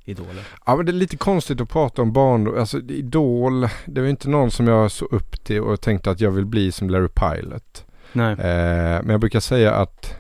idol? 0.05 0.27
eller? 0.31 0.45
Ja 0.67 0.77
men 0.77 0.87
det 0.87 0.91
är 0.93 0.95
lite 0.95 1.17
konstigt 1.17 1.61
att 1.61 1.69
prata 1.69 2.03
om 2.03 2.13
barndom. 2.13 2.59
Alltså 2.59 2.79
Idol, 2.79 3.69
det 3.87 4.01
var 4.01 4.09
inte 4.09 4.29
någon 4.29 4.51
som 4.51 4.67
jag 4.69 4.91
såg 4.91 5.13
upp 5.13 5.45
till 5.45 5.61
och 5.61 5.81
tänkte 5.81 6.11
att 6.11 6.21
jag 6.21 6.31
vill 6.31 6.47
bli 6.47 6.73
som 6.73 6.91
Larry 6.91 7.09
Pilot. 7.09 7.85
Nej. 8.13 8.33
Eh, 8.33 9.03
men 9.03 9.09
jag 9.09 9.21
brukar 9.21 9.41
säga 9.41 9.73
att 9.75 10.15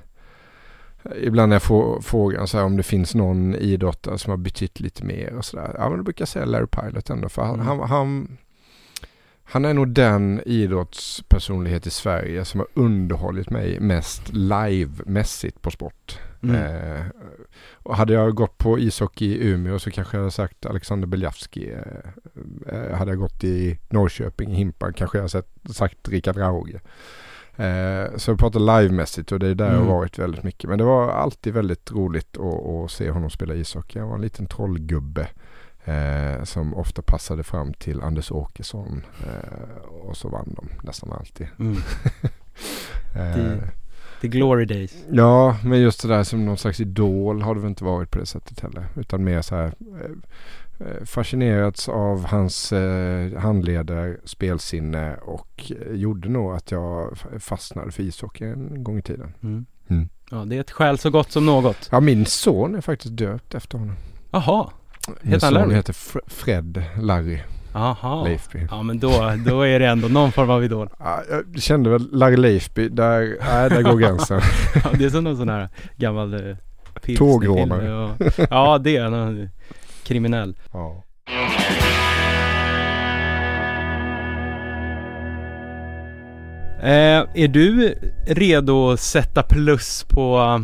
ibland 1.22 1.48
när 1.48 1.54
jag 1.54 1.62
får 1.62 2.00
frågan 2.00 2.48
så 2.48 2.58
här 2.58 2.64
om 2.64 2.76
det 2.76 2.82
finns 2.82 3.14
någon 3.14 3.54
idrottare 3.54 4.18
som 4.18 4.30
har 4.30 4.36
betytt 4.36 4.80
lite 4.80 5.04
mer 5.04 5.34
och 5.34 5.44
sådär. 5.44 5.74
Ja 5.78 5.88
men 5.88 5.98
då 5.98 6.04
brukar 6.04 6.22
jag 6.22 6.28
säga 6.28 6.44
Larry 6.44 6.66
Pilot 6.66 7.10
ändå. 7.10 7.28
För 7.28 7.42
han, 7.42 7.54
Mm. 7.54 7.66
han, 7.66 7.88
han, 7.88 8.36
han 9.44 9.64
är 9.64 9.74
nog 9.74 9.88
den 9.88 10.40
idrottspersonlighet 10.46 11.86
i 11.86 11.90
Sverige 11.90 12.44
som 12.44 12.60
har 12.60 12.68
underhållit 12.74 13.50
mig 13.50 13.80
mest 13.80 14.22
livemässigt 14.32 15.62
på 15.62 15.70
sport. 15.70 16.18
Mm. 16.42 16.56
Eh, 16.56 17.04
och 17.72 17.96
hade 17.96 18.12
jag 18.12 18.34
gått 18.34 18.58
på 18.58 18.78
ishockey 18.78 19.26
i 19.26 19.48
Umeå 19.48 19.78
så 19.78 19.90
kanske 19.90 20.16
jag 20.16 20.22
hade 20.22 20.30
sagt 20.30 20.66
Alexander 20.66 21.06
Beljavski. 21.06 21.72
Eh, 21.72 22.74
eh, 22.74 22.96
hade 22.96 23.10
jag 23.10 23.18
gått 23.18 23.44
i 23.44 23.78
Norrköping 23.88 24.52
i 24.52 24.54
Himpan 24.54 24.92
kanske 24.92 25.18
jag 25.18 25.22
hade 25.28 25.42
sagt 25.74 26.08
Rickard 26.08 26.36
Rauge. 26.36 26.80
Eh, 27.56 28.16
så 28.16 28.30
jag 28.30 28.38
pratar 28.38 28.80
livemässigt 28.80 29.32
och 29.32 29.38
det 29.38 29.46
är 29.48 29.54
där 29.54 29.64
jag 29.64 29.74
Mm. 29.74 29.86
har 29.88 29.94
varit 29.96 30.18
väldigt 30.18 30.42
mycket. 30.42 30.68
Men 30.70 30.78
det 30.78 30.84
var 30.84 31.08
alltid 31.10 31.54
väldigt 31.54 31.92
roligt 31.92 32.36
att, 32.38 32.66
att 32.66 32.90
se 32.90 33.10
honom 33.10 33.30
spela 33.30 33.54
ishockey. 33.54 33.98
Han 33.98 34.08
var 34.08 34.14
en 34.16 34.22
liten 34.22 34.46
trollgubbe. 34.46 35.28
Eh, 35.84 36.44
som 36.44 36.74
ofta 36.74 37.02
passade 37.02 37.42
fram 37.42 37.74
till 37.74 38.00
Anders 38.02 38.32
Åkesson. 38.32 39.02
Eh, 39.26 39.82
och 39.84 40.16
så 40.16 40.28
vann 40.28 40.54
de 40.56 40.68
nästan 40.82 41.12
alltid. 41.12 41.46
Mm. 41.58 41.76
Eh, 43.14 43.36
Det- 43.36 43.70
The 44.22 44.28
glory 44.28 44.64
days. 44.64 44.94
Ja, 45.10 45.56
men 45.64 45.80
just 45.80 46.02
det 46.02 46.08
där 46.08 46.22
som 46.24 46.44
någon 46.44 46.56
slags 46.58 46.80
idol 46.80 47.42
har 47.42 47.54
det 47.54 47.60
väl 47.60 47.68
inte 47.70 47.84
varit 47.84 48.10
på 48.10 48.18
det 48.18 48.26
sättet 48.26 48.60
heller. 48.60 48.86
Utan 48.96 49.24
mer 49.24 49.42
så 49.42 49.54
här 49.54 49.66
eh, 50.00 50.86
eh, 50.88 51.04
fascinerats 51.04 51.88
av 51.88 52.24
hans 52.26 52.72
eh, 52.72 53.38
handleder, 53.38 54.20
spelsinne 54.24 55.16
och 55.16 55.72
gjorde 55.90 56.28
nog 56.28 56.52
att 56.54 56.70
jag 56.70 57.18
fastnade 57.38 57.90
för 57.92 58.02
ishockey 58.02 58.44
en 58.44 58.84
gång 58.84 58.98
i 58.98 59.02
tiden. 59.02 59.34
Mm. 59.42 59.66
Mm. 59.88 60.08
Ja, 60.30 60.36
det 60.44 60.56
är 60.56 60.60
ett 60.60 60.70
skäl 60.70 60.98
så 60.98 61.10
gott 61.10 61.32
som 61.32 61.46
något. 61.46 61.88
Ja, 61.92 62.00
min 62.00 62.26
son 62.26 62.74
är 62.74 62.80
faktiskt 62.80 63.16
döpt 63.16 63.54
efter 63.54 63.78
honom. 63.78 63.96
Jaha, 64.30 64.70
Min 65.22 65.32
Heter 65.32 65.46
han 65.46 65.54
son 65.54 65.62
Larry? 65.62 65.74
heter 65.74 65.92
Fr- 65.92 66.20
Fred 66.26 66.82
Larry 67.00 67.38
aha. 67.72 68.24
Leifby. 68.24 68.66
Ja 68.70 68.82
men 68.82 68.98
då, 68.98 69.32
då 69.46 69.62
är 69.66 69.78
det 69.80 69.86
ändå 69.86 70.08
någon 70.08 70.32
form 70.32 70.50
av 70.50 70.64
idol. 70.64 70.88
Ja, 70.98 71.22
jag 71.30 71.62
kände 71.62 71.90
väl 71.90 72.08
Larry 72.12 72.36
Leifby, 72.36 72.88
där, 72.88 73.36
nej, 73.40 73.70
där 73.70 73.82
går 73.82 73.96
gränsen. 73.98 74.40
Ja, 74.84 74.90
det 74.98 75.04
är 75.04 75.10
som 75.10 75.24
någon 75.24 75.36
sån 75.36 75.48
här 75.48 75.68
gammal 75.96 76.34
eh, 76.34 76.56
Tågrånare. 77.18 77.92
och- 77.94 78.16
Ja 78.50 78.78
det 78.78 78.96
är 78.96 79.10
någon 79.10 79.48
kriminell. 80.04 80.56
ja. 80.72 81.04
Eh, 86.82 87.24
är 87.34 87.48
du 87.48 87.94
redo 88.26 88.90
att 88.90 89.00
sätta 89.00 89.42
plus 89.42 90.04
på 90.08 90.60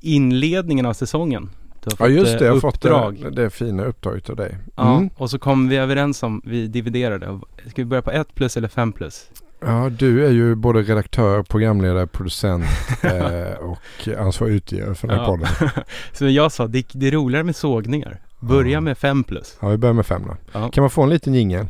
inledningen 0.00 0.86
av 0.86 0.92
säsongen? 0.92 1.50
Du 1.82 1.90
ja, 1.98 2.04
har 2.04 2.08
just 2.08 2.38
det. 2.38 2.44
Jag 2.44 2.52
har 2.52 2.60
fått 2.60 2.80
det, 2.80 3.30
det 3.30 3.50
fina 3.50 3.84
uppdraget 3.84 4.30
av 4.30 4.36
dig. 4.36 4.58
Ja, 4.76 4.96
Mm. 4.96 5.10
och 5.16 5.30
så 5.30 5.38
kom 5.38 5.68
vi 5.68 5.76
överens 5.76 6.22
om, 6.22 6.42
vi 6.44 6.66
dividerade. 6.66 7.40
Ska 7.66 7.72
vi 7.82 7.84
börja 7.84 8.02
på 8.02 8.10
ett 8.10 8.34
plus 8.34 8.56
eller 8.56 8.68
fem 8.68 8.92
plus? 8.92 9.26
Ja, 9.60 9.90
du 9.98 10.26
är 10.26 10.30
ju 10.30 10.54
både 10.54 10.82
redaktör, 10.82 11.42
programledare, 11.42 12.06
producent 12.06 12.64
eh, 13.02 13.52
och 13.60 14.08
ansvarig 14.18 14.54
utgivare 14.54 14.94
för 14.94 15.08
den 15.08 15.16
här 15.16 15.24
Ja. 15.24 15.30
podden. 15.30 15.48
Så 16.12 16.28
jag 16.28 16.52
sa, 16.52 16.66
det, 16.66 16.86
det 16.92 17.06
är 17.06 17.10
roligare 17.10 17.44
med 17.44 17.56
sågningar. 17.56 18.20
Börja 18.40 18.70
Ja. 18.72 18.80
med 18.80 18.98
fem 18.98 19.24
plus. 19.24 19.56
Ja, 19.60 19.68
vi 19.68 19.76
börjar 19.76 19.94
med 19.94 20.06
fem 20.06 20.22
då. 20.26 20.36
Ja. 20.52 20.70
Kan 20.70 20.82
man 20.82 20.90
få 20.90 21.02
en 21.02 21.10
liten 21.10 21.34
jingel? 21.34 21.68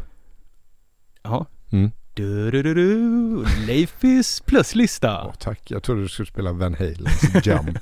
Ja. 1.23 1.47
Mm. 1.73 1.91
Du, 2.15 2.51
du, 2.51 2.63
du, 2.63 2.75
du. 2.75 3.45
Leifis 3.67 4.41
pluslista. 4.41 5.25
Åh, 5.27 5.33
tack, 5.39 5.61
jag 5.71 5.83
trodde 5.83 6.03
du 6.03 6.09
skulle 6.09 6.27
spela 6.27 6.53
Van 6.53 6.75
Halens 6.75 7.47
Jump. 7.47 7.79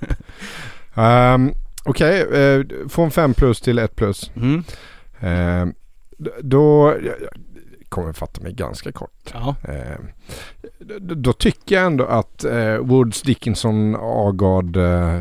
um, 0.94 1.54
Okej, 1.88 2.20
eh, 2.20 2.64
från 2.88 3.10
5 3.10 3.34
plus 3.34 3.60
till 3.60 3.78
1 3.78 3.96
plus. 3.96 4.30
Mm. 4.36 4.64
Eh, 5.20 5.66
då 6.42 6.94
jag, 7.02 7.04
jag 7.22 7.30
kommer 7.88 8.12
fatta 8.12 8.40
mig 8.40 8.52
ganska 8.52 8.92
kort. 8.92 9.30
Ja. 9.32 9.54
Eh, 9.68 9.98
d- 10.78 11.14
då 11.14 11.32
tycker 11.32 11.74
jag 11.76 11.84
ändå 11.86 12.04
att 12.04 12.44
eh, 12.44 12.76
Woods 12.76 13.22
Dickinson 13.22 13.96
Agard 14.00 14.76
eh, 14.76 15.20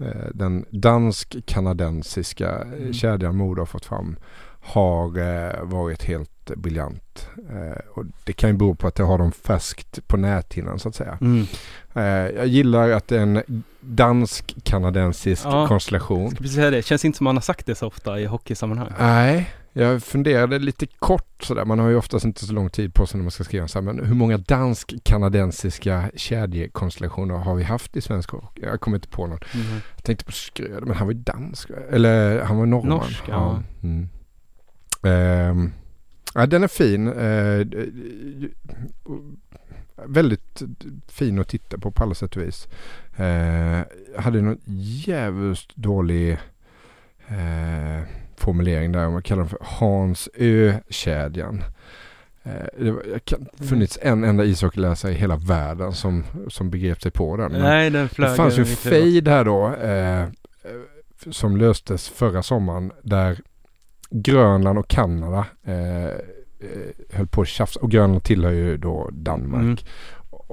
eh, 0.00 0.26
den 0.34 0.64
dansk-kanadensiska 0.70 2.50
Mm. 2.62 2.92
kedjan 2.92 3.36
Modo 3.36 3.60
har 3.60 3.66
fått 3.66 3.84
fram 3.84 4.16
har 4.60 5.18
varit 5.64 6.02
helt 6.04 6.30
briljant. 6.56 7.28
Eh, 7.50 7.78
och 7.94 8.04
det 8.24 8.32
kan 8.32 8.50
ju 8.50 8.56
bero 8.56 8.74
på 8.74 8.86
att 8.86 8.98
jag 8.98 9.06
har 9.06 9.18
dem 9.18 9.32
färskt 9.32 10.08
på 10.08 10.16
näthinnan 10.16 10.78
så 10.78 10.88
att 10.88 10.94
säga. 10.94 11.18
Mm. 11.20 11.46
Eh, 11.94 12.02
jag 12.36 12.46
gillar 12.46 12.90
att 12.90 13.08
det 13.08 13.16
är 13.16 13.20
en 13.22 13.62
dansk-kanadensisk 13.80 15.44
Ja. 15.46 15.66
konstellation. 15.68 16.30
Ska 16.30 16.38
precis 16.38 16.54
säga 16.54 16.70
det, 16.70 16.82
känns 16.82 17.04
inte 17.04 17.18
som 17.18 17.24
man 17.24 17.36
har 17.36 17.42
sagt 17.42 17.66
det 17.66 17.74
så 17.74 17.86
ofta 17.86 18.20
i 18.20 18.26
hockeysammanhang. 18.26 18.92
Nej, 18.98 19.50
jag 19.72 20.02
funderade 20.02 20.58
lite 20.58 20.86
kort 20.86 21.42
sådär. 21.42 21.64
Man 21.64 21.78
har 21.78 21.88
ju 21.88 21.96
oftast 21.96 22.24
inte 22.24 22.46
så 22.46 22.52
lång 22.52 22.70
tid 22.70 22.94
på 22.94 23.06
sig 23.06 23.18
när 23.18 23.24
man 23.24 23.30
ska 23.30 23.44
skriva 23.44 23.68
så 23.68 23.78
här. 23.78 23.84
Men 23.84 24.06
hur 24.06 24.14
många 24.14 24.38
dansk-kanadensiska 24.38 26.10
kedjekonstellationer 26.16 27.34
har 27.34 27.54
vi 27.54 27.62
haft 27.64 27.96
i 27.96 28.00
svensk 28.00 28.30
hockey? 28.30 28.62
Jag 28.62 28.80
kommer 28.80 28.96
inte 28.96 29.08
på 29.08 29.26
någon. 29.26 29.38
Mm. 29.54 29.66
Jag 29.96 30.04
tänkte 30.04 30.24
på 30.24 30.32
Skröder, 30.32 30.80
men 30.80 30.96
han 30.96 31.06
var 31.06 31.14
ju 31.14 31.20
dansk. 31.20 31.70
Eller 31.90 32.42
han 32.42 32.56
var 32.56 32.66
norrman. 32.66 32.98
Norsk, 32.98 33.22
ja. 33.28 33.62
Mm. 33.82 34.08
Ehm, 35.02 35.72
ja, 36.34 36.46
den 36.46 36.62
är 36.62 36.68
fin. 36.68 37.08
Eh, 37.08 37.66
väldigt 40.06 40.62
fin 41.08 41.38
att 41.38 41.48
titta 41.48 41.78
på 41.78 41.90
på 41.90 42.02
alla 42.02 42.14
sätt 42.14 42.36
och 42.36 42.42
vis. 42.42 42.68
Eh, 43.16 43.26
jag 44.14 44.22
hade 44.22 44.40
någon 44.42 44.60
jävligt 45.06 45.76
dålig 45.76 46.32
eh, 47.28 48.02
formulering 48.36 48.92
där. 48.92 49.08
Man 49.10 49.22
kallar 49.22 49.42
den 49.42 49.48
för 49.48 49.58
Hans 49.62 50.28
Ö-kedjan. 50.34 51.64
Eh, 52.42 52.52
det 52.78 52.90
var, 52.90 53.02
jag 53.12 53.24
kan 53.24 53.46
funnits 53.68 53.98
en 54.02 54.24
enda 54.24 54.44
ishockeyläsare 54.44 55.12
i 55.12 55.14
hela 55.14 55.36
världen 55.36 55.92
som, 55.92 56.24
som 56.48 56.70
begrep 56.70 57.02
sig 57.02 57.10
på 57.12 57.36
den. 57.36 57.52
Men- 57.52 57.60
Nej, 57.62 57.90
den 57.90 58.08
flög 58.08 58.30
det 58.30 58.36
fanns 58.36 58.58
ju 58.58 58.60
en 58.62 58.66
fade 58.66 59.30
här 59.30 59.44
då 59.44 59.74
eh, 59.74 60.22
eh, 60.22 60.28
som 61.30 61.56
löstes 61.56 62.08
förra 62.08 62.42
sommaren 62.42 62.92
där 63.02 63.40
Grönland 64.16 64.78
och 64.78 64.88
Kanada 64.88 65.46
eh, 65.66 66.04
eh, 66.04 66.10
höll 67.12 67.26
på 67.26 67.42
att 67.42 67.48
tjafsa 67.48 67.80
och 67.80 67.90
Grönland 67.90 68.22
tillhör 68.22 68.52
ju 68.52 68.76
då 68.76 69.10
Danmark. 69.12 69.62
Mm. 69.62 69.76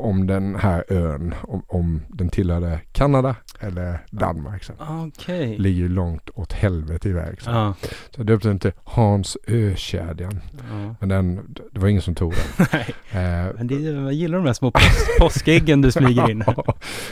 Om 0.01 0.27
den 0.27 0.55
här 0.55 0.83
ön, 0.89 1.35
om, 1.41 1.63
om 1.67 2.01
den 2.09 2.29
tillhörde 2.29 2.79
Kanada 2.91 3.35
eller 3.59 3.99
Danmark. 4.11 4.63
Så. 4.63 4.73
Okej. 5.07 5.57
Ligger 5.57 5.79
ju 5.81 5.89
långt 5.89 6.29
åt 6.33 6.53
helvete 6.53 7.09
iväg. 7.09 7.41
Så, 7.41 7.49
Ja. 7.49 7.73
så 7.81 8.19
jag 8.19 8.25
döpte 8.25 8.47
den 8.47 8.59
till 8.59 8.71
Hans 8.83 9.37
Ö-kedjan. 9.47 10.39
ja. 10.71 10.95
Men 10.99 11.09
den, 11.09 11.53
det 11.71 11.79
var 11.79 11.87
ingen 11.87 12.01
som 12.01 12.15
tog 12.15 12.33
den. 12.33 12.67
Nej, 12.73 12.85
Eh, 13.11 13.47
men 13.57 13.67
det, 13.67 13.75
jag 13.75 14.13
gillar 14.13 14.37
de 14.37 14.45
här 14.47 14.53
små 14.53 14.71
pås 14.71 14.81
påskäggen 15.19 15.81
du 15.81 15.91
smyger 15.91 16.29
in. 16.29 16.43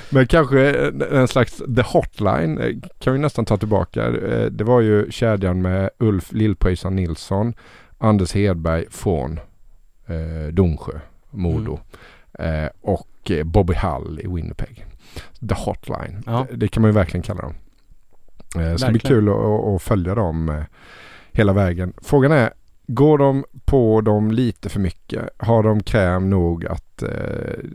Men 0.10 0.28
kanske 0.28 0.88
en- 0.88 1.02
en 1.02 1.28
slags 1.28 1.58
The 1.76 1.82
Hotline 1.82 2.58
eh, 2.58 2.76
kan 3.00 3.14
vi 3.14 3.20
nästan 3.20 3.46
ta 3.46 3.58
tillbaka. 3.58 4.06
Eh, 4.08 4.46
Det 4.46 4.64
var 4.64 4.82
ju 4.82 5.12
kedjan 5.12 5.62
med 5.62 5.90
Ulf 6.00 6.32
Lillpröjsarn 6.32 6.96
Nilsson, 6.96 7.54
Anders 7.98 8.34
Hedberg 8.34 8.86
från 8.90 9.40
eh, 10.08 10.54
Domsjö, 10.54 11.00
Modo 11.30 11.74
eh, 11.74 11.80
och 12.82 13.32
eh, 13.32 13.44
Bobby 13.44 13.74
Hull 13.74 14.20
i 14.24 14.28
Winnipeg. 14.28 14.86
The 15.50 15.56
Hotline. 15.56 16.24
Ja. 16.26 16.48
Det, 16.50 16.56
det 16.56 16.68
kan 16.68 16.82
man 16.82 16.90
ju 16.92 16.96
verkligen 16.96 17.22
kalla 17.24 17.42
dem. 17.42 17.54
Eh, 18.56 18.62
Det 18.72 18.78
ska 18.78 18.92
bli 18.92 19.00
kul 19.00 19.30
att, 19.76 19.82
följa 19.82 20.16
dem 20.16 20.50
eh, 20.50 20.64
hela 21.32 21.54
vägen. 21.54 21.94
Frågan 22.02 22.32
är, 22.32 22.50
går 22.88 23.18
de 23.18 23.46
på 23.66 24.02
dem 24.02 24.32
lite 24.32 24.70
för 24.70 24.80
mycket? 24.80 25.30
Har 25.38 25.64
de 25.64 25.84
kräm 25.84 26.30
nog 26.30 26.66
att 26.66 27.04
eh, 27.04 27.10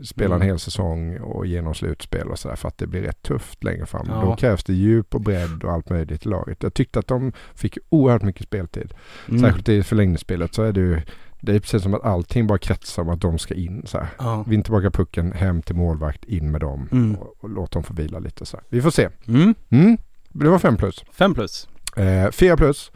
spela 0.03 0.35
Mm. 0.35 0.41
en 0.41 0.47
hel 0.47 0.59
säsong 0.59 1.17
och 1.17 1.45
genom 1.45 1.73
slutspel 1.73 2.27
och 2.27 2.39
sådär 2.39 2.55
för 2.55 2.67
att 2.67 2.77
det 2.77 2.87
blir 2.87 3.01
rätt 3.01 3.21
tufft 3.21 3.63
längre 3.63 3.85
fram. 3.85 4.07
Ja. 4.09 4.21
Då 4.21 4.35
krävs 4.35 4.63
det 4.63 4.73
djup 4.73 5.15
och 5.15 5.21
bredd 5.21 5.63
och 5.63 5.71
allt 5.71 5.89
möjligt 5.89 6.25
i 6.25 6.29
laget. 6.29 6.63
Jag 6.63 6.73
tyckte 6.73 6.99
att 6.99 7.07
de 7.07 7.31
fick 7.55 7.77
oerhört 7.89 8.23
mycket 8.23 8.43
speltid. 8.43 8.93
Mm. 9.29 9.41
Särskilt 9.41 9.69
i 9.69 9.83
förlängningsspelet 9.83 10.53
så 10.53 10.63
är 10.63 10.71
det 10.73 10.79
ju 10.79 11.01
det 11.39 11.55
är 11.55 11.59
precis 11.59 11.83
som 11.83 11.93
att 11.93 12.03
allting 12.03 12.47
bara 12.47 12.57
kretsar 12.57 13.01
om 13.03 13.09
att 13.09 13.21
de 13.21 13.37
ska 13.37 13.53
in. 13.53 13.81
Så 13.85 13.97
här. 13.97 14.07
Ja. 14.19 14.43
Vinn 14.47 14.63
tillbaka 14.63 14.91
pucken, 14.91 15.31
hem 15.31 15.61
till 15.61 15.75
målvakt, 15.75 16.25
in 16.25 16.51
med 16.51 16.61
dem 16.61 16.89
Mm. 16.91 17.15
och, 17.15 17.35
och 17.39 17.49
låt 17.49 17.71
dem 17.71 17.83
få 17.83 17.93
vila 17.93 18.19
lite. 18.19 18.45
Så 18.45 18.57
här. 18.57 18.63
Vi 18.69 18.81
får 18.81 18.91
se. 18.91 19.09
Mm. 19.27 19.53
Mm. 19.69 19.97
Det 20.29 20.49
var 20.49 20.59
fem 20.59 20.77
plus. 20.77 21.03
Fem 21.11 21.33
plus. 21.33 21.67
Eh, 21.97 22.31
fyra 22.31 22.57
plus. 22.57 22.91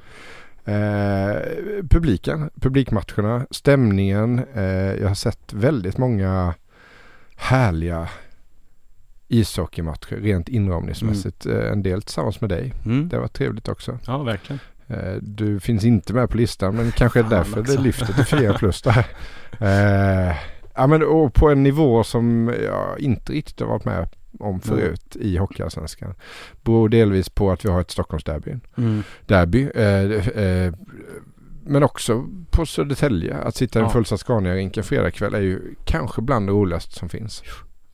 Eh, 0.65 1.35
publiken, 1.89 2.49
publikmatcherna, 2.61 3.45
stämningen. 3.51 4.41
Eh, 4.53 4.63
jag 4.73 5.07
har 5.07 5.15
sett 5.15 5.53
väldigt 5.53 5.97
många 5.97 6.53
härliga 7.35 8.09
ishockeymatcher 9.27 10.15
rent 10.15 10.49
inramningsmässigt. 10.49 11.45
Eh, 11.45 11.71
en 11.71 11.83
del 11.83 12.01
tillsammans 12.01 12.41
med 12.41 12.49
dig. 12.49 12.73
Mm. 12.85 13.09
Det 13.09 13.19
var 13.19 13.27
trevligt 13.27 13.67
också. 13.67 13.99
Ja, 14.07 14.17
verkligen. 14.23 14.59
Eh, 14.89 15.13
du 15.21 15.59
finns 15.59 15.83
inte 15.85 16.13
med 16.13 16.29
på 16.29 16.37
listan 16.37 16.75
men 16.75 16.91
kanske 16.91 17.19
är 17.19 17.23
Fan 17.23 17.29
därför 17.31 17.59
också. 17.61 17.73
det 17.75 17.81
lyfter 17.81 18.13
till 18.13 18.25
fyra 18.25 18.53
plus 18.57 18.81
där. 18.81 19.05
Eh, 19.59 20.35
ja 20.75 20.87
men 20.87 21.03
och 21.03 21.33
på 21.33 21.49
en 21.49 21.63
nivå 21.63 22.03
som 22.03 22.53
jag 22.63 22.99
inte 22.99 23.31
riktigt 23.33 23.59
har 23.59 23.67
varit 23.67 23.85
med 23.85 24.07
om 24.39 24.59
förut 24.61 25.15
i 25.15 25.37
Hockeyallsvenskan. 25.37 26.13
Beror 26.61 26.89
delvis 26.89 27.29
på 27.29 27.51
att 27.51 27.65
vi 27.65 27.69
har 27.69 27.81
ett 27.81 27.91
Stockholmsderby. 27.91 28.55
Mm. 28.77 29.03
Derby. 29.25 29.69
Eh, 29.75 30.27
eh, 30.43 30.73
men 31.65 31.83
också 31.83 32.25
på 32.51 32.65
Södertälje. 32.65 33.37
Att 33.37 33.55
sitta 33.55 33.79
i 33.79 33.81
en 33.81 33.85
Ja. 33.87 33.91
fullsatt 33.93 34.19
Scania-rink 34.19 34.77
en 34.77 34.83
fredagkväll 34.83 35.33
är 35.33 35.39
ju 35.41 35.75
kanske 35.85 36.21
bland 36.21 36.47
det 36.47 36.51
roligaste 36.53 36.95
som 36.95 37.09
finns. 37.09 37.43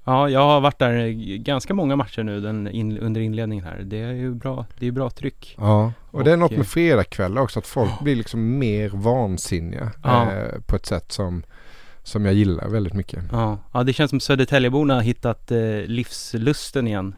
Ja, 0.07 0.29
jag 0.29 0.39
har 0.39 0.61
varit 0.61 0.79
där 0.79 1.07
ganska 1.37 1.73
många 1.73 1.95
matcher 1.95 2.23
nu 2.23 2.41
den 2.41 2.67
in, 2.67 2.97
under 2.97 3.21
inledningen 3.21 3.65
här. 3.65 3.81
Det 3.85 4.01
är 4.01 4.11
ju 4.11 4.33
bra, 4.33 4.65
det 4.79 4.87
är 4.87 4.91
bra 4.91 5.09
tryck. 5.09 5.55
Ja, 5.57 5.91
och, 6.11 6.23
det 6.23 6.29
är 6.29 6.33
Och, 6.33 6.39
något 6.39 6.51
eh, 6.51 6.57
med 6.57 6.67
fredagkvällar 6.67 7.41
också. 7.41 7.59
Att 7.59 7.67
folk 7.67 7.99
blir 8.01 8.15
liksom 8.15 8.57
mer 8.57 8.89
vansinniga 8.89 9.91
Ja. 10.03 10.31
eh, 10.31 10.59
på 10.65 10.75
ett 10.75 10.85
sätt 10.85 11.11
som, 11.11 11.43
som 12.03 12.25
jag 12.25 12.33
gillar 12.33 12.67
väldigt 12.69 12.93
mycket. 12.93 13.23
Ja, 13.31 13.57
ja 13.73 13.83
det 13.83 13.93
känns 13.93 14.09
som 14.09 14.19
Södertäljeborna 14.19 14.93
har 14.93 15.01
hittat 15.01 15.51
eh, 15.51 15.57
livslusten 15.85 16.87
igen. 16.87 17.15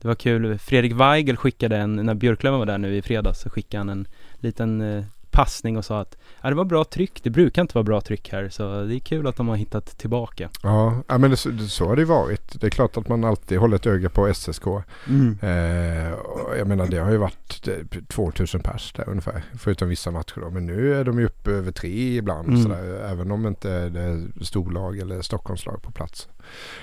Det 0.00 0.08
var 0.08 0.14
kul, 0.14 0.58
Fredrik 0.58 0.92
Weigel 0.92 1.36
skickade 1.36 1.76
en, 1.76 1.96
när 1.96 2.14
Björklöven 2.14 2.58
var 2.58 2.66
där 2.66 2.78
nu 2.78 2.96
i 2.96 3.02
fredags, 3.02 3.40
så 3.40 3.50
skickade 3.50 3.80
han 3.80 3.88
en 3.88 4.06
liten 4.38 4.80
eh, 4.80 5.04
passning 5.30 5.76
och 5.76 5.84
sa 5.84 6.00
att 6.00 6.16
ja, 6.42 6.48
det 6.48 6.54
var 6.54 6.64
bra 6.64 6.84
tryck, 6.84 7.20
det 7.22 7.30
brukar 7.30 7.62
inte 7.62 7.74
vara 7.74 7.84
bra 7.84 8.00
tryck 8.00 8.32
här, 8.32 8.48
så 8.48 8.82
det 8.84 8.94
är 8.96 8.98
kul 8.98 9.26
att 9.26 9.36
de 9.36 9.48
har 9.48 9.56
hittat 9.56 9.98
tillbaka. 9.98 10.48
Ja, 10.62 11.02
ja 11.08 11.18
men 11.18 11.30
det, 11.30 11.36
så- 11.36 11.86
har 11.88 11.96
det 11.96 12.04
varit. 12.04 12.60
Det 12.60 12.66
är 12.66 12.70
klart 12.70 12.96
att 12.96 13.08
man 13.08 13.24
alltid 13.24 13.58
håller 13.58 13.76
ett 13.76 13.86
öga 13.86 14.08
på 14.08 14.26
SSK. 14.34 14.66
Mm. 15.08 15.38
Eh, 15.42 16.12
och 16.12 16.58
jag 16.58 16.66
menar 16.68 16.86
det 16.86 16.98
har 16.98 17.10
ju 17.10 17.16
varit 17.16 17.64
det, 17.64 18.08
2000 18.08 18.60
pers 18.60 18.92
där 18.92 19.08
ungefär. 19.08 19.42
Förutom 19.58 19.88
vissa 19.88 20.10
matcher 20.10 20.40
då. 20.40 20.50
Men 20.50 20.66
nu 20.66 20.94
är 20.94 21.04
de 21.04 21.18
ju 21.18 21.26
uppe 21.26 21.50
över 21.50 21.72
tre 21.72 22.16
ibland. 22.16 22.48
Mm. 22.48 22.62
Sådär, 22.62 23.04
även 23.10 23.30
om 23.30 23.46
inte 23.46 23.88
det 23.88 24.00
är 24.00 24.44
storlag 24.44 24.98
eller 24.98 25.22
Stockholmslag 25.22 25.82
på 25.82 25.90
plats. 25.90 26.28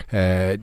Eh, 0.09 0.59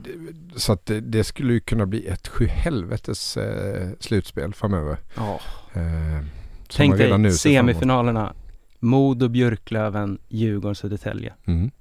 så 0.55 0.73
att 0.73 0.85
det, 0.85 0.99
det 0.99 1.23
skulle 1.23 1.53
ju 1.53 1.59
kunna 1.59 1.85
bli 1.85 2.07
ett 2.07 2.27
sjuhelvetes 2.27 3.37
eh, 3.37 3.89
slutspel 3.99 4.53
framöver. 4.53 4.97
Ja. 5.15 5.39
Eh, 5.73 6.25
Tänk 6.67 6.97
dig 6.97 7.31
semifinalerna, 7.31 8.33
Modo, 8.79 9.27
Björklöven, 9.29 10.17
Djurgården, 10.29 10.75
Södertälje. 10.75 11.33
Mm. 11.45 11.71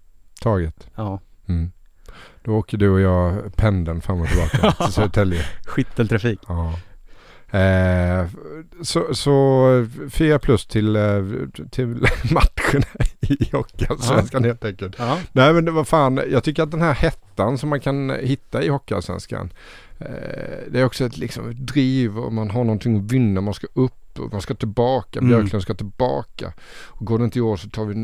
Taget. 0.40 0.88
Ja, 0.94 1.20
Mm. 1.46 1.70
Då 2.44 2.52
åker 2.52 2.78
du 2.78 2.88
och 2.88 3.00
jag 3.00 3.56
pendeln 3.56 4.00
fram 4.00 4.20
och 4.20 4.28
tillbaka 4.28 4.72
till 4.84 4.92
Södertälje. 4.92 5.44
skytteltrafik. 5.66 6.40
Ja. 6.48 6.74
Eh, 7.58 8.26
så, 8.82 9.14
så 9.14 9.86
fyra 10.10 10.38
plus 10.38 10.66
till, 10.66 10.96
eh, 10.96 11.02
till 11.70 11.86
matcherna 12.32 12.86
i 13.20 13.48
Hockeyallsvenskan 13.52 14.44
helt 14.44 14.64
enkelt. 14.64 14.94
Ja. 14.98 15.18
Nej 15.32 15.52
men 15.52 15.64
det 15.64 15.70
var 15.70 15.84
fan, 15.84 16.20
jag 16.30 16.44
tycker 16.44 16.62
att 16.62 16.70
den 16.70 16.82
här 16.82 16.94
hettan 16.94 17.58
som 17.58 17.68
man 17.68 17.80
kan 17.80 18.10
hitta 18.10 18.62
i 18.62 18.68
Hockeyallsvenskan. 18.68 19.52
Eh, 19.98 20.06
det 20.70 20.80
är 20.80 20.84
också 20.84 21.04
ett 21.04 21.16
liksom, 21.18 21.66
driv 21.66 22.18
och 22.18 22.32
man 22.32 22.50
har 22.50 22.64
någonting 22.64 22.96
att 22.96 23.12
vinna, 23.12 23.40
man 23.40 23.54
ska 23.54 23.66
upp 23.74 24.01
och 24.18 24.32
man 24.32 24.40
ska 24.40 24.54
tillbaka, 24.54 25.18
Mm. 25.18 25.28
Björklund 25.30 25.62
ska 25.62 25.74
tillbaka. 25.74 26.52
Och 26.84 27.06
går 27.06 27.18
det 27.18 27.24
inte 27.24 27.38
i 27.38 27.42
år 27.42 27.56
så 27.56 27.68
tar 27.68 27.84
vi, 27.84 27.94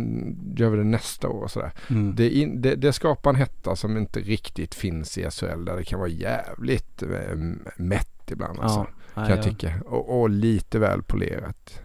gör 0.62 0.70
vi 0.70 0.76
det 0.78 0.84
nästa 0.84 1.28
år 1.28 1.42
och 1.42 1.50
sådär. 1.50 1.72
Mm. 1.90 2.14
Det, 2.14 2.30
in, 2.30 2.62
det, 2.62 2.74
det 2.74 2.92
skapar 2.92 3.30
en 3.30 3.36
hetta 3.36 3.76
som 3.76 3.96
inte 3.96 4.20
riktigt 4.20 4.74
finns 4.74 5.18
i 5.18 5.30
SHL 5.30 5.64
där 5.64 5.76
det 5.76 5.84
kan 5.84 5.98
vara 5.98 6.08
jävligt 6.08 7.02
eh, 7.02 7.36
mätt 7.76 8.30
ibland 8.30 8.60
alltså, 8.60 8.86
ja, 9.14 9.26
kan 9.26 9.30
jag 9.30 9.42
tycka. 9.42 9.74
Och, 9.86 10.20
och 10.20 10.30
lite 10.30 10.78
väl 10.78 11.02
polerat. 11.02 11.80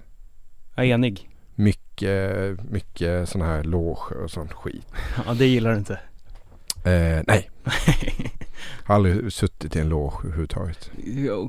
Jag 0.75 0.85
är 0.85 0.89
enig. 0.93 1.29
Mycket, 1.55 2.63
mycket 2.71 3.29
sådana 3.29 3.51
här 3.51 3.63
loger 3.63 4.17
och 4.23 4.31
sån 4.31 4.47
skit. 4.47 4.87
Ja, 5.25 5.33
det 5.33 5.45
gillar 5.45 5.71
du 5.71 5.77
inte. 5.77 5.99
Eh, 6.85 7.23
nej, 7.27 7.49
har 8.85 8.95
aldrig 8.95 9.33
suttit 9.33 9.75
i 9.75 9.79
en 9.79 9.89
loge 9.89 10.17
överhuvudtaget. 10.23 10.91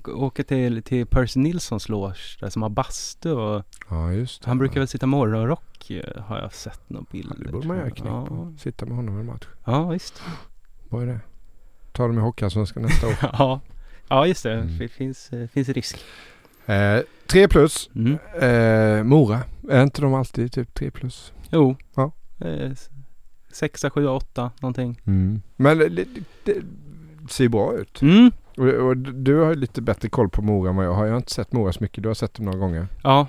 Åker 0.09 0.43
till, 0.43 0.83
till 0.83 1.07
Percy 1.07 1.41
Nilssons 1.41 1.89
loge 1.89 2.37
där 2.41 2.51
som 2.51 2.63
har 2.63 2.69
bastu 2.71 3.33
och 3.33 3.65
Ja, 3.91 4.13
just 4.13 4.43
det. 4.43 4.49
han 4.49 4.59
brukar 4.59 4.81
väl 4.81 4.89
sitta 4.89 5.07
morgonrock 5.07 5.91
eh, 5.91 6.23
har 6.23 6.39
jag 6.39 6.55
sett 6.55 6.91
några 6.91 7.07
bilder. 7.13 7.37
Det 7.39 7.53
borde 7.53 7.69
man 7.69 7.77
göra 7.77 7.91
jag. 7.97 8.27
på. 8.27 8.55
Sitta 8.59 8.87
med 8.87 8.97
honom 8.97 9.19
en 9.19 9.27
match. 9.27 9.47
Ja, 9.65 9.73
ja 9.73 9.89
visst. 9.89 10.23
Vad 10.89 11.03
är 11.03 11.07
det? 11.07 11.21
Ta 11.93 12.07
dem 12.07 12.19
i 12.19 12.21
Hockeyallsvenskan 12.21 12.83
nästa 12.83 13.07
år. 13.07 13.15
ja. 13.23 13.61
ja, 14.09 14.27
just 14.27 14.43
det. 14.43 14.53
Mm. 14.55 14.79
Det 14.79 14.89
finns, 14.89 15.33
eh, 15.33 15.49
finns 15.49 15.69
risk. 15.69 15.99
Eh, 16.67 17.01
tre 17.27 17.49
plus. 17.49 17.91
Mm. 17.95 18.19
Eh, 18.41 19.05
Mora. 19.05 19.41
Är 19.71 19.83
inte 19.83 20.03
de 20.03 20.15
alltid 20.15 20.53
typ 20.53 20.75
tre 20.75 20.91
plus? 20.91 21.33
Jo. 21.51 21.77
Ja. 21.95 22.13
Eh, 22.41 22.73
sexa, 23.53 23.91
sjua, 23.91 24.11
åtta 24.11 24.51
någonting. 24.61 25.01
Men 25.57 25.79
det, 25.79 25.89
det, 25.89 26.07
det 26.45 26.57
ser 27.29 27.49
bra 27.49 27.75
ut. 27.75 28.03
Mm. 28.03 28.31
Och, 28.57 28.69
och 28.69 28.97
du 28.97 29.41
har 29.41 29.55
lite 29.55 29.83
bättre 29.83 30.09
koll 30.09 30.29
på 30.29 30.43
Mora 30.43 30.71
än 30.71 30.77
vad 30.77 30.87
jag 30.87 30.93
har. 30.93 31.05
Jag 31.05 31.13
har 31.13 31.17
inte 31.17 31.33
sett 31.33 31.53
Mora 31.53 31.73
så 31.73 31.79
mycket. 31.81 32.03
Du 32.03 32.09
har 32.09 32.15
sett 32.15 32.35
dem 32.35 32.45
några 32.45 32.59
gånger. 32.59 32.87
Ja. 33.03 33.27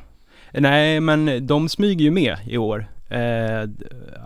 Nej, 0.52 1.00
men 1.00 1.48
de 1.48 1.70
smyger 1.70 2.06
ju 2.06 2.12
med 2.12 2.38
i 2.48 2.58
år. 2.58 2.88
Eh, 3.10 3.70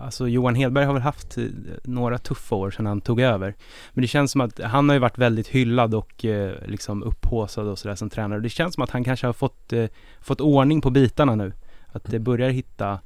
alltså 0.00 0.28
Johan 0.28 0.54
Hedberg 0.54 0.84
har 0.84 0.92
väl 0.92 1.02
haft 1.02 1.38
eh, 1.38 1.44
några 1.84 2.18
tuffa 2.18 2.54
år 2.54 2.70
sedan 2.70 2.86
han 2.86 3.00
tog 3.00 3.20
över. 3.20 3.54
Men 3.92 4.02
det 4.02 4.08
känns 4.08 4.30
som 4.30 4.40
att 4.40 4.60
han 4.60 4.88
har 4.88 4.96
ju 4.96 5.00
varit 5.00 5.18
väldigt 5.18 5.48
hyllad 5.48 5.94
och 5.94 6.24
eh, 6.24 6.52
liksom 6.66 7.02
upphaussad 7.02 7.68
och 7.68 7.78
sådär 7.78 7.94
som 7.94 8.10
tränare. 8.10 8.40
Det 8.40 8.48
känns 8.48 8.74
som 8.74 8.84
att 8.84 8.90
han 8.90 9.04
kanske 9.04 9.26
har 9.26 9.32
fått, 9.32 9.72
eh, 9.72 9.86
fått 10.20 10.40
ordning 10.40 10.80
på 10.80 10.90
bitarna 10.90 11.34
nu. 11.34 11.52
Att 11.86 12.04
det 12.04 12.18
börjar 12.18 12.50
hitta, 12.50 12.98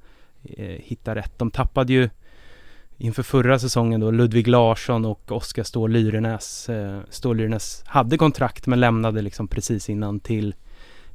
eh, 0.43 0.67
hitta 0.67 1.15
rätt. 1.15 1.39
De 1.39 1.51
tappade 1.51 1.93
ju 1.93 2.11
inför 2.99 3.23
förra 3.23 3.59
säsongen 3.59 4.01
då 4.01 4.11
Ludvig 4.11 4.49
Larsson 4.49 5.05
och 5.05 5.33
Oskar 5.33 5.63
Ståhl 5.63 5.91
Lyrenäs. 5.91 6.69
Eh, 6.69 7.01
Ståhl 7.11 7.37
Lyrenäs 7.37 7.83
hade 7.87 8.19
kontrakt 8.19 8.67
men 8.67 8.81
lämnade 8.81 9.23
liksom 9.23 9.49
precis 9.49 9.91
innan 9.91 10.21
till 10.21 10.55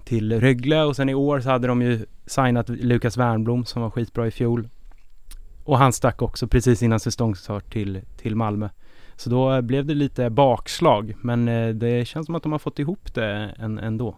till 0.10 0.40
Rögle 0.40 0.84
och 0.84 0.96
sen 0.96 1.10
i 1.10 1.14
år 1.14 1.40
så 1.40 1.50
hade 1.50 1.68
de 1.68 1.82
ju 1.82 2.06
signat 2.26 2.70
Lukas 2.70 3.18
Wernblom 3.18 3.66
som 3.66 3.82
var 3.82 3.90
skitbra 3.90 4.28
i 4.28 4.32
fjol. 4.32 4.70
Och 5.64 5.78
han 5.78 5.94
stack 5.94 6.22
också 6.22 6.48
precis 6.48 6.84
innan 6.84 7.00
säsongstart 7.00 7.74
till, 7.74 8.02
till 8.18 8.36
Malmö. 8.36 8.70
Så 9.20 9.30
då 9.30 9.62
blev 9.62 9.86
det 9.86 9.94
lite 9.94 10.30
bakslag 10.30 11.14
men 11.22 11.48
eh, 11.48 11.70
det 11.70 12.08
känns 12.08 12.26
som 12.26 12.36
att 12.36 12.44
de 12.44 12.52
har 12.52 12.60
fått 12.60 12.80
ihop 12.80 13.14
det 13.14 13.54
ändå. 13.60 14.16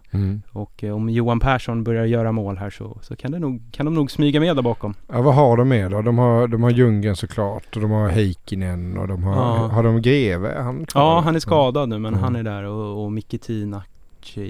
Och 0.52 0.84
eh, 0.84 0.94
om 0.94 1.08
Johan 1.10 1.40
Persson 1.40 1.84
börjar 1.84 2.04
göra 2.04 2.32
mål 2.32 2.56
här 2.56 2.70
så, 2.70 2.98
så 3.02 3.16
kan, 3.16 3.30
det 3.32 3.38
nog, 3.38 3.62
kan 3.72 3.86
de 3.86 3.94
nog 3.94 4.10
smyga 4.10 4.40
med 4.40 4.56
där 4.56 4.62
bakom. 4.62 4.94
Ja, 5.12 5.22
vad 5.22 5.34
har 5.34 5.56
de 5.56 5.68
med 5.68 5.90
då? 5.90 6.02
De 6.02 6.18
har, 6.18 6.48
de 6.48 6.62
har 6.62 6.70
Ljunggren 6.70 7.16
såklart 7.16 7.76
och 7.76 7.82
de 7.82 7.90
har 7.90 8.08
Heikkinen 8.08 8.98
och 8.98 9.08
de 9.08 9.22
har, 9.22 9.36
Ja. 9.36 9.66
har 9.68 9.82
de 9.82 10.02
Greve? 10.02 10.54
Han? 10.62 10.86
Ja, 10.94 11.20
han 11.20 11.36
är 11.36 11.40
skadad 11.40 11.88
nu 11.88 11.98
men 11.98 12.12
Mm. 12.14 12.24
han 12.24 12.36
är 12.36 12.42
där 12.42 12.62
och, 12.64 13.04
och 13.04 13.12
Micke 13.12 13.40
Tinac 13.42 13.84
i, 14.34 14.40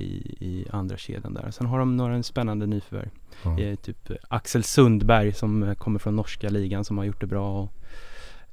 i 0.40 0.66
andra 0.70 0.96
kedjan 0.96 1.34
där. 1.34 1.50
Sen 1.50 1.66
har 1.66 1.78
de 1.78 1.96
några 1.96 2.22
spännande 2.22 2.66
nyförvärv. 2.66 3.08
Ja. 3.44 3.58
Eh, 3.60 3.74
typ 3.76 4.10
eh, 4.10 4.16
Axel 4.28 4.62
Sundberg 4.62 5.32
som 5.32 5.62
eh, 5.62 5.74
kommer 5.74 5.98
från 5.98 6.16
norska 6.16 6.48
ligan 6.48 6.84
som 6.84 6.98
har 6.98 7.04
gjort 7.04 7.20
det 7.20 7.26
bra. 7.26 7.60
Och, 7.62 7.72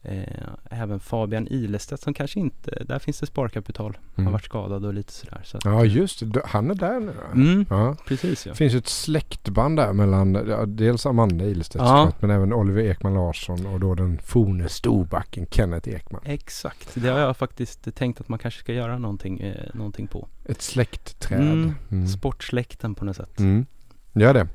eh, 0.03 0.23
även 0.71 0.99
Fabian 0.99 1.47
Ilestedt 1.47 2.01
som 2.01 2.13
kanske 2.13 2.39
inte, 2.39 2.83
där 2.83 2.99
finns 2.99 3.19
det 3.19 3.25
sparkapital. 3.25 3.97
Har 4.15 4.21
Mm. 4.21 4.33
varit 4.33 4.45
skadad 4.45 4.85
och 4.85 4.93
lite 4.93 5.13
sådär. 5.13 5.41
Så 5.43 5.59
Ja 5.63 5.85
just 5.85 6.33
det, 6.33 6.41
han 6.45 6.71
är 6.71 6.75
där 6.75 6.99
nu. 6.99 7.13
Mm, 7.33 7.65
Ja. 7.69 7.95
precis 8.07 8.45
ja. 8.45 8.53
Finns 8.53 8.73
ju 8.73 8.77
ett 8.77 8.87
släktband 8.87 9.77
där 9.77 9.93
mellan 9.93 10.33
dels 10.67 11.05
Amanda 11.05 11.45
Ilestedt 11.45 11.83
Ja. 11.83 11.87
såklart, 12.05 12.21
men 12.21 12.29
även 12.31 12.53
Oliver 12.53 12.81
Ekman 12.83 13.13
Larsson 13.13 13.65
och 13.65 13.79
då 13.79 13.95
den 13.95 14.19
forne 14.19 14.69
storbacken 14.69 15.45
Kenneth 15.51 15.89
Ekman. 15.89 16.21
Exakt, 16.25 16.89
det 16.93 17.09
har 17.09 17.19
jag 17.19 17.37
faktiskt 17.37 17.95
tänkt 17.95 18.21
att 18.21 18.29
man 18.29 18.39
kanske 18.39 18.59
ska 18.59 18.73
göra 18.73 18.97
någonting, 18.97 19.39
eh, 19.39 19.69
någonting 19.73 20.07
på. 20.07 20.27
Ett 20.45 20.61
släktträd. 20.61 21.41
Mm. 21.41 21.73
Mm. 21.91 22.07
Sportsläkten 22.07 22.95
på 22.95 23.05
något 23.05 23.15
sätt. 23.15 23.39
Mm. 23.39 23.65
Gör 24.13 24.33
det. 24.33 24.47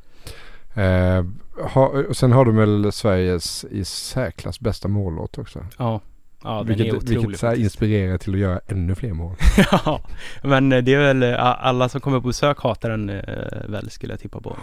Eh, 0.75 1.25
ha, 1.73 1.87
och 2.09 2.17
sen 2.17 2.33
har 2.33 2.45
de 2.45 2.57
väl 2.57 2.93
Sveriges 2.93 3.65
i 3.65 3.85
särklass 3.85 4.61
bästa 4.61 4.89
mållåt 4.89 5.39
också. 5.39 5.67
Ja, 5.79 6.01
ja 6.43 6.63
vilket 6.63 6.87
är 6.87 6.97
otrolig 6.97 7.19
vilket 7.19 7.41
så 7.41 7.47
här 7.47 7.61
inspirerar 7.61 8.19
till 8.19 8.35
att 8.35 8.41
göra 8.41 8.61
ännu 8.67 8.95
fler 8.95 9.13
mål. 9.13 9.37
ja, 9.73 10.01
men 10.43 10.73
eh, 10.73 10.83
det 10.83 10.95
är 10.95 10.99
väl 10.99 11.23
eh, 11.23 11.67
alla 11.67 11.89
som 11.89 12.01
kommer 12.01 12.21
på 12.21 12.27
besök 12.27 12.59
hatar 12.59 12.91
den 12.91 13.11
eh, 13.11 13.69
väl 13.69 13.91
skulle 13.91 14.13
jag 14.13 14.21
tippa 14.21 14.41
på. 14.41 14.57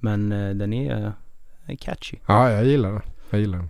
Men, 0.00 0.28
men 0.28 0.58
den 0.58 0.72
är 0.72 1.12
catchy. 1.78 2.16
Ja, 2.26 2.50
jag 2.50 2.64
gillar 2.64 2.92
den. 2.92 3.02
Jag 3.30 3.40
gillar 3.40 3.58
den. 3.58 3.68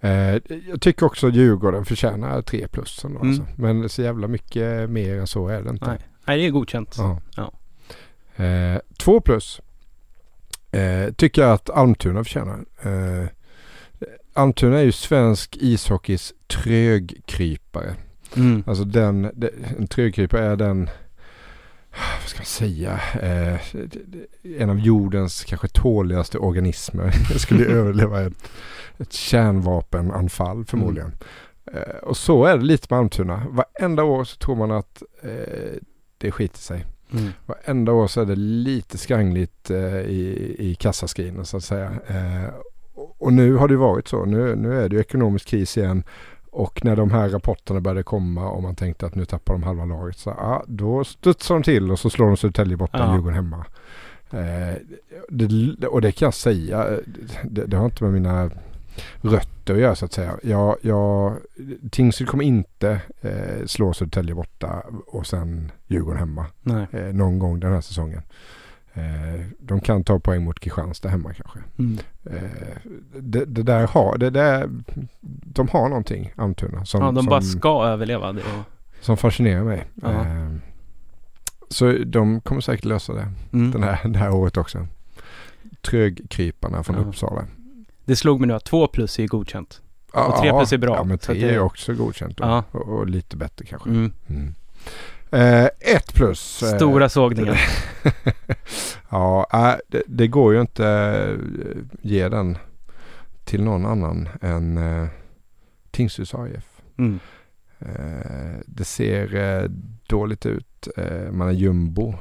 Eh, 0.00 0.40
jag 0.68 0.80
tycker 0.80 1.06
också 1.06 1.26
att 1.26 1.34
Djurgården 1.34 1.84
förtjänar 1.84 2.42
3 2.42 2.68
plus. 2.68 3.04
ändå, 3.04 3.20
Mm. 3.20 3.28
Alltså. 3.28 3.46
Men 3.56 3.88
så 3.88 4.02
jävla 4.02 4.28
mycket 4.28 4.90
mer 4.90 5.18
än 5.18 5.26
så 5.26 5.48
är 5.48 5.62
det 5.62 5.70
inte. 5.70 5.86
Nej, 5.86 5.98
Nej 6.24 6.38
det 6.38 6.46
är 6.46 6.50
godkänt. 6.50 6.94
Ja. 6.98 7.20
Ja. 7.36 7.52
Eh, 8.44 8.80
två 8.98 9.20
plus. 9.20 9.60
Eh, 10.72 11.12
tycker 11.12 11.42
jag 11.42 11.52
att 11.52 11.70
Almtuna 11.70 12.24
förtjänar. 12.24 12.58
Eh, 12.82 13.26
Almtuna 14.34 14.78
är 14.78 14.82
ju 14.84 14.92
svensk 14.92 15.56
ishockeys 15.60 16.34
trögkrypare. 16.46 17.94
Mm. 18.36 18.64
Alltså 18.66 18.84
den, 18.84 19.30
de- 19.34 19.50
en 19.78 19.86
trögkrypare 19.86 20.44
är 20.46 20.56
den, 20.56 20.90
vad 22.20 22.28
ska 22.28 22.38
man 22.38 22.44
säga, 22.46 23.00
eh, 23.22 23.60
en 24.58 24.70
av 24.70 24.78
jordens 24.78 25.44
kanske 25.44 25.68
tåligaste 25.68 26.38
organismer. 26.38 27.04
Jag 27.30 27.40
skulle 27.40 27.64
överleva 27.78 28.20
ett, 28.20 28.32
ett 28.98 29.12
kärnvapenanfall 29.12 30.64
förmodligen. 30.64 31.12
Eh, 31.72 31.96
och 32.02 32.16
så 32.16 32.44
är 32.44 32.56
det 32.56 32.64
lite 32.64 32.86
med 32.90 32.98
Almtuna. 32.98 33.42
Varenda 33.50 34.04
år 34.04 34.24
så 34.24 34.36
tror 34.36 34.56
man 34.56 34.70
att 34.70 35.02
eh, 35.22 35.72
det 36.18 36.30
skiter 36.30 36.58
sig. 36.58 36.84
Mm. 37.12 37.28
Varenda 37.46 37.92
år 37.92 38.06
så 38.06 38.20
är 38.20 38.26
det 38.26 38.36
lite 38.36 38.98
skrangligt 38.98 39.70
eh, 39.70 39.96
i, 40.00 40.56
i 40.58 40.74
kassaskrinet 40.74 41.48
så 41.48 41.56
att 41.56 41.64
säga. 41.64 41.90
Eh, 42.06 42.54
och- 43.18 43.32
nu 43.32 43.54
har 43.54 43.68
det 43.68 43.76
varit 43.76 44.08
så. 44.08 44.24
Nu, 44.24 44.56
nu 44.56 44.80
är 44.82 44.88
det 44.88 44.94
ju 44.96 45.00
ekonomisk 45.00 45.46
kris 45.48 45.78
igen. 45.78 46.02
Och 46.50 46.84
när 46.84 46.96
de 46.96 47.10
här 47.10 47.28
rapporterna 47.28 47.80
började 47.80 48.02
komma 48.02 48.48
och 48.50 48.62
man 48.62 48.74
tänkte 48.74 49.06
att 49.06 49.14
nu 49.14 49.24
tappar 49.24 49.54
de 49.54 49.62
halva 49.62 49.84
laget. 49.84 50.16
Så 50.18 50.30
ja, 50.38 50.64
då 50.66 51.04
studsar 51.04 51.54
de 51.54 51.62
till 51.62 51.90
och 51.90 51.98
så 51.98 52.10
slår 52.10 52.26
de 52.26 52.36
Södertälje 52.36 52.76
borta 52.76 52.98
Ja. 52.98 53.12
Djurgården 53.14 53.34
hemma. 53.34 53.64
Eh, 54.30 54.76
det, 55.28 55.86
och 55.86 56.00
det 56.00 56.12
kan 56.12 56.26
jag 56.26 56.34
säga. 56.34 56.86
Det, 57.44 57.64
det 57.66 57.76
har 57.76 57.84
inte 57.84 58.04
med 58.04 58.12
mina 58.12 58.50
rötter 59.20 59.74
att 59.74 59.80
göra 59.80 59.94
så 59.94 60.04
att 60.04 60.12
säga. 60.12 60.38
Jag, 60.42 60.76
jag, 60.82 61.36
Tingsryd 61.90 62.28
kommer 62.28 62.44
inte 62.44 63.00
eh, 63.20 63.66
slå 63.66 63.92
Södertälje 63.92 64.34
borta 64.34 64.82
och 65.06 65.26
sen 65.26 65.72
Djurgården 65.86 66.18
hemma 66.18 66.46
eh, 66.90 67.14
någon 67.14 67.38
gång 67.38 67.60
den 67.60 67.72
här 67.72 67.80
säsongen. 67.80 68.22
Eh, 68.94 69.46
de 69.58 69.80
kan 69.80 70.04
ta 70.04 70.18
poäng 70.18 70.44
mot 70.44 70.60
Kristianstad 70.60 71.08
hemma 71.08 71.32
kanske. 71.34 71.58
Mm. 71.78 71.98
Eh, 72.24 72.92
det, 73.20 73.44
det 73.44 73.62
där 73.62 73.86
har, 73.86 74.18
det 74.18 74.30
där, 74.30 74.68
de 75.20 75.68
har 75.68 75.88
någonting 75.88 76.32
Almtuna 76.36 76.84
som, 76.84 77.02
Ja, 77.02 77.06
de 77.06 77.16
som, 77.16 77.26
bara 77.26 77.42
ska 77.42 77.84
överleva. 77.84 78.32
Det 78.32 78.42
som 79.00 79.16
fascinerar 79.16 79.64
mig. 79.64 79.84
Eh, 80.04 80.52
så 81.68 81.92
de 82.06 82.40
kommer 82.40 82.60
säkert 82.60 82.84
lösa 82.84 83.12
det 83.12 83.28
mm. 83.52 83.70
den 83.70 83.82
här, 83.82 84.08
det 84.08 84.18
här 84.18 84.34
året 84.34 84.56
också. 84.56 84.86
Trögkryparna 85.80 86.82
från 86.82 86.96
Ja. 86.96 87.02
Uppsala. 87.02 87.44
Det 88.04 88.16
slog 88.16 88.40
mig 88.40 88.46
nu 88.48 88.54
att 88.54 88.64
två 88.64 88.86
plus 88.86 89.18
är 89.18 89.26
godkänt. 89.26 89.80
Och 90.12 90.38
tre 90.38 90.48
Ja, 90.48 90.58
plus 90.58 90.72
är 90.72 90.78
bra. 90.78 90.96
Ja 90.96 91.04
men 91.04 91.18
tre 91.18 91.34
det- 91.46 91.54
är 91.54 91.58
också 91.60 91.94
godkänt 91.94 92.36
då. 92.36 92.44
Ja. 92.44 92.64
Och, 92.70 92.88
och 92.88 93.06
lite 93.06 93.36
bättre 93.36 93.64
kanske. 93.66 93.88
Mm. 93.90 94.12
Mm. 94.26 94.54
Eh, 95.30 95.64
ett 95.94 96.14
plus. 96.14 96.62
eh, 96.62 96.76
Stora 96.76 97.08
sågningar. 97.08 97.60
ja, 99.08 99.46
äh, 99.52 99.74
det, 99.88 100.02
det 100.06 100.28
går 100.28 100.54
ju 100.54 100.60
inte 100.60 100.86
eh, 100.88 101.38
ge 102.02 102.28
den 102.28 102.58
till 103.44 103.62
någon 103.62 103.86
annan 103.86 104.28
än 104.40 104.78
uh, 104.78 105.08
Tingsryds 105.90 106.34
AIF. 106.34 106.80
Mm. 106.98 107.18
Eh, 107.78 108.60
det 108.66 108.84
ser 108.84 109.68
dåligt 110.06 110.46
ut. 110.46 110.88
Man 111.30 111.48
är 111.48 111.52
jumbo. 111.52 112.14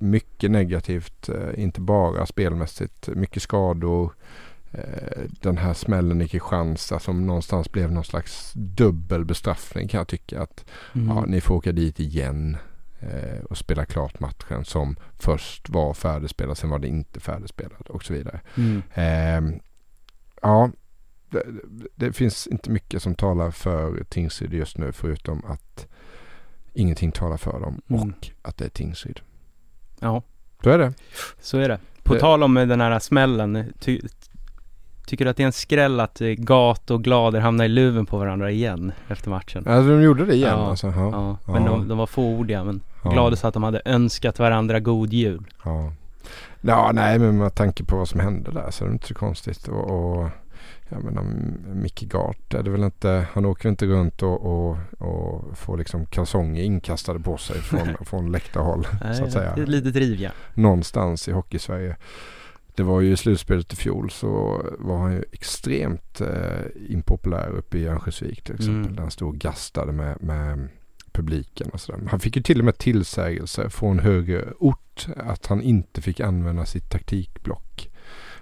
Mycket 0.00 0.50
negativt. 0.50 1.28
eh, 1.28 1.62
inte 1.62 1.80
bara 1.80 2.26
spelmässigt. 2.26 3.08
Mycket 3.08 3.42
skador. 3.42 4.12
Eh, 4.72 5.22
den 5.40 5.58
här 5.58 5.74
smällen 5.74 6.20
i 6.22 6.28
Kristianstad 6.28 6.98
som 6.98 7.26
någonstans 7.26 7.72
blev 7.72 7.92
någon 7.92 8.04
slags 8.04 8.52
dubbel 8.54 9.24
bestraffning 9.24 9.88
kan 9.88 9.98
jag 9.98 10.08
tycka. 10.08 10.42
att 10.42 10.64
Mm. 10.94 11.08
Ja, 11.16 11.24
ni 11.26 11.40
får 11.40 11.54
åka 11.54 11.72
dit 11.72 12.00
igen. 12.00 12.56
eh, 13.00 13.44
och 13.44 13.58
spela 13.58 13.84
klart 13.84 14.20
matchen 14.20 14.64
som 14.64 14.96
först 15.18 15.68
var 15.68 15.94
färdigspelad, 15.94 16.58
sen 16.58 16.70
var 16.70 16.78
det 16.78 16.88
inte 16.88 17.20
färdigspelad 17.20 17.86
och 17.88 18.04
så 18.04 18.12
vidare. 18.12 18.40
Mm. 18.56 18.82
Eh, 18.94 19.60
ja, 20.42 20.70
det, 21.30 21.42
det, 21.94 22.12
finns 22.12 22.46
inte 22.46 22.70
mycket 22.70 23.02
som 23.02 23.14
talar 23.14 23.50
för 23.50 24.04
Tingsryd 24.08 24.52
just 24.54 24.78
nu 24.78 24.92
förutom 24.92 25.44
att 25.44 25.86
ingenting 26.72 27.12
talar 27.12 27.36
för 27.36 27.60
dem 27.60 27.80
Mm. 27.88 28.02
och 28.02 28.28
att 28.42 28.56
det 28.56 28.64
är 28.64 28.68
Tingsryd. 28.68 29.20
Ja, 30.00 30.22
Så 30.62 30.70
är 30.70 30.78
det. 30.78 30.92
så 31.40 31.58
är 31.58 31.68
det. 31.68 31.78
På 32.02 32.14
Det- 32.14 32.20
tal 32.20 32.42
om 32.42 32.56
eh, 32.56 32.66
den 32.66 32.80
här 32.80 32.98
smällen. 32.98 33.72
Ty, 33.80 34.00
tycker 35.06 35.24
du 35.24 35.30
att 35.30 35.36
det 35.36 35.42
är 35.42 35.46
en 35.46 35.52
skräll 35.52 36.00
att 36.00 36.20
eh, 36.20 36.26
Gat 36.28 36.90
och 36.90 37.04
Glader 37.04 37.40
hamnar 37.40 37.64
i 37.64 37.68
luven 37.68 38.06
på 38.06 38.18
varandra 38.18 38.50
igen 38.50 38.92
efter 39.08 39.30
matchen? 39.30 39.66
Alltså 39.68 39.90
de 39.90 40.02
gjorde 40.02 40.24
det 40.26 40.34
igen 40.34 40.48
Ja, 40.58 40.70
alltså. 40.70 40.86
Ja, 40.86 41.10
Ja, 41.12 41.36
ja. 41.46 41.52
men 41.52 41.64
de, 41.64 41.88
de 41.88 41.98
var 41.98 42.06
fåordiga. 42.06 42.64
Men 42.64 42.80
Ja. 43.04 43.10
Glader 43.10 43.36
sa 43.36 43.48
att 43.48 43.54
de 43.54 43.62
hade 43.62 43.82
önskat 43.84 44.38
varandra 44.38 44.80
god 44.80 45.12
jul. 45.12 45.44
ja. 45.64 45.92
ja, 46.60 46.90
nej 46.94 47.18
men 47.18 47.38
med 47.38 47.54
tanke 47.54 47.84
på 47.84 47.96
vad 47.96 48.08
som 48.08 48.20
hände 48.20 48.50
där 48.50 48.70
så 48.70 48.84
är 48.84 48.88
det 48.88 48.92
inte 48.92 49.06
så 49.06 49.14
konstigt. 49.14 49.68
Och, 49.68 49.90
och 49.90 50.28
jag 50.88 51.04
menar 51.04 51.22
Micke 51.74 52.02
Gart 52.02 52.54
är 52.54 52.62
det 52.62 52.70
väl 52.70 52.82
inte, 52.82 53.26
han 53.32 53.44
åker 53.44 53.68
inte 53.68 53.86
runt 53.86 54.22
och, 54.22 54.40
och, 54.46 54.78
och 54.98 55.58
får 55.58 55.78
liksom 55.78 56.06
kalsonger 56.06 56.62
inkastade 56.62 57.20
på 57.20 57.36
sig 57.36 57.56
från, 57.56 57.96
från 58.06 58.32
läktarhåll 58.32 58.86
så 59.18 59.24
att 59.24 59.32
säga. 59.32 59.54
Ett 59.54 59.68
litet 59.68 59.96
riv 59.96 60.20
ja. 60.20 60.30
någonstans 60.54 61.28
i 61.28 61.32
Hockeysverige. 61.32 61.96
Det 62.74 62.82
var 62.82 63.00
ju 63.00 63.12
i 63.12 63.16
slutspelet 63.16 63.72
i 63.72 63.76
fjol 63.76 64.10
så 64.10 64.62
var 64.78 64.98
han 64.98 65.12
ju 65.12 65.24
extremt 65.32 66.20
eh, 66.20 66.66
impopulär 66.88 67.48
uppe 67.48 67.78
i 67.78 67.86
Örnsköldsvik 67.86 68.42
till 68.42 68.54
exempel. 68.54 68.82
Mm. 68.82 68.94
Där 68.94 69.02
han 69.02 69.10
stod 69.10 69.28
och 69.28 69.36
gastade 69.36 69.92
med, 69.92 70.22
med 70.22 70.68
publiken 71.12 71.70
och 71.70 71.80
sådär. 71.80 72.00
Han 72.10 72.20
fick 72.20 72.36
ju 72.36 72.42
till 72.42 72.58
och 72.58 72.64
med 72.64 72.78
tillsägelse 72.78 73.70
från 73.70 73.98
högre 73.98 74.52
ort 74.58 75.08
att 75.16 75.46
han 75.46 75.62
inte 75.62 76.02
fick 76.02 76.20
använda 76.20 76.66
sitt 76.66 76.90
taktikblock. 76.90 77.87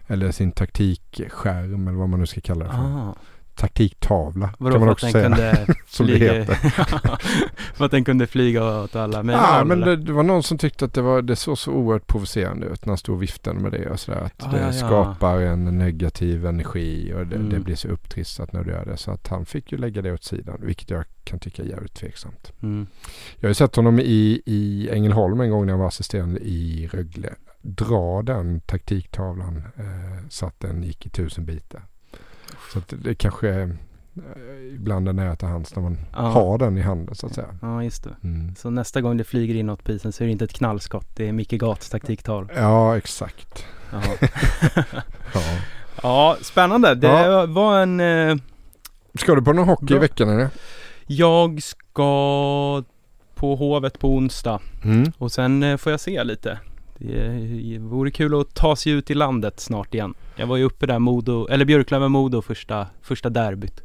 Eller 0.07 0.31
sin 0.33 0.53
taktikskärm 0.53 1.89
eller 1.89 1.99
vad 1.99 2.09
man 2.09 2.21
nu 2.21 2.27
ska 2.27 2.41
kalla 2.41 2.65
det 2.65 2.71
för. 2.71 2.79
Ah, 2.79 3.15
Taktiktavla 3.55 4.51
vadå 4.59 4.73
kan 4.75 4.81
man 4.81 4.89
också 4.89 5.09
säga. 5.11 5.29
kunde 5.29 5.67
som 5.89 6.07
det 6.07 6.17
heter. 6.19 6.55
för 7.75 7.85
att 7.85 7.91
den 7.91 8.05
kunde 8.05 8.27
flyga 8.27 8.81
åt 8.83 8.97
alla 8.97 9.23
möjliga 9.23 9.47
håll, 9.47 9.67
men 9.67 9.81
det, 9.81 9.97
det 9.97 10.13
var 10.13 10.23
någon 10.23 10.43
som 10.43 10.59
tyckte 10.59 10.85
att 10.85 10.93
det, 10.95 11.03
var, 11.03 11.23
det 11.23 11.37
såg 11.37 11.59
så 11.59 11.73
oerhört 11.73 12.07
provocerande 12.07 12.67
ut 12.67 12.87
när 12.87 12.91
han 12.91 12.99
stod 12.99 13.15
och 13.17 13.23
viftade 13.23 13.61
med 13.61 13.73
det 13.73 13.91
och 13.91 14.01
sådär. 14.01 14.21
Att 14.21 14.33
Ja, 14.39 14.47
det 14.51 14.61
ja, 14.61 14.67
ja. 14.67 14.73
skapar 14.73 15.41
en 15.41 15.79
negativ 15.79 16.47
energi 16.47 17.13
och 17.15 17.27
det, 17.27 17.37
Mm. 17.37 17.51
det 17.51 17.61
blir 17.61 17.77
så 17.77 17.89
upptrissat 17.89 18.53
när 18.53 18.65
du 18.65 18.71
gör 18.71 18.85
det. 18.85 18.97
Så 18.97 19.11
att 19.11 19.29
han 19.29 19.47
fick 19.47 19.73
ju 19.73 19.79
lägga 19.79 20.03
det 20.03 20.13
åt 20.13 20.25
sidan, 20.25 20.59
vilket 20.63 20.91
jag 20.91 21.05
kan 21.25 21.39
tycka 21.39 21.63
är 21.63 21.67
jävligt 21.67 21.95
tveksamt. 21.95 22.53
Mm. 22.63 22.87
Jag 23.37 23.47
har 23.47 23.51
ju 23.51 23.55
sett 23.55 23.77
honom 23.77 24.01
i, 24.01 24.43
i 24.47 24.89
Ängelholm 24.93 25.41
en 25.41 25.51
gång 25.51 25.67
när 25.67 25.73
jag 25.73 25.79
var 25.79 25.89
assisterande 25.89 26.41
i 26.41 26.89
Rögle. 26.93 27.35
Dra 27.69 28.23
den 28.23 28.61
taktiktavlan 28.61 29.57
eh, 29.77 30.29
så 30.29 30.47
att 30.47 30.61
den 30.61 30.83
gick 30.83 31.07
i 31.07 31.11
tusen 31.11 31.45
bitar. 31.45 31.83
Så 32.73 32.79
att 32.79 32.93
det, 33.03 33.14
kanske 33.14 33.49
är 33.49 33.62
eh, 34.17 34.75
ibland 34.75 35.09
är 35.09 35.12
nära 35.12 35.37
till 35.37 35.49
hands 35.49 35.77
när 35.77 35.83
man 35.83 35.99
Ja. 36.12 36.21
har 36.21 36.59
den 36.59 36.79
i 36.79 36.81
handen 36.81 37.14
så 37.14 37.27
att 37.27 37.35
säga. 37.35 37.59
Ja, 37.62 37.85
just 37.85 38.05
det. 38.05 38.17
Mm. 38.23 38.55
Så 38.57 38.71
nästa 38.71 39.01
gång 39.01 39.17
det 39.17 39.25
flyger 39.25 39.55
inåt 39.55 39.85
på 39.85 39.93
isen 39.93 40.12
så 40.12 40.23
är 40.25 40.27
det 40.27 40.33
inte 40.33 40.45
ett 40.45 40.53
knallskott. 40.53 41.07
Det 41.17 41.29
är 41.29 41.33
Micke 41.33 41.51
Gats 41.53 41.91
taktiktal. 41.91 42.49
Ja, 42.57 42.97
exakt. 42.97 43.64
Ja. 45.35 45.41
ja, 46.03 46.37
spännande. 46.43 46.95
Det 46.95 47.07
Ja. 47.07 47.47
var 47.47 47.81
en... 47.83 48.01
Eh, 48.01 48.37
Ska 49.14 49.35
du 49.35 49.43
på 49.43 49.53
någon 49.53 49.69
hockey 49.69 49.87
Bra. 49.87 49.97
i 49.97 50.01
veckan 50.01 50.29
eller? 50.29 50.49
jag 51.07 51.62
ska 51.62 52.83
på 53.35 53.55
Hovet 53.57 53.99
på 53.99 54.14
onsdag 54.14 54.61
Mm. 54.85 55.12
och 55.19 55.33
sen 55.33 55.62
eh, 55.62 55.77
får 55.77 55.93
jag 55.93 56.01
se 56.01 56.25
lite. 56.25 56.59
Det 56.99 57.79
vore 57.79 58.11
kul 58.11 58.41
att 58.41 58.55
ta 58.55 58.77
sig 58.77 58.93
ut 58.93 59.11
i 59.11 59.15
landet 59.15 59.61
snart 59.61 59.95
igen. 59.95 60.15
Jag 60.37 60.47
var 60.47 60.57
ju 60.57 60.65
uppe 60.65 60.87
där 60.87 60.99
Modo, 60.99 61.47
eller 61.47 61.65
Björklöven-Modo 61.65 62.43
första, 62.43 62.87
första 63.03 63.29
derbyt. 63.31 63.83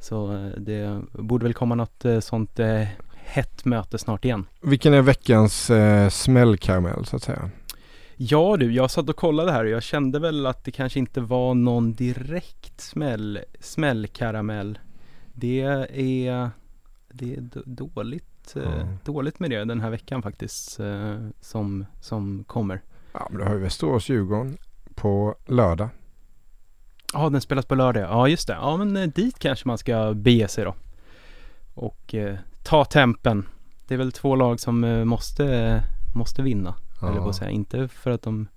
Så 0.00 0.32
eh, 0.32 0.46
det 0.56 1.02
borde 1.12 1.44
väl 1.44 1.54
komma 1.54 1.74
något 1.74 2.04
eh, 2.04 2.20
sånt 2.20 2.58
eh, 2.58 2.82
hett 3.14 3.64
möte 3.64 3.98
snart 3.98 4.24
igen. 4.24 4.46
Vilken 4.60 4.94
är 4.94 5.02
veckans 5.02 5.70
eh, 5.70 6.08
smällkaramell 6.08 7.04
så 7.06 7.16
att 7.16 7.22
säga? 7.22 7.50
Ja 8.16 8.56
du, 8.56 8.72
jag 8.72 8.90
satt 8.90 9.08
och 9.08 9.16
kollade 9.16 9.52
här 9.52 9.64
och 9.64 9.70
jag 9.70 9.82
kände 9.82 10.18
väl 10.18 10.46
att 10.46 10.64
det 10.64 10.70
kanske 10.70 10.98
inte 10.98 11.20
var 11.20 11.54
någon 11.54 11.94
direkt 11.94 12.80
smäll, 12.80 13.40
smällkaramell. 13.60 14.78
Det 15.32 15.60
är, 15.60 16.50
det 17.12 17.34
är 17.34 17.48
dåligt, 17.64 18.35
eh, 18.56 18.62
Ja. 18.62 18.86
dåligt 19.04 19.38
med 19.40 19.50
det 19.50 19.64
den 19.64 19.80
här 19.80 19.90
veckan 19.90 20.22
faktiskt 20.22 20.80
eh, 20.80 21.16
som, 21.40 21.86
som 22.00 22.44
kommer. 22.44 22.80
Ja 23.12 23.26
men 23.30 23.38
du 23.38 23.44
har 23.44 23.54
ju 23.54 23.60
Västerås-Djurgården 23.60 24.56
på 24.94 25.34
lördag. 25.46 25.88
Ja, 27.12 27.28
den 27.28 27.40
spelas 27.40 27.66
på 27.66 27.74
lördag. 27.74 28.02
Ja, 28.02 28.28
just 28.28 28.46
det. 28.48 28.52
Ja, 28.54 28.76
men 28.76 28.96
eh, 28.96 29.08
dit 29.08 29.38
kanske 29.38 29.68
man 29.68 29.78
ska 29.78 30.12
bege 30.14 30.48
sig 30.48 30.64
då. 30.64 30.74
Och 31.74 32.14
eh, 32.14 32.36
ta 32.62 32.84
tempen. 32.84 33.48
Det 33.86 33.94
är 33.94 33.98
väl 33.98 34.12
två 34.12 34.34
lag 34.36 34.60
som 34.60 34.84
eh, 34.84 35.04
måste, 35.04 35.82
måste 36.14 36.42
vinna. 36.42 36.74
Ja. 37.00 37.08
Eller 37.10 37.28
att 37.28 37.36
säga. 37.36 37.50
Inte 37.50 37.88
för 37.88 38.10
att 38.10 38.22
de 38.22 38.48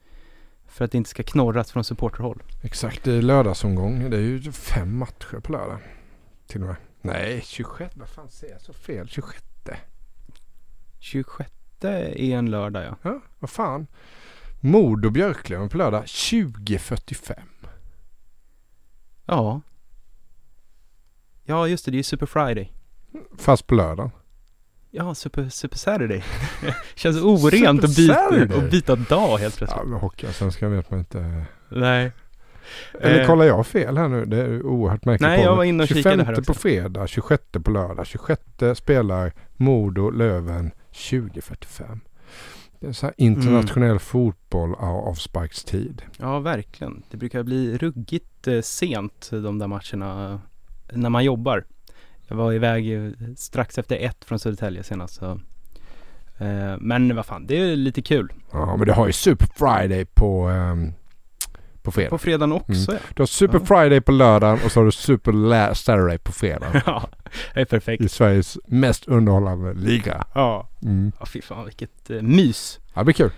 för 0.67 0.85
att 0.85 0.91
det 0.91 0.97
inte 0.97 1.09
ska 1.09 1.23
knorras 1.23 1.71
från 1.71 1.83
supporterhåll. 1.83 2.43
Exakt, 2.61 3.03
det 3.03 3.13
är 3.13 3.21
lördagsomgång. 3.21 4.09
Det 4.09 4.17
är 4.17 4.21
ju 4.21 4.51
fem 4.51 4.97
matcher 4.97 5.39
på 5.39 5.51
lördag. 5.51 5.79
Till 6.47 6.61
och 6.61 6.67
med. 6.67 6.75
Nej, 7.01 7.41
26. 7.45 7.95
Vad 7.97 8.09
fan 8.09 8.29
säger 8.29 8.53
jag 8.53 8.61
så 8.61 8.73
fel? 8.73 9.07
26. 9.07 9.43
26 10.99 11.49
är 11.82 12.20
en 12.20 12.51
lördag 12.51 12.84
ja. 12.86 12.95
Ja, 13.01 13.22
vad 13.39 13.49
fan. 13.49 13.88
Modo 14.60 15.10
Björklöven 15.10 15.70
på 15.70 15.78
lördag 15.78 16.03
20.45. 16.05 17.34
Ja. 19.26 19.62
Ja, 21.43 21.68
just 21.68 21.86
det. 21.86 21.91
Det 21.91 21.95
är 21.95 21.99
ju 21.99 22.03
Super 22.03 22.26
Friday. 22.26 22.74
Fast 23.38 23.68
på 23.68 23.76
lördag. 23.76 24.12
Ja, 24.91 25.16
Super, 25.16 25.49
super 25.49 25.78
Saturday. 25.78 26.24
Känns 26.95 27.18
orent 27.22 27.84
att 27.84 27.95
byta, 27.95 28.28
att 28.66 28.72
byta 28.72 28.95
dag 28.95 29.38
helt 29.38 29.53
Ja, 29.53 29.57
plötsligt. 29.68 29.88
men 29.89 29.99
Hockeyallsvenskan 29.99 30.72
vet 30.72 30.89
man 30.91 30.99
inte. 30.99 31.45
Nej. 31.70 32.12
Eller 33.01 33.20
Eh, 33.22 33.28
kollar 33.28 33.45
jag 33.45 33.68
fel 33.68 33.97
här 33.97 34.07
nu? 34.07 34.26
Det 34.26 34.38
är 34.38 34.66
oerhört 34.66 35.05
märkligt. 35.05 35.22
Nej, 35.28 35.38
på 35.38 35.43
jag 35.43 35.55
var 35.55 35.64
inne 35.64 35.84
och 35.84 35.88
25 35.89 36.03
kikade 36.03 36.24
här 36.24 36.34
på 36.34 36.39
också. 36.39 36.53
fredag, 36.53 37.07
26 37.07 37.43
på 37.64 37.72
lördag. 37.72 38.07
26 38.07 38.41
spelar 38.76 39.32
Modo 39.57 40.10
Löven 40.10 40.72
20.45. 40.91 41.99
Det 42.80 42.88
är 42.88 42.91
så 42.91 43.05
här 43.05 43.14
internationell 43.18 43.89
Mm. 43.89 43.99
fotboll 43.99 44.74
av 44.76 44.95
avsparkstid. 44.95 46.01
Ja, 46.18 46.39
verkligen. 46.39 47.03
Det 47.12 47.18
brukar 47.18 47.43
bli 47.43 47.78
ruggigt 47.78 48.47
eh, 48.47 48.62
sent 48.62 49.30
de 49.32 49.60
där 49.60 49.68
matcherna 49.68 50.34
eh, 50.34 50.97
när 50.97 51.10
man 51.10 51.24
jobbar. 51.24 51.64
Jag 52.28 52.36
var 52.36 52.53
iväg 52.53 52.93
eh, 53.05 53.12
strax 53.38 53.78
efter 53.78 53.95
ett 53.95 54.26
från 54.26 54.39
Södertälje 54.39 54.84
senast. 54.84 55.14
Så. 55.16 55.26
Eh, 56.38 56.76
men 56.80 57.16
vad 57.16 57.26
fan, 57.26 57.45
det 57.47 57.57
är 57.57 57.76
lite 57.76 58.01
kul. 58.01 58.34
Ja, 58.51 58.76
men 58.78 58.88
du 58.88 58.93
har 58.93 59.07
ju 59.07 59.14
Super 59.14 59.47
Friday 59.55 60.05
på, 60.05 60.47
ehm, 60.47 60.93
på 61.89 61.91
fredag. 61.91 62.09
På 62.09 62.17
fredagen 62.17 62.51
också 62.51 62.91
ja. 62.93 62.97
Du 63.15 63.21
har 63.21 63.27
Super. 63.27 63.59
Friday 63.59 64.01
på 64.01 64.11
lördagen 64.11 64.59
och 64.65 64.71
så 64.71 64.79
har 64.79 64.85
du 64.85 64.91
Super 64.91 65.73
Saturday 65.73 66.17
på 66.17 66.31
fredag. 66.31 66.67
Ja, 66.85 67.09
det 67.53 67.61
är 67.61 67.65
perfekt. 67.65 68.03
I 68.03 68.09
Sveriges 68.09 68.57
mest 68.67 69.07
underhållande 69.07 69.73
liga. 69.73 70.25
Ja, 70.35 70.65
Mm. 70.83 71.11
ja 71.19 71.25
fy 71.25 71.41
fan 71.41 71.65
vilket 71.65 72.09
eh, 72.09 72.21
mys. 72.21 72.79
Ja, 72.93 73.01
det 73.01 73.05
blir 73.05 73.13
kul. 73.13 73.31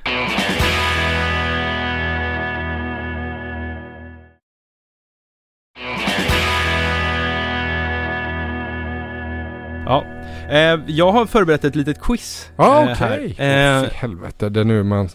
Ja, 9.85 10.05
eh, 10.49 10.79
jag 10.87 11.11
har 11.11 11.25
förberett 11.25 11.63
ett 11.63 11.75
litet 11.75 12.01
quiz. 12.01 12.51
Ja, 12.55 12.89
eh, 12.89 12.95
här. 12.97 13.17
okej. 13.17 13.47
Eh, 13.47 13.77
Åh, 13.81 13.83
för 13.87 13.93
helvete, 13.95 14.49
det 14.49 14.59
är 14.59 14.63
nu 14.63 14.83
man 14.83 15.09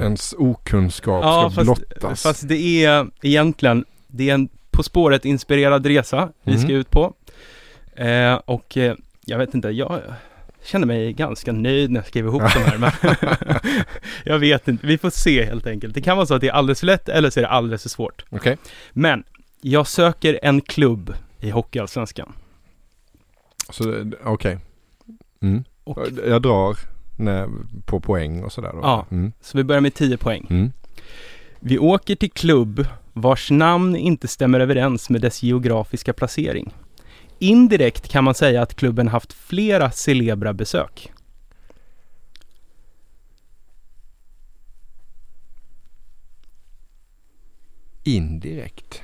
ens 0.00 0.34
okunskap 0.38 1.24
Ja, 1.24 1.50
ska 1.50 1.64
fast, 1.64 1.88
blottas. 1.90 2.22
fast 2.22 2.48
det 2.48 2.84
är 2.84 3.06
egentligen, 3.22 3.84
det 4.06 4.30
är 4.30 4.34
en 4.34 4.48
På 4.70 4.82
spåret 4.82 5.24
inspirerad 5.24 5.86
resa 5.86 6.32
vi 6.42 6.52
ska 6.58 6.64
Mm. 6.68 6.76
ut 6.80 6.90
på. 6.90 7.14
Eh, 7.96 8.34
och 8.34 8.76
eh, 8.76 8.94
jag 9.24 9.38
vet 9.38 9.54
inte, 9.54 9.68
jag 9.68 10.00
känner 10.64 10.86
mig 10.86 11.12
ganska 11.12 11.52
nöjd 11.52 11.90
när 11.90 12.00
jag 12.00 12.06
skrev 12.06 12.26
ihop 12.26 12.42
de 12.54 12.58
här. 12.60 12.78
Men 12.78 12.90
jag 14.24 14.38
vet 14.38 14.68
inte, 14.68 14.86
vi 14.86 14.98
får 14.98 15.10
se 15.10 15.44
helt 15.44 15.66
enkelt. 15.66 15.94
Det 15.94 16.00
kan 16.02 16.16
vara 16.16 16.26
så 16.26 16.34
att 16.34 16.40
det 16.40 16.48
är 16.48 16.52
alldeles 16.52 16.80
för 16.80 16.86
lätt 16.86 17.08
eller 17.08 17.30
så 17.30 17.40
är 17.40 17.42
det 17.42 17.48
alldeles 17.48 17.82
för 17.82 17.88
svårt. 17.88 18.24
Okej. 18.30 18.56
Men 18.92 19.24
jag 19.60 19.86
söker 19.86 20.38
en 20.42 20.60
klubb 20.60 21.14
i 21.40 21.50
Hockeyallsvenskan. 21.50 22.32
Så 23.70 23.84
det- 23.84 24.16
okej. 24.24 24.58
Mm. 25.42 25.64
Och, 25.84 25.98
Jag 26.26 26.42
drar 26.42 26.76
på 27.84 28.00
poäng 28.00 28.42
och 28.42 28.52
sådär. 28.52 28.72
Ja, 28.82 29.06
mm. 29.10 29.32
så 29.40 29.58
vi 29.58 29.64
börjar 29.64 29.80
med 29.80 29.94
10 29.94 30.16
poäng. 30.16 30.46
Mm. 30.50 30.72
Vi 31.60 31.78
åker 31.78 32.16
till 32.16 32.30
klubb 32.30 32.86
vars 33.12 33.50
namn 33.50 33.96
inte 33.96 34.28
stämmer 34.28 34.60
överens 34.60 35.10
med 35.10 35.20
dess 35.20 35.42
geografiska 35.42 36.12
placering. 36.12 36.74
Indirekt 37.38 38.08
kan 38.08 38.24
man 38.24 38.34
säga 38.34 38.62
att 38.62 38.74
klubben 38.74 39.08
haft 39.08 39.32
flera 39.32 39.90
celebra 39.90 40.52
besök. 40.52 41.12
Indirekt. 48.04 49.02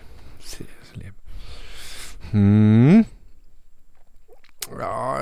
Mm. 2.33 3.05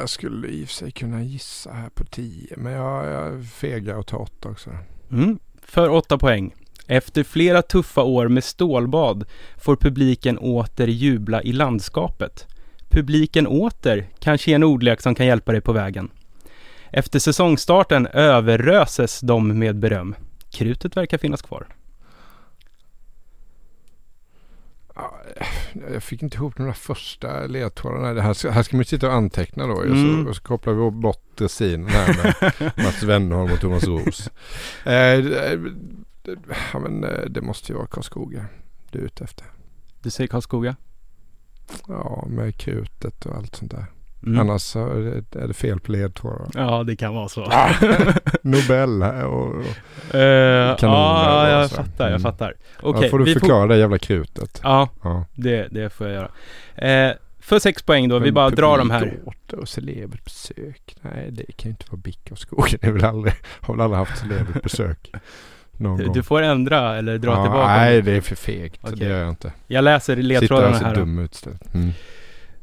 Jag 0.05 0.11
skulle 0.11 0.49
i 0.49 0.65
och 0.65 0.69
för 0.69 0.75
sig 0.75 0.91
kunna 0.91 1.23
gissa 1.23 1.73
här 1.73 1.89
på 1.89 2.05
10. 2.05 2.55
Men 2.57 2.73
jag, 2.73 3.07
jag 3.07 3.47
fegar 3.47 3.95
och 3.95 4.07
tar 4.07 4.19
8 4.19 4.49
också. 4.49 4.71
Mm. 5.11 5.39
För 5.63 5.89
åtta 5.89 6.19
poäng. 6.19 6.55
Efter 6.87 7.25
flera 7.25 7.63
tuffa 7.63 8.03
år 8.03 8.29
med 8.29 8.45
stålbad 8.45 9.25
får 9.57 9.77
publiken 9.77 10.39
åter 10.39 10.89
jubla 10.89 11.43
i 11.43 11.53
landskapet. 11.53 12.47
Publiken 12.89 13.47
åter 13.47 14.09
kanske 14.19 14.51
är 14.51 14.55
en 14.55 14.65
ordlek 14.65 15.01
som 15.01 15.15
kan 15.15 15.27
hjälpa 15.27 15.53
dig 15.53 15.61
på 15.61 15.73
vägen. 15.73 16.11
Efter 16.91 17.19
säsongstarten 17.19 18.07
överröses 18.07 19.21
de 19.21 19.59
med 19.59 19.77
beröm. 19.77 20.15
Krutet 20.51 20.97
verkar 20.97 21.19
finnas 21.19 21.43
kvar. 21.43 21.67
Ja, 24.84 24.84
jag 25.93 26.03
fick 26.03 26.23
inte 26.23 26.37
ihop 26.37 26.57
de 26.57 26.67
där 26.67 26.73
första 26.73 27.47
ledtrådarna. 27.47 28.15
Det 28.15 28.23
här, 28.23 28.35
ska, 28.35 28.51
här 28.51 28.63
ska 28.63 28.77
man 28.77 28.85
sitta 28.85 29.07
och 29.07 29.15
anteckna 29.15 29.67
då. 29.67 29.83
Mm. 29.83 29.93
Och, 29.93 30.25
så, 30.25 30.31
och 30.31 30.37
så 30.37 30.43
kopplar 30.43 30.73
vi 30.73 30.91
bort 30.91 31.23
dressinen 31.35 31.89
här 31.89 32.07
med 32.07 32.73
Mats 32.85 33.03
Wennerholm 33.03 33.53
och 33.53 33.61
Thomas 33.61 33.85
Roos. 33.85 34.31
Eh, 34.85 34.93
eh, 34.93 35.61
ja, 36.73 36.79
men, 36.79 37.05
eh, 37.05 37.25
det 37.31 37.41
måste 37.41 37.73
ju 37.73 37.77
vara 37.77 37.87
Karlskoga 37.87 38.47
du 38.91 39.01
är 39.01 39.05
ute 39.05 39.25
efter. 39.25 39.47
Du 40.03 40.11
säger 40.11 40.29
Karlskoga? 40.29 40.77
Ja, 41.89 42.25
med 42.29 42.57
krutet 42.57 43.27
och 43.27 43.37
allt 43.37 43.57
sånt 43.57 43.71
där. 43.71 43.87
Mm. 44.27 44.41
Annars 44.41 44.77
är 44.77 45.23
det, 45.47 45.55
fel 45.55 45.81
på 45.81 45.93
ledtrådar. 45.93 46.47
Ja, 46.55 46.83
det 46.83 46.97
kan 46.97 47.15
vara 47.15 47.29
så. 47.29 47.41
Nobel 48.43 49.03
här 49.03 49.25
och... 49.27 49.55
och 49.57 49.65
Eh, 50.15 50.77
Kanoner 50.77 50.99
ja, 50.99 51.43
och 51.43 51.49
jag 51.63 51.71
så. 51.71 51.77
fattar, 51.77 52.05
jag 52.05 52.09
Mm. 52.09 52.21
fattar. 52.23 52.55
Okej, 52.81 52.99
Okej, 52.99 53.11
får 53.11 53.19
du 53.19 53.25
vi 53.25 53.33
förklara 53.33 53.67
det 53.67 53.77
jävla 53.77 53.99
krutet. 53.99 54.61
Ja, 54.63 54.89
Ja. 55.03 55.25
det, 55.35 55.69
det 55.71 55.91
får 55.91 56.09
jag 56.09 56.15
göra. 56.15 56.29
Eh, 57.09 57.13
för 57.41 57.59
sex 57.59 57.83
poäng 57.83 58.09
då, 58.09 58.19
vi 58.19 58.33
bara 58.33 58.51
drar 58.51 58.79
de 58.79 58.91
här. 58.91 59.19
Och 59.53 59.69
celebert 59.69 60.25
besök. 60.25 60.97
Nej, 61.01 61.29
det 61.31 61.45
kan 61.57 61.69
ju 61.69 61.71
inte 61.71 61.85
vara 61.91 62.01
Bick 62.05 62.29
och 62.31 62.39
skogen. 62.39 62.79
Det 62.81 62.87
är 62.87 62.93
väl 62.93 63.05
aldrig, 63.05 63.35
har 63.61 63.75
väl 63.75 63.81
aldrig 63.81 63.99
haft 63.99 64.19
celebert 64.19 64.63
besök. 64.63 65.11
Någon 65.77 65.97
Du, 65.99 66.05
gång. 66.05 66.15
du 66.15 66.23
får 66.23 66.43
ändra 66.43 66.97
eller 66.97 67.19
dra 67.19 67.31
ja, 67.31 67.43
tillbaka. 67.43 67.67
Nej, 67.77 68.03
det 68.03 68.13
är 68.13 68.21
för 68.21 68.37
fegt. 68.37 68.81
Okej. 68.83 68.97
Det 68.99 69.05
gör 69.07 69.19
jag 69.21 69.29
inte. 69.29 69.53
Jag 69.67 69.85
läser 69.85 70.15
Sitter 70.15 70.23
ledtrådarna 70.29 70.71
och 70.71 70.77
ser 70.77 70.85
här. 70.85 70.95
då. 70.95 71.01
dum 71.01 71.19
ut. 71.19 71.47
Mm. 71.75 71.91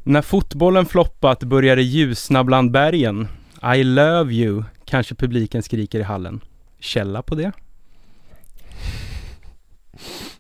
När 0.04 0.22
fotbollen 0.22 0.86
floppat 0.86 1.43
börjar 1.43 1.76
det 1.76 1.82
ljusna 1.82 2.43
bland 2.43 2.72
bergen. 2.72 3.28
I 3.76 3.84
love 3.84 4.34
you, 4.34 4.64
kanske 4.86 5.16
publiken 5.16 5.64
skriker 5.64 5.99
i 5.99 6.04
hallen. 6.04 6.41
Källa 6.80 7.22
på 7.22 7.36
det? 7.36 7.52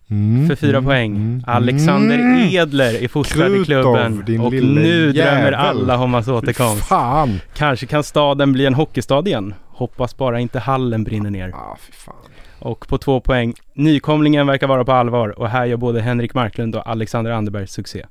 Mm, 0.09 0.47
För 0.47 0.55
fyra 0.55 0.77
mm, 0.77 0.85
poäng. 0.85 1.15
mm, 1.15 1.43
Alexander 1.47 2.19
mm. 2.19 2.49
Edler 2.49 3.03
är 3.03 3.07
fostrad 3.07 3.55
i 3.55 3.65
klubben. 3.65 4.23
din 4.25 4.41
Och 4.41 4.53
nu 4.53 5.11
drömmer 5.11 5.41
jävel. 5.41 5.53
alla 5.53 5.97
om 5.97 6.13
hans 6.13 6.27
återkomst. 6.27 6.83
Fan! 6.87 7.39
Kanske 7.53 7.85
kan 7.85 8.03
staden 8.03 8.51
bli 8.51 8.65
en 8.65 8.73
hockeystad 8.73 9.27
igen. 9.27 9.53
Hoppas 9.67 10.17
bara 10.17 10.39
inte 10.39 10.59
hallen 10.59 11.03
brinner 11.03 11.29
ner. 11.29 11.49
Ah, 11.55 11.77
fy 11.81 11.91
fan. 11.93 12.15
Och 12.61 12.87
på 12.87 12.97
två 12.97 13.19
poäng. 13.21 13.53
Nykomlingen 13.73 14.47
verkar 14.47 14.67
vara 14.67 14.85
på 14.85 14.91
allvar 14.91 15.39
och 15.39 15.49
här 15.49 15.65
gör 15.65 15.77
både 15.77 16.01
Henrik 16.01 16.33
Marklund 16.33 16.75
och 16.75 16.87
Alexander 16.89 17.31
Anderberg 17.31 17.67
succé. 17.67 18.05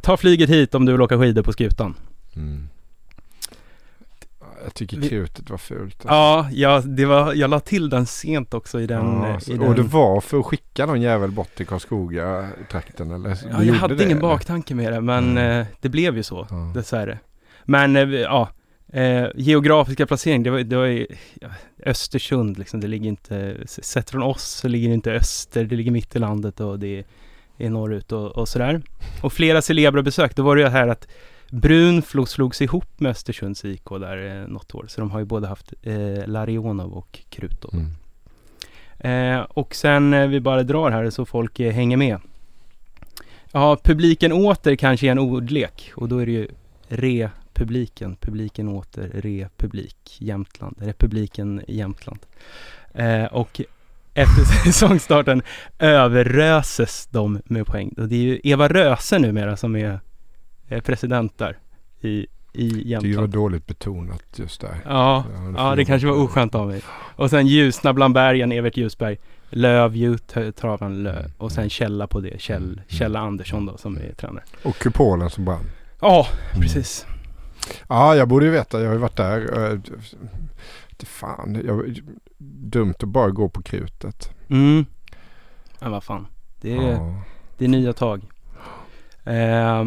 Ta 0.00 0.16
flyget 0.16 0.50
hit 0.50 0.74
om 0.74 0.84
du 0.84 0.92
vill 0.92 1.02
åka 1.02 1.18
skidor 1.18 1.42
på 1.42 1.52
skutan. 1.52 1.94
Mm. 2.36 2.68
Jag 4.64 4.74
tycker 4.74 5.08
krutet 5.08 5.50
var 5.50 5.58
fult. 5.58 5.94
alltså. 5.94 6.08
Ja, 6.08 6.48
ja 6.52 6.80
det 6.80 7.04
var, 7.04 7.34
jag 7.34 7.50
la 7.50 7.60
till 7.60 7.90
den 7.90 8.06
sent 8.06 8.54
också 8.54 8.80
i 8.80 8.86
den. 8.86 9.04
Ja, 9.22 9.38
i 9.46 9.54
och 9.58 9.58
den. 9.58 9.74
det 9.76 9.82
var 9.82 10.20
för 10.20 10.38
att 10.38 10.46
skicka 10.46 10.86
någon 10.86 11.00
jävel 11.00 11.30
bort 11.30 11.54
till 11.54 11.66
Karlskoga 11.66 12.48
trakten 12.70 13.10
eller? 13.10 13.38
Ja, 13.50 13.62
jag 13.64 13.74
hade 13.74 13.94
det, 13.94 14.04
ingen 14.04 14.18
eller? 14.18 14.28
baktanke 14.28 14.74
med 14.74 14.92
det, 14.92 15.00
men 15.00 15.30
Mm. 15.30 15.60
eh, 15.60 15.66
det 15.80 15.88
blev 15.88 16.16
ju 16.16 16.22
så, 16.22 16.46
Ja. 16.50 16.56
dessvärre. 16.74 17.18
Men 17.64 17.96
eh, 17.96 18.02
ja, 18.02 18.48
eh, 18.92 19.26
geografiska 19.34 20.06
placering, 20.06 20.42
det 20.42 20.50
var, 20.50 20.60
det 20.60 20.76
var 20.76 21.06
Östersund 21.86 22.58
liksom, 22.58 22.80
det 22.80 22.88
ligger 22.88 23.08
inte, 23.08 23.56
sett 23.66 24.10
från 24.10 24.22
oss 24.22 24.42
så 24.42 24.68
ligger 24.68 24.88
det 24.88 24.94
inte 24.94 25.12
öster, 25.12 25.64
det 25.64 25.76
ligger 25.76 25.90
mitt 25.90 26.16
i 26.16 26.18
landet 26.18 26.60
och 26.60 26.78
det 26.78 27.04
är 27.58 27.70
norrut 27.70 28.12
och, 28.12 28.30
och 28.30 28.48
sådär. 28.48 28.82
Och 29.22 29.32
flera 29.32 29.62
celebra 29.62 30.02
besök, 30.02 30.36
då 30.36 30.42
var 30.42 30.56
det 30.56 30.62
ju 30.62 30.68
här 30.68 30.88
att 30.88 31.08
Brunflo 31.50 32.26
slogs 32.26 32.62
ihop 32.62 33.00
med 33.00 33.10
Östersunds 33.10 33.64
IK 33.64 33.88
där 33.88 34.40
eh, 34.40 34.48
något 34.48 34.74
år, 34.74 34.86
så 34.88 35.00
de 35.00 35.10
har 35.10 35.18
ju 35.18 35.24
både 35.24 35.46
haft 35.46 35.72
eh, 35.82 36.26
Larionov 36.26 36.92
och 36.92 37.20
Krutov. 37.28 37.74
Mm. 37.74 37.90
Eh, 39.38 39.40
och 39.48 39.74
sen 39.74 40.14
eh, 40.14 40.26
vi 40.26 40.40
bara 40.40 40.62
drar 40.62 40.90
här 40.90 41.10
så 41.10 41.24
folk 41.24 41.60
eh, 41.60 41.72
hänger 41.72 41.96
med. 41.96 42.18
Ja, 43.52 43.76
publiken 43.82 44.32
åter 44.32 44.76
kanske 44.76 45.06
är 45.06 45.10
en 45.10 45.18
ordlek 45.18 45.92
och 45.94 46.08
då 46.08 46.18
är 46.18 46.26
det 46.26 46.32
ju 46.32 46.48
republiken, 46.88 47.30
publiken 47.54 48.68
åter, 48.68 49.10
republik, 49.14 50.16
Jämtland, 50.18 50.76
republiken 50.80 51.62
Jämtland. 51.68 52.18
Eh, 52.94 53.24
och 53.24 53.60
efter 54.14 54.44
säsongstarten 54.64 55.42
överröses 55.78 57.06
de 57.10 57.40
med 57.44 57.66
poäng. 57.66 57.94
Och 57.96 58.08
det 58.08 58.14
är 58.16 58.20
ju 58.22 58.40
Eva 58.44 58.68
Röse 58.68 59.18
numera 59.18 59.56
som 59.56 59.76
är 59.76 60.00
eh, 60.68 60.80
president 60.80 61.38
där 61.38 61.58
i, 62.00 62.26
i 62.52 62.70
tycker 62.70 62.84
det 62.88 62.96
var 62.96 63.02
Jämtland. 63.04 63.32
dåligt 63.32 63.66
betonat 63.66 64.22
just 64.36 64.60
där. 64.60 64.76
Ja, 64.84 65.24
Ja, 65.56 65.74
det 65.76 65.84
kanske 65.84 66.08
var 66.08 66.14
oskönt 66.16 66.54
av 66.54 66.66
mig. 66.68 66.82
Och 67.16 67.30
sen 67.30 67.46
Ljusna 67.46 67.92
bland 67.92 68.14
bergen, 68.14 68.52
Evert 68.52 68.76
Ljusberg. 68.76 69.16
Lövju, 69.54 70.18
t- 70.18 70.52
travan 70.52 71.02
Lö. 71.02 71.24
Och 71.38 71.52
sen 71.52 71.70
Källa 71.70 72.06
på 72.06 72.20
det, 72.20 72.40
Kjell, 72.40 72.80
Källa 72.88 73.20
Andersson 73.20 73.66
då 73.66 73.76
som 73.76 73.96
är 73.96 74.12
tränare. 74.16 74.44
Och 74.62 74.76
kupolen 74.76 75.30
som 75.30 75.44
brann. 75.44 75.64
Ja, 76.00 76.26
Mm. 76.50 76.62
precis. 76.62 77.06
Ja, 77.88 78.16
jag 78.16 78.28
borde 78.28 78.44
ju 78.44 78.50
veta. 78.50 78.80
Jag 78.80 78.86
har 78.86 78.94
ju 78.94 79.00
varit 79.00 79.16
där. 79.16 79.70
Eh, 79.72 79.78
Det 80.96 81.06
fan, 81.06 81.62
jag, 81.66 82.00
dumt 82.70 82.94
att 82.98 83.08
bara 83.08 83.30
gå 83.30 83.48
på 83.48 83.62
krutet. 83.62 84.30
Mm. 84.50 84.86
Men 85.80 85.90
vad 85.90 86.04
fan. 86.04 86.26
Det 86.60 86.72
är, 86.76 86.92
Ja. 86.92 87.14
det 87.58 87.64
är 87.64 87.68
nya 87.68 87.92
tag. 87.92 88.22
Eh, 89.24 89.84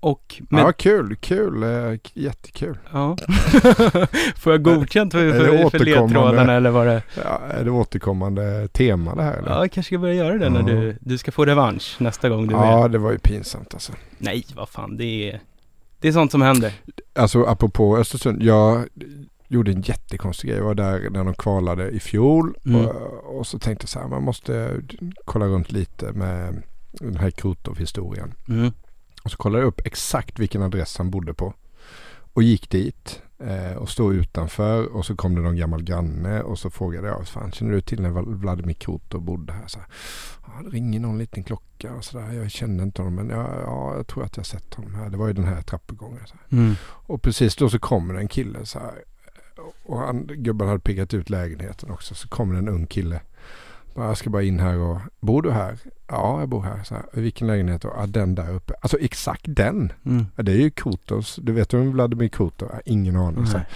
och 0.00 0.42
med, 0.50 0.60
ja, 0.62 0.72
kul, 0.72 1.16
kul, 1.16 1.62
eh, 1.62 1.98
jättekul. 2.14 2.78
ja. 2.92 3.16
Får 4.36 4.52
jag 4.52 4.62
godkänt 4.62 5.12
för, 5.12 5.32
för, 5.32 5.70
för 5.70 5.78
ledtrådarna 5.78 6.52
eller 6.52 6.70
var 6.70 6.86
det? 6.86 7.02
Ja, 7.24 7.40
är 7.50 7.64
det 7.64 7.70
återkommande 7.70 8.68
tema 8.68 9.14
det 9.14 9.22
här 9.22 9.34
eller? 9.36 9.50
Ja, 9.50 9.58
jag 9.58 9.72
kanske 9.72 9.88
ska 9.90 9.98
börja 9.98 10.14
göra 10.14 10.38
det 10.38 10.50
när 10.50 10.60
Ja. 10.60 10.66
du, 10.66 10.96
du 11.00 11.18
ska 11.18 11.32
få 11.32 11.44
revansch 11.44 11.96
nästa 12.00 12.28
gång 12.28 12.46
du 12.46 12.54
är 12.54 12.58
med. 12.60 12.72
Ja, 12.72 12.88
det 12.88 12.98
var 12.98 13.12
ju 13.12 13.18
pinsamt 13.18 13.74
alltså. 13.74 13.92
Nej, 14.18 14.44
vad 14.56 14.68
fan. 14.68 14.96
Det 14.96 15.30
är, 15.30 15.40
det 16.00 16.08
är 16.08 16.12
sånt 16.12 16.30
som 16.32 16.42
händer. 16.42 16.72
Alltså 17.14 17.44
apropå 17.44 17.98
Östersund, 17.98 18.42
jag 18.42 18.88
gjorde 19.48 19.70
en 19.72 19.82
jättekonstig 19.82 20.50
grej. 20.50 20.58
Jag 20.58 20.64
var 20.64 20.74
där 20.74 21.10
när 21.10 21.24
de 21.24 21.34
kvalade 21.34 21.90
i 21.90 22.00
fjol 22.00 22.54
Mm. 22.64 22.86
och, 22.86 23.38
och 23.38 23.46
så 23.46 23.58
tänkte 23.58 23.82
jag 23.82 23.88
så 23.88 23.98
här, 24.00 24.08
man 24.08 24.22
måste 24.22 24.80
kolla 25.24 25.46
runt 25.46 25.72
lite 25.72 26.12
med 26.12 26.62
den 26.92 27.16
här 27.16 27.30
Krutov-historien. 27.30 28.34
Mm. 28.48 28.72
Och 29.22 29.30
så 29.30 29.36
kollade 29.36 29.62
jag 29.62 29.68
upp 29.68 29.86
exakt 29.86 30.38
vilken 30.38 30.62
adress 30.62 30.96
han 30.96 31.10
bodde 31.10 31.34
på. 31.34 31.54
Och 32.32 32.42
gick 32.42 32.70
dit 32.70 33.22
eh, 33.38 33.76
och 33.76 33.88
stod 33.88 34.14
utanför 34.14 34.86
och 34.86 35.06
så 35.06 35.16
kom 35.16 35.34
det 35.34 35.40
någon 35.40 35.56
gammal 35.56 35.82
granne 35.82 36.42
och 36.42 36.58
så 36.58 36.70
frågade 36.70 37.08
jag, 37.08 37.28
fan 37.28 37.52
känner 37.52 37.72
du 37.72 37.80
till 37.80 38.02
när 38.02 38.10
Vladimir 38.34 38.74
Krutov 38.74 39.22
bodde 39.22 39.52
här? 39.52 39.66
Så 39.66 39.78
här 39.78 39.88
ja, 40.58 40.62
det 40.62 40.76
ringer 40.76 41.00
någon 41.00 41.18
liten 41.18 41.44
klocka 41.44 41.94
och 41.94 42.04
sådär. 42.04 42.32
Jag 42.32 42.50
kände 42.50 42.82
inte 42.82 43.02
honom 43.02 43.14
men 43.14 43.28
ja, 43.28 43.60
ja, 43.60 43.96
jag 43.96 44.06
tror 44.06 44.24
att 44.24 44.36
jag 44.36 44.46
sett 44.46 44.74
honom 44.74 44.94
här. 44.94 45.10
Det 45.10 45.16
var 45.16 45.26
ju 45.26 45.32
den 45.32 45.44
här 45.44 45.62
trappuppgången. 45.62 46.20
Mm. 46.50 46.74
Och 46.82 47.22
precis 47.22 47.56
då 47.56 47.70
så 47.70 47.78
kommer 47.78 48.14
en 48.14 48.28
kille 48.28 48.66
så 48.66 48.78
här. 48.78 49.04
Och 49.84 49.98
han, 49.98 50.26
gubben 50.26 50.68
hade 50.68 50.80
piggat 50.80 51.14
ut 51.14 51.30
lägenheten 51.30 51.90
också. 51.90 52.14
Så 52.14 52.28
kommer 52.28 52.54
en 52.54 52.68
ung 52.68 52.86
kille. 52.86 53.20
Jag 54.06 54.16
ska 54.16 54.30
bara 54.30 54.42
in 54.42 54.60
här 54.60 54.78
och, 54.78 54.98
bor 55.20 55.42
du 55.42 55.50
här? 55.50 55.78
Ja, 56.08 56.40
jag 56.40 56.48
bor 56.48 56.62
här. 56.62 56.82
Så 56.84 56.94
här 56.94 57.04
Vilken 57.12 57.46
lägenhet 57.46 57.82
då? 57.82 57.92
Ja, 57.96 58.06
den 58.06 58.34
där 58.34 58.50
uppe. 58.54 58.74
Alltså 58.80 58.98
exakt 58.98 59.42
den. 59.46 59.92
Mm. 60.06 60.26
Ja, 60.36 60.42
det 60.42 60.52
är 60.52 60.56
ju 60.56 60.70
Kotos. 60.70 61.38
Du 61.42 61.52
vet 61.52 61.74
vem 61.74 61.90
Vladimir 61.92 62.28
Kotov 62.28 62.70
är? 62.70 62.82
Ingen 62.84 63.16
aning. 63.16 63.46
Så 63.46 63.56
Nej. 63.56 63.66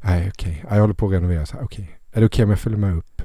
Nej, 0.00 0.30
okej. 0.34 0.64
Ja, 0.68 0.74
Jag 0.74 0.80
håller 0.80 0.94
på 0.94 1.06
att 1.06 1.12
renovera. 1.12 1.46
Så 1.46 1.56
här, 1.56 1.64
Okej. 1.64 1.98
Är 2.12 2.20
det 2.20 2.26
okej 2.26 2.44
om 2.44 2.50
jag 2.50 2.58
följer 2.58 2.78
med 2.78 2.96
upp? 2.96 3.22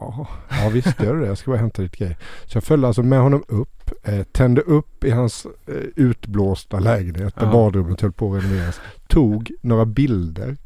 Ja, 0.00 0.26
ja 0.50 0.68
visst 0.72 1.00
gör 1.02 1.14
du 1.14 1.20
det. 1.20 1.26
Jag 1.26 1.38
ska 1.38 1.50
bara 1.50 1.60
hämta 1.60 1.82
lite 1.82 1.96
grejer. 1.96 2.16
Så 2.46 2.56
jag 2.56 2.64
följde 2.64 2.86
alltså 2.86 3.02
med 3.02 3.20
honom 3.20 3.44
upp. 3.48 3.90
Eh, 4.02 4.22
tände 4.22 4.60
upp 4.60 5.04
i 5.04 5.10
hans 5.10 5.46
eh, 5.66 5.74
utblåsta 5.96 6.78
lägenhet 6.78 7.34
där 7.36 7.46
Ja. 7.46 7.52
badrummet 7.52 8.00
höll 8.00 8.12
på 8.12 8.34
att 8.34 8.44
renoveras. 8.44 8.80
Tog 9.08 9.50
några 9.62 9.84
bilder. 9.86 10.56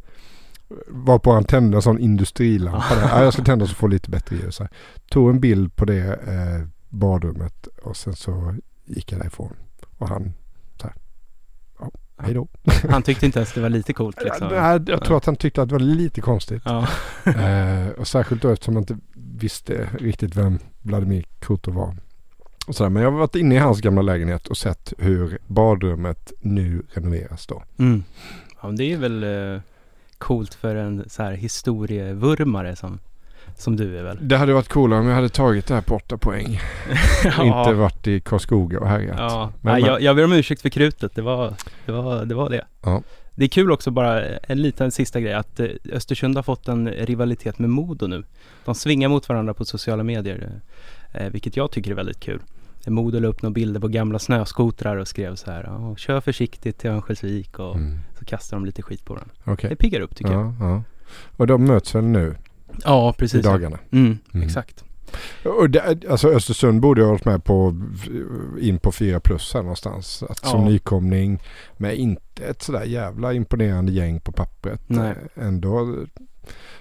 Varpå 0.88 1.32
han 1.32 1.44
tände 1.44 1.76
en 1.76 1.82
sån 1.82 1.98
industrilampa. 1.98 2.94
där. 2.94 3.08
Ja, 3.08 3.24
jag 3.24 3.32
ska 3.32 3.44
tända 3.44 3.66
så 3.66 3.74
får 3.74 3.88
lite 3.88 4.10
bättre 4.10 4.36
ljus. 4.36 4.58
här. 4.58 4.68
Tog 5.10 5.30
en 5.30 5.40
bild 5.40 5.76
på 5.76 5.84
det 5.84 6.12
eh, 6.12 6.66
badrummet 6.88 7.68
och 7.82 7.96
sen 7.96 8.16
så 8.16 8.54
gick 8.84 9.12
jag 9.12 9.20
därifrån. 9.20 9.56
Och 9.98 10.08
han 10.08 10.32
så 10.80 10.86
här. 10.86 10.96
Ja, 11.78 11.90
hej 12.18 12.34
då. 12.34 12.48
Han 12.90 13.02
tyckte 13.02 13.26
inte 13.26 13.38
ens 13.38 13.52
det 13.52 13.60
var 13.60 13.68
lite 13.68 13.92
coolt 13.92 14.22
liksom. 14.24 14.48
Nej, 14.48 14.80
jag 14.86 15.04
tror 15.04 15.16
att 15.16 15.24
han 15.26 15.36
tyckte 15.36 15.62
att 15.62 15.68
det 15.68 15.74
var 15.74 15.80
lite 15.80 16.20
konstigt. 16.20 16.62
Ja. 16.64 16.88
eh, 17.24 17.88
och 17.88 18.08
särskilt 18.08 18.42
då 18.42 18.48
eftersom 18.48 18.74
man 18.74 18.82
inte 18.82 18.98
visste 19.14 19.88
riktigt 19.98 20.36
vem 20.36 20.58
Vladimir 20.82 21.24
Krutov 21.38 21.74
var. 21.74 21.96
Och 22.66 22.74
sådär. 22.76 22.90
Men 22.90 23.02
jag 23.02 23.10
har 23.10 23.18
varit 23.18 23.34
inne 23.34 23.54
i 23.54 23.58
hans 23.58 23.80
gamla 23.80 24.02
lägenhet 24.02 24.46
och 24.46 24.56
sett 24.56 24.92
hur 24.98 25.38
badrummet 25.46 26.32
nu 26.40 26.82
renoveras 26.92 27.46
då. 27.46 27.62
Mm. 27.78 28.04
Ja, 28.62 28.66
men 28.66 28.76
det 28.76 28.92
är 28.92 28.98
väl 28.98 29.22
eh, 29.22 29.60
coolt 30.20 30.54
för 30.54 30.74
en 30.74 31.04
så 31.08 31.22
här 31.22 31.32
historievurmare 31.32 32.76
som, 32.76 32.98
som 33.56 33.76
du 33.76 33.98
är 33.98 34.02
väl? 34.02 34.18
Det 34.20 34.36
hade 34.36 34.52
varit 34.52 34.68
coolare 34.68 35.00
om 35.00 35.06
jag 35.06 35.14
hade 35.14 35.28
tagit 35.28 35.66
det 35.66 35.74
här 35.74 35.80
på 35.82 35.94
åtta 35.96 36.16
poäng. 36.18 36.60
Inte 37.42 37.72
varit 37.72 38.06
i 38.06 38.20
Karlskoga 38.20 38.80
och 38.80 38.88
härjat. 38.88 39.16
Ja, 39.18 39.52
Men- 39.60 39.72
Nej, 39.72 39.82
men- 39.82 39.90
jag, 39.90 40.02
jag 40.02 40.16
ber 40.16 40.24
om 40.24 40.32
ursäkt 40.32 40.62
för 40.62 40.68
krutet. 40.68 41.14
Det 41.14 41.22
var 41.22 41.54
det. 41.86 41.92
Var, 41.92 42.24
det, 42.24 42.34
var 42.34 42.50
det. 42.50 42.64
Ja. 42.82 43.02
det 43.34 43.44
är 43.44 43.48
kul 43.48 43.72
också 43.72 43.90
bara, 43.90 44.26
en 44.36 44.62
liten 44.62 44.90
sista 44.90 45.20
grej, 45.20 45.32
att 45.34 45.60
eh, 45.60 45.66
Östersund 45.92 46.36
har 46.36 46.42
fått 46.42 46.68
en 46.68 46.88
rivalitet 46.88 47.58
med 47.58 47.70
Modo 47.70 48.06
nu. 48.06 48.24
De 48.64 48.74
svingar 48.74 49.08
mot 49.08 49.28
varandra 49.28 49.54
på 49.54 49.64
sociala 49.64 50.02
medier, 50.02 50.50
eh, 51.12 51.28
vilket 51.28 51.56
jag 51.56 51.70
tycker 51.70 51.90
är 51.90 51.94
väldigt 51.94 52.20
kul. 52.20 52.40
Modo 52.86 53.18
la 53.20 53.28
upp 53.28 53.42
några 53.42 53.52
bilder 53.54 53.80
på 53.80 53.88
gamla 53.88 54.18
snöskotrar 54.18 54.96
och 54.96 55.08
skrev 55.08 55.34
så 55.34 55.50
här, 55.50 55.64
"Ja, 55.64 55.96
kör 55.96 56.20
försiktigt 56.20 56.78
till 56.78 56.90
Örnsköldsvik 56.90 57.58
och 57.58 57.74
Mm. 57.76 57.98
så 58.18 58.24
kastar 58.24 58.56
de 58.56 58.64
lite 58.66 58.82
skit 58.82 59.04
på 59.04 59.14
varandra. 59.14 59.34
Okej. 59.44 59.70
Det 59.70 59.76
piggar 59.76 60.00
upp 60.00 60.16
tycker 60.16 60.32
jag. 60.32 60.46
Ja, 60.46 60.54
ja. 60.60 60.82
Och 61.36 61.46
de 61.46 61.64
möts 61.64 61.94
väl 61.94 62.04
nu 62.04 62.36
Ja, 62.84 63.10
i 63.10 63.18
precis. 63.18 63.42
dagarna? 63.44 63.78
Mm, 63.92 64.18
Mm. 64.34 64.46
Exakt. 64.46 64.84
Och 65.44 65.70
det, 65.70 66.04
alltså 66.10 66.28
Östersund 66.28 66.80
borde 66.80 67.02
ha 67.02 67.10
varit 67.10 67.24
med 67.24 67.44
på 67.44 67.76
in 68.60 68.78
på 68.78 68.92
4 68.92 69.20
plus 69.20 69.54
här 69.54 69.60
någonstans. 69.62 70.22
Att 70.28 70.46
som 70.46 70.60
Ja. 70.60 70.68
nykomling 70.68 71.42
med 71.76 71.96
inte 71.96 72.44
ett 72.44 72.62
sådär 72.62 72.84
jävla 72.84 73.32
imponerande 73.32 73.92
gäng 73.92 74.20
på 74.20 74.32
pappret. 74.32 74.80
Nej. 74.86 75.14
Ändå 75.34 75.96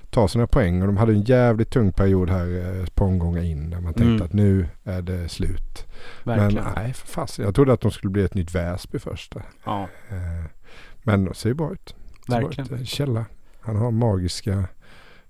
ta 0.10 0.28
sina 0.28 0.47
poäng 0.47 0.82
och 0.82 0.88
de 0.88 0.97
hade 0.97 1.12
en 1.14 1.22
jävligt 1.24 1.70
tung 1.70 1.91
period 1.93 2.30
här 2.30 2.47
eh, 2.78 2.84
ett 2.84 2.95
par 2.95 3.05
omgångar 3.05 3.41
in. 3.43 3.70
Där 3.70 3.80
man 3.82 3.93
tänkte 3.93 4.03
Mm. 4.14 4.22
att 4.22 4.34
nu 4.34 4.68
är 4.84 5.01
det 5.01 5.30
slut. 5.30 5.86
Verkligen. 6.24 6.64
Men 6.64 6.74
nej 6.76 6.93
för 6.93 7.07
fasen. 7.07 7.45
Jag 7.45 7.55
trodde 7.55 7.74
att 7.74 7.82
de 7.82 7.91
skulle 7.91 8.12
bli 8.12 8.24
ett 8.24 8.34
nytt 8.34 8.55
Väsby 8.55 8.99
först. 8.99 9.36
ja, 9.66 9.88
Eh, 10.10 10.45
Men 11.03 11.26
det 11.26 11.34
ser 11.36 11.49
ju 11.49 11.55
bra 11.55 11.72
ut. 11.74 11.95
Bra 12.28 12.39
verkligen. 12.39 12.74
ut. 12.82 12.88
Källa. 12.88 13.26
Han 13.62 13.76
har 13.76 13.91
magiska 13.91 14.64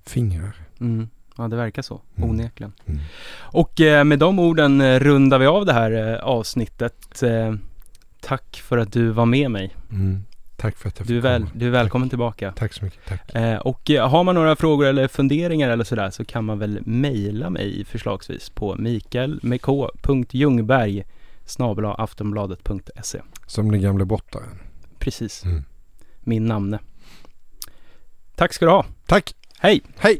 fingrar. 0.06 0.56
Mm. 0.80 1.08
Ja, 1.38 1.48
det 1.48 1.56
verkar 1.56 1.82
så. 1.82 2.02
Mm. 2.16 2.30
Onekligen. 2.30 2.74
Mm. 2.86 3.00
Och 3.40 3.82
eh, 3.82 4.04
med 4.04 4.20
de 4.20 4.40
orden 4.40 4.82
eh, 4.82 5.00
rundar 5.00 5.40
vi 5.40 5.46
av 5.46 5.66
det 5.66 5.74
här 5.74 5.92
eh, 6.14 6.20
avsnittet. 6.24 7.24
Eh, 7.24 7.54
tack 8.22 8.62
för 8.66 8.78
att 8.78 8.94
du 8.94 9.10
var 9.10 9.26
med 9.26 9.52
mig. 9.52 9.76
Mm. 9.92 10.24
Tack 10.60 10.78
för 10.78 10.88
att 10.90 11.00
jag 11.00 11.08
Du 11.08 11.14
är, 11.18 11.22
fick 11.22 11.26
väl, 11.26 11.42
komma. 11.42 11.52
du 11.56 11.66
är 11.68 11.72
välkommen 11.72 12.10
tillbaka. 12.10 12.52
Tack 12.56 12.74
så 12.74 12.86
mycket. 12.86 13.00
Tack. 13.06 13.36
Eh, 13.36 13.58
och 13.58 13.90
eh, 13.92 14.10
har 14.10 14.24
man 14.24 14.36
några 14.36 14.56
frågor 14.56 14.86
eller 14.88 15.08
funderingar 15.08 15.70
eller 15.70 15.84
sådär 15.84 16.10
så 16.10 16.26
kan 16.26 16.46
man 16.46 16.60
väl 16.60 16.80
mejla 16.86 17.50
mig 17.50 17.86
förslagsvis 17.86 18.50
på 18.50 18.76
mikael.ljungberg 19.42 21.04
aftonbladet.se 21.98 23.22
Som 23.46 23.72
den 23.72 23.82
gamle 23.82 24.06
brottaren. 24.06 24.60
Precis, 25.00 25.46
Mm. 25.46 25.64
min 26.20 26.46
namne. 26.46 26.80
Tack 28.36 28.54
ska 28.54 28.66
du 28.66 28.72
ha. 28.72 28.86
Tack! 29.06 29.36
Hej! 29.60 29.82
Hej! 29.98 30.20